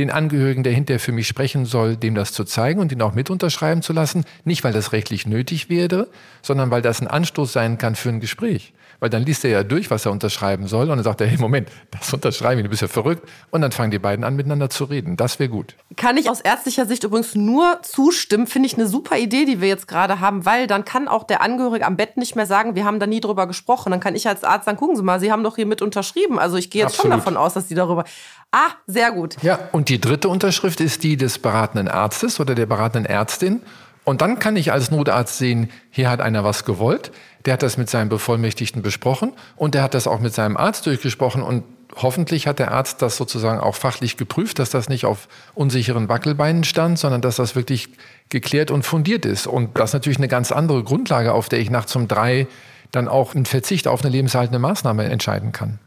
den 0.00 0.10
Angehörigen, 0.10 0.62
der 0.62 0.72
hinterher 0.72 1.00
für 1.00 1.12
mich 1.12 1.28
sprechen 1.28 1.66
soll, 1.66 1.96
dem 1.96 2.14
das 2.14 2.32
zu 2.32 2.44
zeigen 2.44 2.80
und 2.80 2.90
ihn 2.90 3.02
auch 3.02 3.14
mit 3.14 3.30
unterschreiben 3.30 3.82
zu 3.82 3.92
lassen. 3.92 4.24
Nicht, 4.44 4.64
weil 4.64 4.72
das 4.72 4.92
rechtlich 4.92 5.26
nötig 5.26 5.68
wäre, 5.68 6.08
sondern 6.42 6.70
weil 6.70 6.82
das 6.82 7.00
ein 7.00 7.06
Anstoß 7.06 7.52
sein 7.52 7.78
kann 7.78 7.94
für 7.94 8.08
ein 8.08 8.20
Gespräch. 8.20 8.72
Weil 8.98 9.08
dann 9.08 9.24
liest 9.24 9.44
er 9.46 9.50
ja 9.50 9.62
durch, 9.62 9.90
was 9.90 10.04
er 10.04 10.12
unterschreiben 10.12 10.66
soll 10.68 10.90
und 10.90 10.96
dann 10.96 11.02
sagt 11.02 11.22
er, 11.22 11.26
hey, 11.26 11.38
Moment, 11.38 11.70
das 11.90 12.12
unterschreiben, 12.12 12.62
du 12.62 12.68
bist 12.68 12.82
ja 12.82 12.88
verrückt. 12.88 13.26
Und 13.50 13.62
dann 13.62 13.72
fangen 13.72 13.90
die 13.90 13.98
beiden 13.98 14.24
an, 14.24 14.36
miteinander 14.36 14.68
zu 14.68 14.84
reden. 14.84 15.16
Das 15.16 15.38
wäre 15.38 15.48
gut. 15.48 15.74
Kann 15.96 16.18
ich 16.18 16.28
aus 16.28 16.42
ärztlicher 16.42 16.84
Sicht 16.84 17.04
übrigens 17.04 17.34
nur 17.34 17.78
zustimmen. 17.82 18.46
Finde 18.46 18.66
ich 18.66 18.74
eine 18.74 18.86
super 18.86 19.16
Idee, 19.16 19.46
die 19.46 19.62
wir 19.62 19.68
jetzt 19.68 19.88
gerade 19.88 20.20
haben, 20.20 20.44
weil 20.44 20.66
dann 20.66 20.84
kann 20.84 21.08
auch 21.08 21.24
der 21.24 21.40
Angehörige 21.40 21.86
am 21.86 21.96
Bett 21.96 22.18
nicht 22.18 22.36
mehr 22.36 22.44
sagen, 22.44 22.74
wir 22.74 22.84
haben 22.84 23.00
da 23.00 23.06
nie 23.06 23.20
drüber 23.20 23.46
gesprochen. 23.46 23.90
Dann 23.90 24.00
kann 24.00 24.14
ich 24.14 24.28
als 24.28 24.44
Arzt 24.44 24.66
sagen, 24.66 24.76
gucken 24.76 24.96
Sie 24.96 25.02
mal, 25.02 25.18
Sie 25.18 25.32
haben 25.32 25.44
doch 25.44 25.56
hier 25.56 25.66
mit 25.66 25.80
unterschrieben. 25.80 26.38
Also 26.38 26.56
ich 26.56 26.68
gehe 26.68 26.82
jetzt 26.82 26.98
Absolut. 26.98 27.12
schon 27.12 27.18
davon 27.18 27.36
aus, 27.38 27.54
dass 27.54 27.68
Sie 27.68 27.74
darüber. 27.74 28.04
Ah, 28.52 28.70
sehr 28.86 29.12
gut. 29.12 29.36
Ja, 29.42 29.60
und 29.72 29.88
die 29.90 30.00
dritte 30.00 30.28
Unterschrift 30.28 30.80
ist 30.80 31.02
die 31.02 31.16
des 31.16 31.40
beratenden 31.40 31.88
Arztes 31.88 32.38
oder 32.38 32.54
der 32.54 32.66
beratenden 32.66 33.10
Ärztin. 33.10 33.60
Und 34.04 34.22
dann 34.22 34.38
kann 34.38 34.56
ich 34.56 34.72
als 34.72 34.90
Notarzt 34.90 35.36
sehen, 35.36 35.68
hier 35.90 36.08
hat 36.08 36.20
einer 36.20 36.44
was 36.44 36.64
gewollt, 36.64 37.10
der 37.44 37.54
hat 37.54 37.62
das 37.62 37.76
mit 37.76 37.90
seinem 37.90 38.08
Bevollmächtigten 38.08 38.82
besprochen 38.82 39.32
und 39.56 39.74
der 39.74 39.82
hat 39.82 39.94
das 39.94 40.06
auch 40.06 40.20
mit 40.20 40.32
seinem 40.32 40.56
Arzt 40.56 40.86
durchgesprochen 40.86 41.42
und 41.42 41.64
hoffentlich 41.96 42.46
hat 42.46 42.60
der 42.60 42.70
Arzt 42.70 43.02
das 43.02 43.16
sozusagen 43.16 43.58
auch 43.58 43.74
fachlich 43.74 44.16
geprüft, 44.16 44.60
dass 44.60 44.70
das 44.70 44.88
nicht 44.88 45.06
auf 45.06 45.28
unsicheren 45.54 46.08
Wackelbeinen 46.08 46.62
stand, 46.62 46.98
sondern 46.98 47.20
dass 47.20 47.36
das 47.36 47.56
wirklich 47.56 47.88
geklärt 48.28 48.70
und 48.70 48.84
fundiert 48.84 49.26
ist. 49.26 49.48
Und 49.48 49.76
das 49.76 49.90
ist 49.90 49.94
natürlich 49.94 50.18
eine 50.18 50.28
ganz 50.28 50.52
andere 50.52 50.84
Grundlage, 50.84 51.32
auf 51.32 51.48
der 51.48 51.58
ich 51.58 51.68
nachts 51.68 51.94
um 51.96 52.06
drei 52.06 52.46
dann 52.92 53.08
auch 53.08 53.34
einen 53.34 53.44
Verzicht 53.44 53.88
auf 53.88 54.02
eine 54.02 54.10
lebenserhaltende 54.10 54.60
Maßnahme 54.60 55.04
entscheiden 55.04 55.50
kann. 55.52 55.80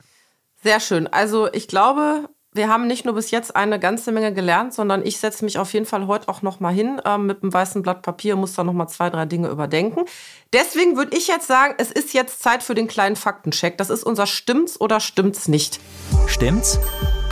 Sehr 0.61 0.79
schön. 0.79 1.07
Also 1.07 1.51
ich 1.51 1.67
glaube, 1.67 2.29
wir 2.53 2.69
haben 2.69 2.87
nicht 2.87 3.05
nur 3.05 3.15
bis 3.15 3.31
jetzt 3.31 3.55
eine 3.55 3.79
ganze 3.79 4.11
Menge 4.11 4.33
gelernt, 4.33 4.73
sondern 4.73 5.05
ich 5.05 5.17
setze 5.17 5.43
mich 5.43 5.57
auf 5.57 5.73
jeden 5.73 5.85
Fall 5.85 6.07
heute 6.07 6.29
auch 6.29 6.41
noch 6.41 6.59
mal 6.59 6.73
hin 6.73 7.01
äh, 7.03 7.17
mit 7.17 7.41
einem 7.41 7.53
weißen 7.53 7.81
Blatt 7.81 8.01
Papier, 8.01 8.35
muss 8.35 8.53
da 8.53 8.63
noch 8.63 8.73
mal 8.73 8.87
zwei, 8.87 9.09
drei 9.09 9.25
Dinge 9.25 9.49
überdenken. 9.49 10.05
Deswegen 10.53 10.95
würde 10.95 11.17
ich 11.17 11.27
jetzt 11.27 11.47
sagen, 11.47 11.73
es 11.77 11.91
ist 11.91 12.13
jetzt 12.13 12.41
Zeit 12.41 12.61
für 12.63 12.75
den 12.75 12.87
kleinen 12.87 13.15
Faktencheck. 13.15 13.77
Das 13.77 13.89
ist 13.89 14.03
unser 14.03 14.27
Stimmt's 14.27 14.79
oder 14.79 14.99
stimmt's 14.99 15.47
nicht? 15.47 15.79
Stimmt's 16.27 16.79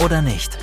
oder 0.04 0.22
nicht? 0.22 0.58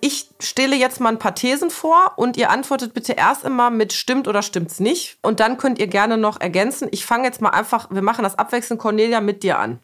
Ich 0.00 0.28
stelle 0.38 0.76
jetzt 0.76 1.00
mal 1.00 1.08
ein 1.08 1.18
paar 1.18 1.34
Thesen 1.34 1.70
vor 1.70 2.12
und 2.16 2.36
ihr 2.36 2.50
antwortet 2.50 2.92
bitte 2.92 3.14
erst 3.14 3.42
immer 3.42 3.70
mit 3.70 3.94
stimmt 3.94 4.28
oder 4.28 4.42
stimmt's 4.42 4.78
nicht. 4.78 5.16
Und 5.22 5.40
dann 5.40 5.56
könnt 5.56 5.78
ihr 5.78 5.86
gerne 5.86 6.18
noch 6.18 6.42
ergänzen. 6.42 6.88
Ich 6.90 7.06
fange 7.06 7.24
jetzt 7.24 7.40
mal 7.40 7.50
einfach, 7.50 7.88
wir 7.90 8.02
machen 8.02 8.22
das 8.22 8.38
abwechselnd, 8.38 8.82
Cornelia, 8.82 9.22
mit 9.22 9.42
dir 9.42 9.58
an. 9.58 9.78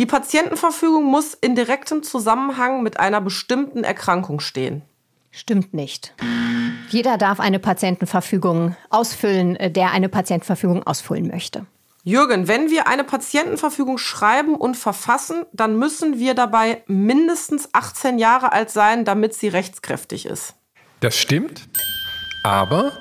Die 0.00 0.06
Patientenverfügung 0.06 1.04
muss 1.04 1.34
in 1.34 1.54
direktem 1.54 2.02
Zusammenhang 2.02 2.82
mit 2.82 2.98
einer 2.98 3.20
bestimmten 3.20 3.84
Erkrankung 3.84 4.40
stehen. 4.40 4.82
Stimmt 5.30 5.72
nicht. 5.72 6.14
Jeder 6.88 7.16
darf 7.16 7.38
eine 7.38 7.60
Patientenverfügung 7.60 8.76
ausfüllen, 8.90 9.54
äh, 9.56 9.70
der 9.70 9.92
eine 9.92 10.08
Patientenverfügung 10.08 10.84
ausfüllen 10.84 11.28
möchte. 11.28 11.66
Jürgen, 12.02 12.48
wenn 12.48 12.70
wir 12.70 12.86
eine 12.88 13.04
Patientenverfügung 13.04 13.98
schreiben 13.98 14.56
und 14.56 14.76
verfassen, 14.76 15.46
dann 15.52 15.78
müssen 15.78 16.18
wir 16.18 16.34
dabei 16.34 16.82
mindestens 16.86 17.68
18 17.72 18.18
Jahre 18.18 18.52
alt 18.52 18.70
sein, 18.70 19.04
damit 19.04 19.34
sie 19.34 19.48
rechtskräftig 19.48 20.26
ist. 20.26 20.54
Das 21.00 21.16
stimmt, 21.16 21.68
aber 22.42 22.92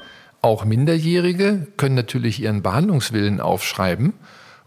auch 0.41 0.63
Minderjährige 0.63 1.67
können 1.75 1.95
natürlich 1.95 2.41
ihren 2.41 2.61
Behandlungswillen 2.61 3.41
aufschreiben 3.41 4.13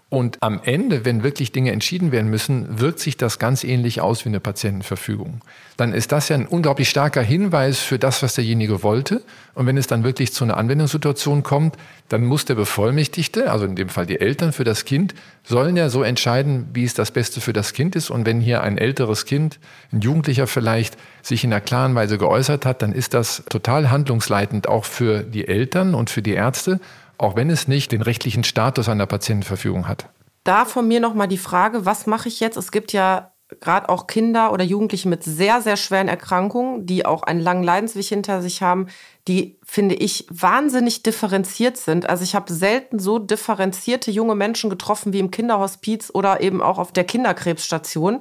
und 0.08 0.40
am 0.40 0.60
Ende, 0.62 1.04
wenn 1.04 1.24
wirklich 1.24 1.50
Dinge 1.50 1.72
entschieden 1.72 2.12
werden 2.12 2.30
müssen, 2.30 2.78
wirkt 2.78 3.00
sich 3.00 3.16
das 3.16 3.40
ganz 3.40 3.64
ähnlich 3.64 4.00
aus 4.00 4.24
wie 4.24 4.28
eine 4.28 4.38
Patientenverfügung. 4.38 5.40
Dann 5.76 5.92
ist 5.92 6.12
das 6.12 6.28
ja 6.28 6.36
ein 6.36 6.46
unglaublich 6.46 6.88
starker 6.88 7.22
Hinweis 7.22 7.80
für 7.80 7.98
das, 7.98 8.22
was 8.22 8.34
derjenige 8.34 8.84
wollte. 8.84 9.22
Und 9.54 9.66
wenn 9.66 9.76
es 9.76 9.88
dann 9.88 10.04
wirklich 10.04 10.32
zu 10.32 10.44
einer 10.44 10.58
Anwendungssituation 10.58 11.42
kommt, 11.42 11.76
dann 12.08 12.24
muss 12.24 12.44
der 12.44 12.54
Bevollmächtigte, 12.54 13.50
also 13.50 13.64
in 13.64 13.74
dem 13.74 13.88
Fall 13.88 14.06
die 14.06 14.20
Eltern 14.20 14.52
für 14.52 14.62
das 14.62 14.84
Kind, 14.84 15.12
sollen 15.42 15.76
ja 15.76 15.88
so 15.88 16.04
entscheiden, 16.04 16.68
wie 16.72 16.84
es 16.84 16.94
das 16.94 17.10
Beste 17.10 17.40
für 17.40 17.52
das 17.52 17.72
Kind 17.72 17.96
ist. 17.96 18.08
Und 18.08 18.26
wenn 18.26 18.40
hier 18.40 18.62
ein 18.62 18.78
älteres 18.78 19.24
Kind, 19.24 19.58
ein 19.92 20.02
Jugendlicher 20.02 20.46
vielleicht, 20.46 20.96
sich 21.22 21.42
in 21.42 21.52
einer 21.52 21.60
klaren 21.60 21.96
Weise 21.96 22.16
geäußert 22.16 22.64
hat, 22.64 22.80
dann 22.80 22.92
ist 22.92 23.12
das 23.12 23.42
total 23.48 23.90
handlungsleitend 23.90 24.68
auch 24.68 24.84
für 24.84 25.24
die 25.24 25.48
Eltern 25.48 25.96
und 25.96 26.10
für 26.10 26.22
die 26.22 26.34
Ärzte 26.34 26.78
auch 27.18 27.36
wenn 27.36 27.50
es 27.50 27.68
nicht 27.68 27.92
den 27.92 28.02
rechtlichen 28.02 28.44
Status 28.44 28.88
einer 28.88 29.06
Patientenverfügung 29.06 29.88
hat. 29.88 30.08
Da 30.44 30.64
von 30.64 30.86
mir 30.86 31.00
nochmal 31.00 31.28
die 31.28 31.38
Frage, 31.38 31.84
was 31.84 32.06
mache 32.06 32.28
ich 32.28 32.40
jetzt? 32.40 32.56
Es 32.56 32.70
gibt 32.70 32.92
ja 32.92 33.32
gerade 33.60 33.88
auch 33.88 34.06
Kinder 34.06 34.52
oder 34.52 34.64
Jugendliche 34.64 35.08
mit 35.08 35.22
sehr, 35.22 35.60
sehr 35.60 35.76
schweren 35.76 36.08
Erkrankungen, 36.08 36.86
die 36.86 37.06
auch 37.06 37.22
einen 37.22 37.40
langen 37.40 37.62
Leidensweg 37.62 38.04
hinter 38.04 38.42
sich 38.42 38.60
haben, 38.62 38.88
die, 39.28 39.58
finde 39.64 39.94
ich, 39.94 40.26
wahnsinnig 40.30 41.02
differenziert 41.02 41.76
sind. 41.76 42.08
Also 42.08 42.24
ich 42.24 42.34
habe 42.34 42.52
selten 42.52 42.98
so 42.98 43.18
differenzierte 43.18 44.10
junge 44.10 44.34
Menschen 44.34 44.68
getroffen 44.68 45.12
wie 45.12 45.20
im 45.20 45.30
Kinderhospiz 45.30 46.10
oder 46.12 46.40
eben 46.40 46.60
auch 46.60 46.78
auf 46.78 46.92
der 46.92 47.04
Kinderkrebsstation, 47.04 48.20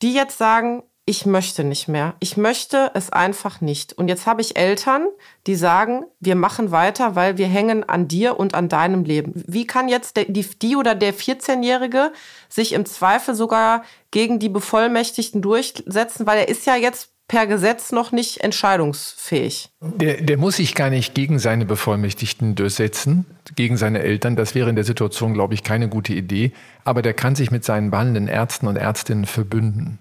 die 0.00 0.14
jetzt 0.14 0.38
sagen, 0.38 0.82
ich 1.06 1.26
möchte 1.26 1.64
nicht 1.64 1.86
mehr. 1.86 2.14
Ich 2.20 2.38
möchte 2.38 2.90
es 2.94 3.10
einfach 3.10 3.60
nicht. 3.60 3.92
Und 3.92 4.08
jetzt 4.08 4.26
habe 4.26 4.40
ich 4.40 4.56
Eltern, 4.56 5.06
die 5.46 5.54
sagen, 5.54 6.04
wir 6.18 6.34
machen 6.34 6.70
weiter, 6.70 7.14
weil 7.14 7.36
wir 7.36 7.46
hängen 7.46 7.86
an 7.86 8.08
dir 8.08 8.40
und 8.40 8.54
an 8.54 8.70
deinem 8.70 9.04
Leben. 9.04 9.32
Wie 9.46 9.66
kann 9.66 9.88
jetzt 9.88 10.16
die, 10.16 10.46
die 10.62 10.76
oder 10.76 10.94
der 10.94 11.12
14-Jährige 11.12 12.10
sich 12.48 12.72
im 12.72 12.86
Zweifel 12.86 13.34
sogar 13.34 13.84
gegen 14.12 14.38
die 14.38 14.48
Bevollmächtigten 14.48 15.42
durchsetzen, 15.42 16.26
weil 16.26 16.38
er 16.38 16.48
ist 16.48 16.66
ja 16.66 16.76
jetzt 16.76 17.10
per 17.28 17.46
Gesetz 17.46 17.92
noch 17.92 18.12
nicht 18.12 18.40
entscheidungsfähig. 18.42 19.70
Der, 19.80 20.20
der 20.20 20.36
muss 20.36 20.56
sich 20.56 20.74
gar 20.74 20.90
nicht 20.90 21.14
gegen 21.14 21.38
seine 21.38 21.64
Bevollmächtigten 21.64 22.54
durchsetzen, 22.54 23.26
gegen 23.56 23.76
seine 23.76 24.00
Eltern. 24.00 24.36
Das 24.36 24.54
wäre 24.54 24.70
in 24.70 24.76
der 24.76 24.84
Situation, 24.84 25.34
glaube 25.34 25.54
ich, 25.54 25.62
keine 25.62 25.88
gute 25.88 26.14
Idee. 26.14 26.52
Aber 26.84 27.02
der 27.02 27.14
kann 27.14 27.34
sich 27.34 27.50
mit 27.50 27.64
seinen 27.64 27.90
behandelnden 27.90 28.28
Ärzten 28.28 28.66
und 28.66 28.76
Ärztinnen 28.76 29.24
verbünden. 29.26 29.98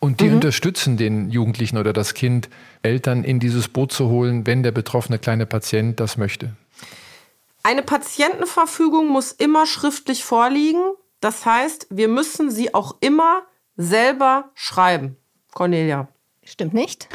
Und 0.00 0.20
die 0.20 0.28
mhm. 0.28 0.36
unterstützen 0.36 0.96
den 0.96 1.30
Jugendlichen 1.30 1.76
oder 1.76 1.92
das 1.92 2.14
Kind, 2.14 2.48
Eltern 2.82 3.24
in 3.24 3.40
dieses 3.40 3.68
Boot 3.68 3.92
zu 3.92 4.08
holen, 4.08 4.46
wenn 4.46 4.62
der 4.62 4.72
betroffene 4.72 5.18
kleine 5.18 5.46
Patient 5.46 5.98
das 5.98 6.16
möchte. 6.16 6.56
Eine 7.62 7.82
Patientenverfügung 7.82 9.08
muss 9.08 9.32
immer 9.32 9.66
schriftlich 9.66 10.24
vorliegen. 10.24 10.82
Das 11.20 11.44
heißt, 11.44 11.88
wir 11.90 12.08
müssen 12.08 12.50
sie 12.50 12.74
auch 12.74 12.96
immer 13.00 13.42
selber 13.76 14.50
schreiben. 14.54 15.16
Cornelia. 15.52 16.08
Stimmt 16.44 16.74
nicht. 16.74 17.08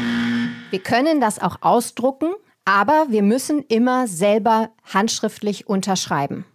Wir 0.69 0.80
können 0.80 1.22
das 1.22 1.39
auch 1.39 1.58
ausdrucken, 1.62 2.34
aber 2.65 3.08
wir 3.10 3.24
müssen 3.24 3.63
immer 3.63 4.08
selber 4.08 4.69
handschriftlich 4.93 5.67
unterschreiben. 5.67 6.46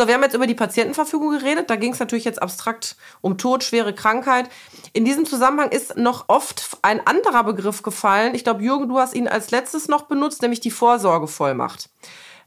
So, 0.00 0.06
wir 0.06 0.14
haben 0.14 0.22
jetzt 0.22 0.34
über 0.34 0.46
die 0.46 0.54
Patientenverfügung 0.54 1.32
geredet. 1.32 1.68
Da 1.68 1.76
ging 1.76 1.92
es 1.92 2.00
natürlich 2.00 2.24
jetzt 2.24 2.40
abstrakt 2.40 2.96
um 3.20 3.36
Tod, 3.36 3.62
schwere 3.62 3.94
Krankheit. 3.94 4.48
In 4.94 5.04
diesem 5.04 5.26
Zusammenhang 5.26 5.68
ist 5.68 5.98
noch 5.98 6.24
oft 6.28 6.78
ein 6.80 7.06
anderer 7.06 7.44
Begriff 7.44 7.82
gefallen. 7.82 8.34
Ich 8.34 8.42
glaube, 8.42 8.62
Jürgen, 8.62 8.88
du 8.88 8.98
hast 8.98 9.14
ihn 9.14 9.28
als 9.28 9.50
letztes 9.50 9.88
noch 9.88 10.04
benutzt, 10.04 10.40
nämlich 10.40 10.60
die 10.60 10.70
Vorsorgevollmacht. 10.70 11.90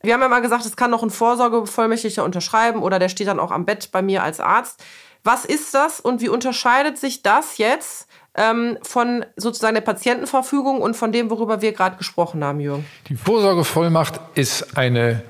Wir 0.02 0.16
haben 0.16 0.22
ja 0.22 0.30
mal 0.30 0.40
gesagt, 0.40 0.66
es 0.66 0.76
kann 0.76 0.90
noch 0.90 1.04
ein 1.04 1.12
Vorsorgebevollmächtigter 1.12 2.24
unterschreiben 2.24 2.82
oder 2.82 2.98
der 2.98 3.10
steht 3.10 3.28
dann 3.28 3.40
auch 3.40 3.52
am 3.52 3.66
Bett 3.66 3.92
bei 3.92 4.02
mir 4.02 4.24
als 4.24 4.40
Arzt. 4.40 4.84
Was 5.24 5.46
ist 5.46 5.76
das 5.76 6.00
und 6.00 6.22
wie 6.22 6.30
unterscheidet 6.30 6.98
sich 6.98 7.22
das 7.22 7.60
jetzt 7.60 8.08
ähm, 8.34 8.80
von 8.82 9.28
sozusagen 9.36 9.76
der 9.76 9.82
Patientenverfügung 9.82 10.82
und 10.82 10.96
von 10.96 11.12
dem, 11.12 11.30
worüber 11.30 11.62
wir 11.62 11.74
gerade 11.74 11.98
gesprochen 11.98 12.44
haben, 12.44 12.60
Jürgen? 12.60 12.88
Die 13.10 13.16
Vorsorgevollmacht 13.16 14.20
ist 14.34 14.76
eine 14.76 15.22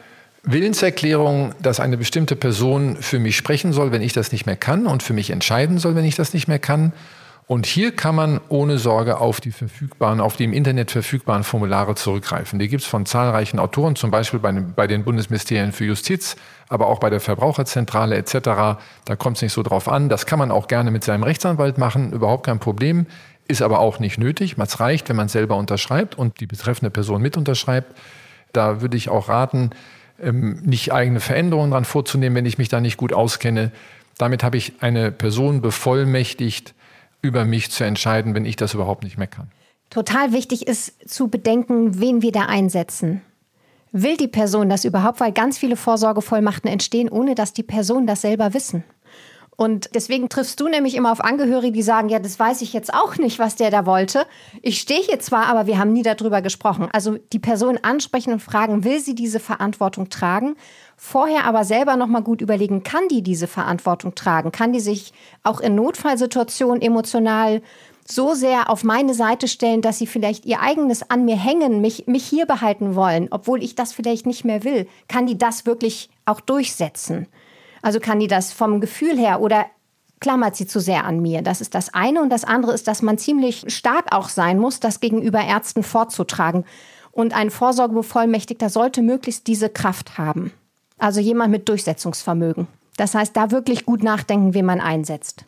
Willenserklärung, 0.43 1.55
dass 1.61 1.79
eine 1.79 1.97
bestimmte 1.97 2.35
Person 2.35 2.97
für 2.97 3.19
mich 3.19 3.37
sprechen 3.37 3.71
soll, 3.71 3.91
wenn 3.91 4.01
ich 4.01 4.11
das 4.11 4.31
nicht 4.31 4.45
mehr 4.45 4.57
kann 4.57 4.85
und 4.85 5.01
für 5.01 5.13
mich 5.13 5.29
entscheiden 5.29 5.77
soll, 5.77 5.95
wenn 5.95 6.05
ich 6.05 6.15
das 6.15 6.33
nicht 6.33 6.47
mehr 6.47 6.59
kann. 6.59 6.91
Und 7.45 7.65
hier 7.65 7.93
kann 7.93 8.15
man 8.15 8.39
ohne 8.49 8.77
Sorge 8.77 9.17
auf 9.17 9.41
die 9.41 9.51
verfügbaren, 9.51 10.21
auf 10.21 10.37
die 10.37 10.45
im 10.45 10.53
Internet 10.53 10.91
verfügbaren 10.91 11.43
Formulare 11.43 11.95
zurückgreifen. 11.95 12.57
Die 12.57 12.69
gibt 12.69 12.83
es 12.83 12.87
von 12.87 13.05
zahlreichen 13.05 13.59
Autoren, 13.59 13.95
zum 13.95 14.11
Beispiel 14.11 14.39
bei, 14.39 14.51
bei, 14.51 14.87
den 14.87 15.03
Bundesministerien 15.03 15.73
für 15.73 15.83
Justiz, 15.85 16.37
aber 16.69 16.87
auch 16.87 16.99
bei 16.99 17.09
der 17.09 17.19
Verbraucherzentrale 17.19 18.15
etc. 18.15 18.33
Da 19.05 19.15
kommt 19.17 19.37
es 19.37 19.43
nicht 19.43 19.53
so 19.53 19.61
drauf 19.61 19.89
an. 19.89 20.07
Das 20.07 20.25
kann 20.25 20.39
man 20.39 20.51
auch 20.51 20.67
gerne 20.67 20.89
mit 20.89 21.03
seinem 21.03 21.23
Rechtsanwalt 21.23 21.77
machen, 21.77 22.13
überhaupt 22.13 22.45
kein 22.45 22.59
Problem. 22.59 23.07
Ist 23.47 23.61
aber 23.61 23.79
auch 23.79 23.99
nicht 23.99 24.17
nötig. 24.17 24.55
Es 24.57 24.79
reicht, 24.79 25.09
wenn 25.09 25.17
man 25.17 25.27
selber 25.27 25.57
unterschreibt 25.57 26.17
und 26.17 26.39
die 26.39 26.47
betreffende 26.47 26.91
Person 26.91 27.21
mit 27.21 27.35
unterschreibt. 27.35 27.93
Da 28.53 28.81
würde 28.81 28.95
ich 28.95 29.09
auch 29.09 29.27
raten, 29.27 29.71
ähm, 30.23 30.61
nicht 30.63 30.93
eigene 30.93 31.19
Veränderungen 31.19 31.71
dran 31.71 31.85
vorzunehmen, 31.85 32.35
wenn 32.35 32.45
ich 32.45 32.57
mich 32.57 32.69
da 32.69 32.81
nicht 32.81 32.97
gut 32.97 33.13
auskenne. 33.13 33.71
Damit 34.17 34.43
habe 34.43 34.57
ich 34.57 34.73
eine 34.79 35.11
Person 35.11 35.61
bevollmächtigt, 35.61 36.73
über 37.21 37.45
mich 37.45 37.71
zu 37.71 37.83
entscheiden, 37.83 38.35
wenn 38.35 38.45
ich 38.45 38.55
das 38.55 38.73
überhaupt 38.73 39.03
nicht 39.03 39.17
mehr 39.17 39.27
kann. 39.27 39.49
Total 39.89 40.33
wichtig 40.33 40.67
ist 40.67 41.09
zu 41.09 41.29
bedenken, 41.29 41.99
wen 41.99 42.21
wir 42.21 42.31
da 42.31 42.45
einsetzen. 42.47 43.21
Will 43.91 44.17
die 44.17 44.27
Person 44.27 44.69
das 44.69 44.85
überhaupt, 44.85 45.19
weil 45.19 45.31
ganz 45.31 45.57
viele 45.57 45.75
Vorsorgevollmachten 45.75 46.69
entstehen, 46.69 47.09
ohne 47.09 47.35
dass 47.35 47.53
die 47.53 47.63
Person 47.63 48.07
das 48.07 48.21
selber 48.21 48.53
wissen. 48.53 48.83
Und 49.63 49.91
deswegen 49.95 50.27
triffst 50.27 50.59
du 50.59 50.67
nämlich 50.67 50.93
immer 50.93 51.09
auf 51.09 51.23
Angehörige, 51.23 51.71
die 51.71 51.83
sagen, 51.83 52.09
ja, 52.09 52.19
das 52.19 52.37
weiß 52.37 52.61
ich 52.63 52.73
jetzt 52.73 52.93
auch 52.93 53.15
nicht, 53.15 53.39
was 53.39 53.55
der 53.55 53.71
da 53.71 53.85
wollte. 53.85 54.25
Ich 54.61 54.81
stehe 54.81 54.99
hier 54.99 55.21
zwar, 55.21 55.45
aber 55.45 55.67
wir 55.67 55.79
haben 55.79 55.93
nie 55.93 56.03
darüber 56.03 56.41
gesprochen. 56.41 56.89
Also 56.91 57.17
die 57.31 57.39
Person 57.39 57.79
ansprechen 57.81 58.33
und 58.33 58.41
fragen, 58.41 58.83
will 58.83 58.99
sie 58.99 59.15
diese 59.15 59.39
Verantwortung 59.39 60.09
tragen? 60.09 60.57
Vorher 60.97 61.45
aber 61.45 61.63
selber 61.63 61.95
noch 61.95 62.07
mal 62.07 62.21
gut 62.21 62.41
überlegen, 62.41 62.83
kann 62.83 63.07
die 63.09 63.21
diese 63.21 63.47
Verantwortung 63.47 64.15
tragen? 64.15 64.51
Kann 64.51 64.73
die 64.73 64.81
sich 64.81 65.13
auch 65.43 65.61
in 65.61 65.75
Notfallsituationen 65.75 66.81
emotional 66.81 67.61
so 68.05 68.33
sehr 68.33 68.69
auf 68.69 68.83
meine 68.83 69.13
Seite 69.13 69.47
stellen, 69.47 69.81
dass 69.81 69.97
sie 69.97 70.07
vielleicht 70.07 70.45
ihr 70.45 70.59
eigenes 70.59 71.09
an 71.09 71.23
mir 71.23 71.37
hängen, 71.37 71.79
mich, 71.79 72.05
mich 72.05 72.25
hier 72.25 72.45
behalten 72.45 72.95
wollen, 72.95 73.29
obwohl 73.31 73.63
ich 73.63 73.75
das 73.75 73.93
vielleicht 73.93 74.25
nicht 74.25 74.43
mehr 74.43 74.65
will? 74.65 74.89
Kann 75.07 75.25
die 75.25 75.37
das 75.37 75.65
wirklich 75.65 76.09
auch 76.25 76.41
durchsetzen? 76.41 77.27
Also 77.83 77.99
kann 77.99 78.19
die 78.19 78.27
das 78.27 78.53
vom 78.53 78.79
Gefühl 78.79 79.17
her 79.17 79.41
oder 79.41 79.65
klammert 80.21 80.55
sie 80.55 80.65
zu 80.65 80.79
sehr 80.79 81.03
an 81.03 81.21
mir? 81.21 81.41
Das 81.41 81.59
ist 81.59 81.75
das 81.75 81.93
eine. 81.93 82.21
Und 82.21 82.29
das 82.29 82.45
andere 82.45 82.73
ist, 82.73 82.87
dass 82.87 83.01
man 83.01 83.17
ziemlich 83.17 83.65
stark 83.67 84.15
auch 84.15 84.29
sein 84.29 84.57
muss, 84.57 84.79
das 84.79 85.01
gegenüber 85.01 85.43
Ärzten 85.43 85.83
vorzutragen. 85.83 86.63
Und 87.11 87.35
ein 87.35 87.51
Vorsorgebevollmächtigter 87.51 88.69
sollte 88.69 89.01
möglichst 89.01 89.47
diese 89.47 89.69
Kraft 89.69 90.17
haben. 90.17 90.53
Also 90.97 91.19
jemand 91.19 91.51
mit 91.51 91.67
Durchsetzungsvermögen. 91.67 92.67
Das 92.95 93.15
heißt, 93.15 93.35
da 93.35 93.51
wirklich 93.51 93.85
gut 93.85 94.01
nachdenken, 94.01 94.53
wen 94.53 94.65
man 94.65 94.79
einsetzt. 94.79 95.43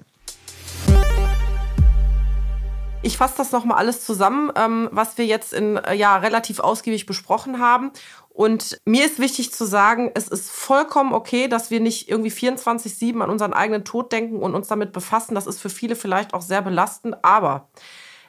Ich 3.01 3.17
fasse 3.17 3.35
das 3.37 3.51
nochmal 3.51 3.77
alles 3.77 4.03
zusammen, 4.03 4.51
ähm, 4.55 4.89
was 4.91 5.19
wir 5.19 5.27
jetzt 5.27 5.53
in 5.53 5.77
äh, 5.77 5.93
ja 5.93 6.17
relativ 6.17 6.59
ausgiebig 6.59 7.05
besprochen 7.05 7.59
haben. 7.59 7.91
Und 8.35 8.81
mir 8.83 9.05
ist 9.05 9.17
wichtig 9.17 9.53
zu 9.53 9.63
sagen, 9.63 10.11
es 10.13 10.27
ist 10.27 10.51
vollkommen 10.51 11.13
okay, 11.13 11.47
dass 11.47 11.71
wir 11.71 11.79
nicht 11.79 12.09
irgendwie 12.09 12.31
24-7 12.31 13.21
an 13.21 13.29
unseren 13.29 13.53
eigenen 13.53 13.85
Tod 13.85 14.11
denken 14.11 14.39
und 14.39 14.55
uns 14.55 14.67
damit 14.67 14.91
befassen. 14.91 15.35
Das 15.35 15.47
ist 15.47 15.61
für 15.61 15.69
viele 15.69 15.95
vielleicht 15.95 16.33
auch 16.33 16.41
sehr 16.41 16.61
belastend. 16.61 17.15
Aber 17.23 17.69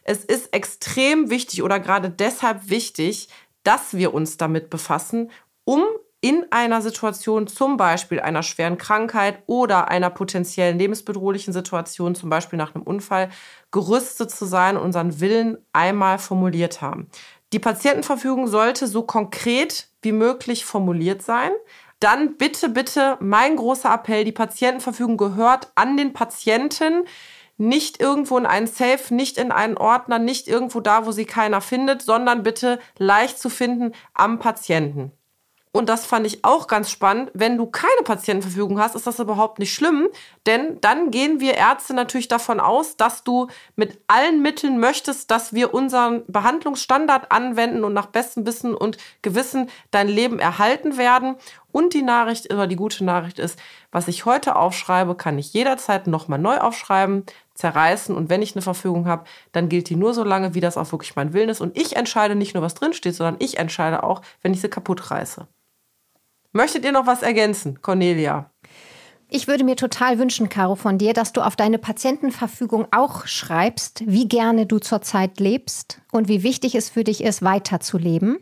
es 0.05 0.25
ist 0.25 0.55
extrem 0.55 1.29
wichtig 1.29 1.65
oder 1.65 1.81
gerade 1.81 2.09
deshalb 2.09 2.71
wichtig, 2.71 3.31
dass 3.65 3.97
wir 3.97 4.15
uns 4.15 4.37
damit 4.37 4.71
befassen, 4.71 5.33
um 5.65 5.83
in 6.21 6.47
einer 6.51 6.83
Situation, 6.83 7.49
zum 7.49 7.77
Beispiel 7.77 8.21
einer 8.21 8.45
schweren 8.45 8.79
Krankheit 8.79 9.43
oder 9.47 9.89
einer 9.89 10.11
potenziellen 10.11 10.79
lebensbedrohlichen 10.79 11.53
Situation, 11.53 12.15
zum 12.15 12.31
Beispiel 12.31 12.57
nach 12.57 12.75
einem 12.75 12.85
Unfall, 12.85 13.29
gerüstet 13.73 14.31
zu 14.31 14.45
sein 14.45 14.77
und 14.77 14.85
unseren 14.85 15.21
Willen 15.21 15.59
einmal 15.73 16.19
formuliert 16.19 16.81
haben. 16.81 17.09
Die 17.53 17.59
Patientenverfügung 17.59 18.49
sollte 18.49 18.87
so 18.87 19.03
konkret 19.03 19.89
wie 20.03 20.13
möglich 20.13 20.65
formuliert 20.65 21.23
sein. 21.23 21.53
Dann 22.01 22.37
bitte, 22.37 22.69
bitte, 22.69 23.17
mein 23.21 23.57
großer 23.57 23.93
Appell, 23.93 24.25
die 24.25 24.33
Patientenverfügung 24.33 25.17
gehört 25.17 25.71
an 25.77 25.97
den 25.97 26.13
Patienten, 26.13 27.05
nicht 27.57 28.01
irgendwo 28.01 28.37
in 28.37 28.47
einen 28.47 28.67
Safe, 28.67 29.15
nicht 29.15 29.39
in 29.39 29.51
einen 29.51 29.79
Ordner, 29.79 30.19
nicht 30.19 30.47
irgendwo 30.47 30.81
da, 30.81 31.07
wo 31.07 31.13
sie 31.13 31.25
keiner 31.25 31.61
findet, 31.61 32.03
sondern 32.03 32.43
bitte 32.43 32.79
leicht 32.99 33.39
zu 33.39 33.49
finden 33.49 33.93
am 34.13 34.39
Patienten. 34.39 35.13
Und 35.77 35.91
das 35.91 36.07
fand 36.07 36.27
ich 36.27 36.43
auch 36.43 36.68
ganz 36.68 36.91
spannend. 36.91 37.31
Wenn 37.35 37.59
du 37.59 37.66
keine 37.66 38.03
Patientenverfügung 38.03 38.81
hast, 38.81 38.95
ist 38.95 39.07
das 39.07 39.18
überhaupt 39.18 39.59
nicht 39.59 39.74
schlimm, 39.74 40.09
denn 40.47 40.81
dann 40.81 41.11
gehen 41.11 41.39
wir 41.39 41.53
Ärzte 41.53 41.93
natürlich 41.93 42.29
davon 42.29 42.61
aus, 42.61 42.97
dass 42.97 43.24
du 43.24 43.49
mit 43.74 43.99
allen 44.07 44.41
Mitteln 44.41 44.81
möchtest, 44.81 45.31
dass 45.31 45.53
wir 45.53 45.74
unseren 45.74 46.24
Behandlungsstandard 46.29 47.31
anwenden 47.31 47.85
und 47.85 47.93
nach 47.93 48.07
bestem 48.07 48.47
Wissen 48.47 48.74
und 48.74 48.97
Gewissen 49.20 49.68
dein 49.91 50.09
Leben 50.09 50.39
erhalten 50.39 50.97
werden. 50.97 51.37
Und 51.72 51.93
die 51.93 52.01
Nachricht 52.01 52.51
oder 52.51 52.66
die 52.66 52.77
gute 52.77 53.05
Nachricht 53.05 53.39
ist, 53.39 53.59
was 53.93 54.09
ich 54.09 54.24
heute 54.24 54.57
aufschreibe, 54.57 55.14
kann 55.14 55.39
ich 55.39 55.53
jederzeit 55.53 56.07
nochmal 56.07 56.39
neu 56.39 56.57
aufschreiben, 56.57 57.27
zerreißen 57.53 58.16
und 58.16 58.31
wenn 58.31 58.41
ich 58.41 58.55
eine 58.55 58.62
Verfügung 58.62 59.07
habe, 59.07 59.24
dann 59.53 59.68
gilt 59.68 59.91
die 59.91 59.97
nur 59.97 60.14
so 60.14 60.24
lange, 60.24 60.55
wie 60.55 60.61
das 60.61 60.79
auch 60.79 60.91
wirklich 60.91 61.16
mein 61.16 61.35
Willen 61.35 61.51
ist. 61.51 61.61
Und 61.61 61.77
ich 61.77 61.97
entscheide 61.97 62.35
nicht 62.35 62.55
nur, 62.55 62.62
was 62.62 62.72
drinsteht, 62.72 63.14
sondern 63.14 63.37
ich 63.41 63.59
entscheide 63.59 64.05
auch, 64.05 64.22
wenn 64.41 64.55
ich 64.55 64.62
sie 64.62 64.70
kaputt 64.70 65.11
reiße. 65.11 65.47
Möchtet 66.57 66.87
ihr 66.87 66.93
noch 66.93 67.07
was 67.07 67.21
ergänzen, 67.21 67.83
Cornelia? 67.83 68.51
Ich 69.29 69.47
würde 69.47 69.63
mir 69.63 69.77
total 69.77 70.19
wünschen, 70.19 70.49
Caro, 70.49 70.75
von 70.75 70.97
dir, 70.97 71.13
dass 71.13 71.35
du 71.35 71.43
auf 71.43 71.55
deine 71.55 71.77
Patientenverfügung 71.77 72.87
auch 72.93 73.27
schreibst, 73.27 74.05
wie 74.07 74.27
gerne 74.27 74.65
du 74.65 74.79
zurzeit 74.79 75.39
lebst 75.39 76.01
und 76.13 76.29
wie 76.29 76.43
wichtig 76.43 76.75
es 76.75 76.89
für 76.89 77.05
dich 77.05 77.23
ist, 77.23 77.43
weiterzuleben. 77.43 78.39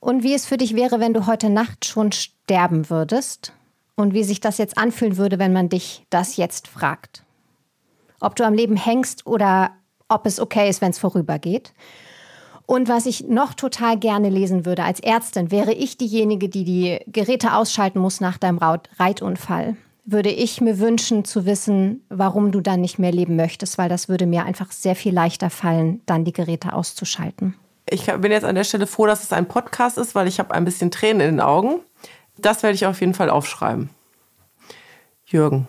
Und 0.00 0.22
wie 0.22 0.32
es 0.32 0.46
für 0.46 0.56
dich 0.56 0.74
wäre, 0.74 0.98
wenn 0.98 1.12
du 1.12 1.26
heute 1.26 1.50
Nacht 1.50 1.84
schon 1.84 2.12
sterben 2.12 2.88
würdest. 2.88 3.52
Und 3.94 4.14
wie 4.14 4.24
sich 4.24 4.40
das 4.40 4.56
jetzt 4.56 4.78
anfühlen 4.78 5.18
würde, 5.18 5.38
wenn 5.38 5.52
man 5.52 5.68
dich 5.68 6.06
das 6.08 6.38
jetzt 6.38 6.66
fragt. 6.66 7.24
Ob 8.20 8.36
du 8.36 8.44
am 8.46 8.54
Leben 8.54 8.76
hängst 8.76 9.26
oder 9.26 9.72
ob 10.08 10.24
es 10.24 10.40
okay 10.40 10.70
ist, 10.70 10.80
wenn 10.80 10.92
es 10.92 10.98
vorübergeht. 10.98 11.74
Und 12.66 12.88
was 12.88 13.06
ich 13.06 13.28
noch 13.28 13.54
total 13.54 13.96
gerne 13.96 14.28
lesen 14.28 14.66
würde 14.66 14.82
als 14.82 14.98
Ärztin, 15.00 15.52
wäre 15.52 15.72
ich 15.72 15.96
diejenige, 15.96 16.48
die 16.48 16.64
die 16.64 16.98
Geräte 17.06 17.54
ausschalten 17.54 18.00
muss 18.00 18.20
nach 18.20 18.38
deinem 18.38 18.58
Reitunfall. 18.58 19.76
Würde 20.04 20.30
ich 20.30 20.60
mir 20.60 20.78
wünschen 20.80 21.24
zu 21.24 21.46
wissen, 21.46 22.04
warum 22.08 22.52
du 22.52 22.60
dann 22.60 22.80
nicht 22.80 22.98
mehr 22.98 23.12
leben 23.12 23.36
möchtest, 23.36 23.78
weil 23.78 23.88
das 23.88 24.08
würde 24.08 24.26
mir 24.26 24.44
einfach 24.44 24.72
sehr 24.72 24.96
viel 24.96 25.14
leichter 25.14 25.48
fallen, 25.48 26.00
dann 26.06 26.24
die 26.24 26.32
Geräte 26.32 26.72
auszuschalten. 26.72 27.54
Ich 27.88 28.06
bin 28.06 28.32
jetzt 28.32 28.44
an 28.44 28.56
der 28.56 28.64
Stelle 28.64 28.88
froh, 28.88 29.06
dass 29.06 29.22
es 29.22 29.32
ein 29.32 29.46
Podcast 29.46 29.96
ist, 29.96 30.16
weil 30.16 30.26
ich 30.26 30.40
habe 30.40 30.52
ein 30.52 30.64
bisschen 30.64 30.90
Tränen 30.90 31.20
in 31.20 31.36
den 31.36 31.40
Augen. 31.40 31.80
Das 32.36 32.64
werde 32.64 32.74
ich 32.74 32.86
auf 32.86 33.00
jeden 33.00 33.14
Fall 33.14 33.30
aufschreiben. 33.30 33.90
Jürgen. 35.24 35.68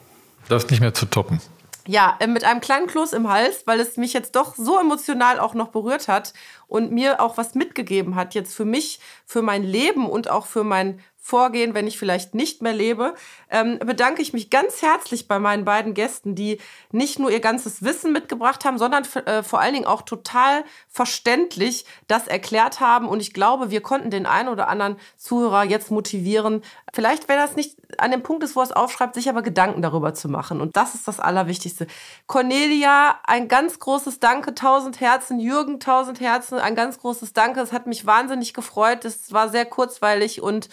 Das 0.50 0.64
ist 0.64 0.72
nicht 0.72 0.82
mehr 0.82 0.94
zu 0.94 1.06
toppen. 1.06 1.40
Ja, 1.88 2.18
äh, 2.20 2.28
mit 2.28 2.44
einem 2.44 2.60
kleinen 2.60 2.88
Kloß 2.88 3.14
im 3.14 3.30
Hals, 3.30 3.64
weil 3.66 3.80
es 3.80 3.96
mich 3.96 4.12
jetzt 4.12 4.36
doch 4.36 4.56
so 4.56 4.78
emotional 4.78 5.40
auch 5.40 5.54
noch 5.54 5.70
berührt 5.70 6.10
hat 6.10 6.34
und 6.68 6.92
mir 6.92 7.22
auch 7.22 7.38
was 7.38 7.56
mitgegeben 7.56 8.16
hat, 8.16 8.36
jetzt 8.36 8.54
für 8.54 8.66
mich, 8.66 9.00
für 9.26 9.42
mein 9.42 9.64
Leben 9.64 10.10
und 10.10 10.30
auch 10.30 10.46
für 10.48 10.66
mein 10.66 11.00
Vorgehen, 11.28 11.74
wenn 11.74 11.88
ich 11.88 12.00
vielleicht 12.00 12.36
nicht 12.36 12.62
mehr 12.62 12.72
lebe, 12.72 13.14
ähm, 13.50 13.80
bedanke 13.80 14.22
ich 14.22 14.32
mich 14.32 14.50
ganz 14.50 14.82
herzlich 14.82 15.28
bei 15.28 15.40
meinen 15.40 15.66
beiden 15.66 15.94
Gästen, 15.94 16.36
die 16.36 16.62
nicht 16.94 17.20
nur 17.20 17.30
ihr 17.30 17.42
ganzes 17.42 17.84
Wissen 17.84 18.14
mitgebracht 18.14 18.64
haben, 18.64 18.78
sondern 18.78 19.04
äh, 19.26 19.44
vor 19.44 19.60
allen 19.60 19.74
Dingen 19.74 19.86
auch 19.86 20.04
total 20.04 20.64
verständlich 20.88 21.84
das 22.08 22.28
erklärt 22.28 22.80
haben. 22.80 23.10
Und 23.10 23.20
ich 23.20 23.34
glaube, 23.34 23.72
wir 23.72 23.82
konnten 23.82 24.10
den 24.10 24.26
einen 24.26 24.48
oder 24.48 24.70
anderen 24.70 24.96
Zuhörer 25.18 25.66
jetzt 25.66 25.92
motivieren, 25.92 26.62
vielleicht, 26.94 27.28
wenn 27.28 27.38
das 27.38 27.58
nicht 27.58 27.76
an 27.98 28.12
dem 28.12 28.24
Punkt 28.24 28.46
ist, 28.46 28.56
wo 28.56 28.62
er 28.62 28.64
es 28.64 28.72
aufschreibt, 28.72 29.16
sich 29.16 29.28
aber 29.28 29.42
Gedanken 29.42 29.82
darüber 29.82 30.14
zu 30.14 30.30
machen. 30.30 30.62
Und 30.62 30.78
das 30.78 30.96
ist 30.96 31.10
das 31.10 31.20
Allerwichtigste. 31.20 31.88
Cornelia, 32.28 33.20
ein 33.26 33.50
ganz 33.50 33.80
großes 33.80 34.22
Danke, 34.22 34.56
tausend 34.56 35.02
Herzen. 35.02 35.42
Jürgen, 35.42 35.82
tausend 35.82 36.22
Herzen, 36.22 36.58
ein 36.58 36.76
ganz 36.76 37.00
großes 37.00 37.34
Danke. 37.34 37.60
Es 37.60 37.74
hat 37.74 37.86
mich 37.86 38.06
wahnsinnig 38.06 38.54
gefreut. 38.54 39.04
Es 39.04 39.34
war 39.34 39.50
sehr 39.50 39.66
kurzweilig 39.66 40.42
und 40.42 40.70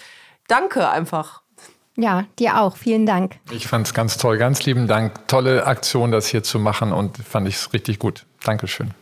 danke 0.49 0.89
einfach. 0.89 1.43
Ja, 1.97 2.25
dir 2.39 2.61
auch. 2.61 2.77
Vielen 2.77 3.07
Dank. 3.07 3.37
Ich 3.51 3.69
fand 3.69 3.87
es 3.87 3.95
ganz 3.95 4.17
toll. 4.17 4.37
Ganz 4.37 4.65
lieben 4.65 4.89
Dank. 4.89 5.29
Tolle 5.29 5.67
Aktion, 5.67 6.11
das 6.11 6.27
hier 6.27 6.43
zu 6.43 6.59
machen 6.59 6.93
und 6.93 7.19
fand 7.19 7.47
ich 7.47 7.55
es 7.55 7.73
richtig 7.73 7.99
gut. 8.01 8.27
Dankeschön. 8.43 8.93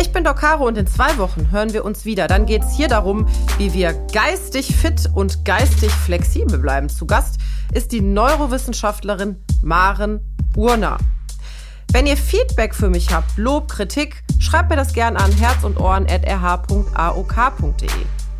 Ich 0.00 0.12
bin 0.12 0.24
Doc 0.24 0.38
Caro 0.38 0.66
und 0.66 0.78
in 0.78 0.86
zwei 0.86 1.18
Wochen 1.18 1.50
hören 1.50 1.72
wir 1.72 1.84
uns 1.84 2.04
wieder. 2.04 2.28
Dann 2.28 2.46
geht 2.46 2.62
es 2.62 2.76
hier 2.76 2.88
darum, 2.88 3.26
wie 3.58 3.72
wir 3.72 3.92
geistig 4.12 4.74
fit 4.76 5.08
und 5.14 5.44
geistig 5.44 5.90
flexibel 5.90 6.58
bleiben. 6.58 6.88
Zu 6.88 7.06
Gast 7.06 7.38
ist 7.72 7.92
die 7.92 8.00
Neurowissenschaftlerin 8.00 9.42
Maren 9.62 10.20
Urner. 10.56 10.98
Wenn 11.92 12.06
ihr 12.06 12.16
Feedback 12.16 12.74
für 12.74 12.88
mich 12.88 13.12
habt, 13.12 13.36
Lob, 13.36 13.68
Kritik, 13.68 14.22
schreibt 14.38 14.70
mir 14.70 14.76
das 14.76 14.92
gern 14.92 15.16
an 15.16 15.32
herz 15.32 15.64
und 15.64 15.78
ohren.rh.aok.de. 15.78 16.82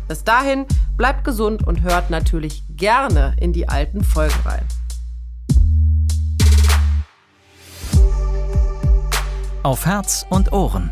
Bis 0.07 0.23
dahin, 0.23 0.65
bleibt 0.97 1.23
gesund 1.23 1.65
und 1.65 1.81
hört 1.81 2.09
natürlich 2.09 2.63
gerne 2.69 3.35
in 3.39 3.53
die 3.53 3.69
alten 3.69 4.03
Folgen 4.03 4.35
rein. 4.45 4.67
Auf 9.63 9.85
Herz 9.85 10.25
und 10.29 10.51
Ohren 10.51 10.91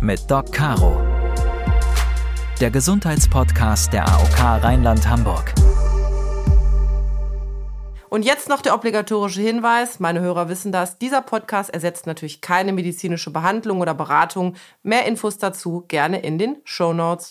mit 0.00 0.30
Doc 0.30 0.52
Caro. 0.52 1.00
Der 2.60 2.70
Gesundheitspodcast 2.70 3.92
der 3.92 4.08
AOK 4.08 4.62
Rheinland-Hamburg. 4.62 5.52
Und 8.08 8.24
jetzt 8.24 8.48
noch 8.48 8.62
der 8.62 8.74
obligatorische 8.74 9.40
Hinweis, 9.40 9.98
meine 9.98 10.20
Hörer 10.20 10.48
wissen 10.48 10.70
das, 10.70 10.98
dieser 10.98 11.22
Podcast 11.22 11.70
ersetzt 11.70 12.06
natürlich 12.06 12.40
keine 12.40 12.72
medizinische 12.72 13.32
Behandlung 13.32 13.80
oder 13.80 13.94
Beratung. 13.94 14.54
Mehr 14.82 15.06
Infos 15.06 15.38
dazu 15.38 15.84
gerne 15.88 16.20
in 16.20 16.38
den 16.38 16.56
Show 16.64 16.92
Notes. 16.92 17.24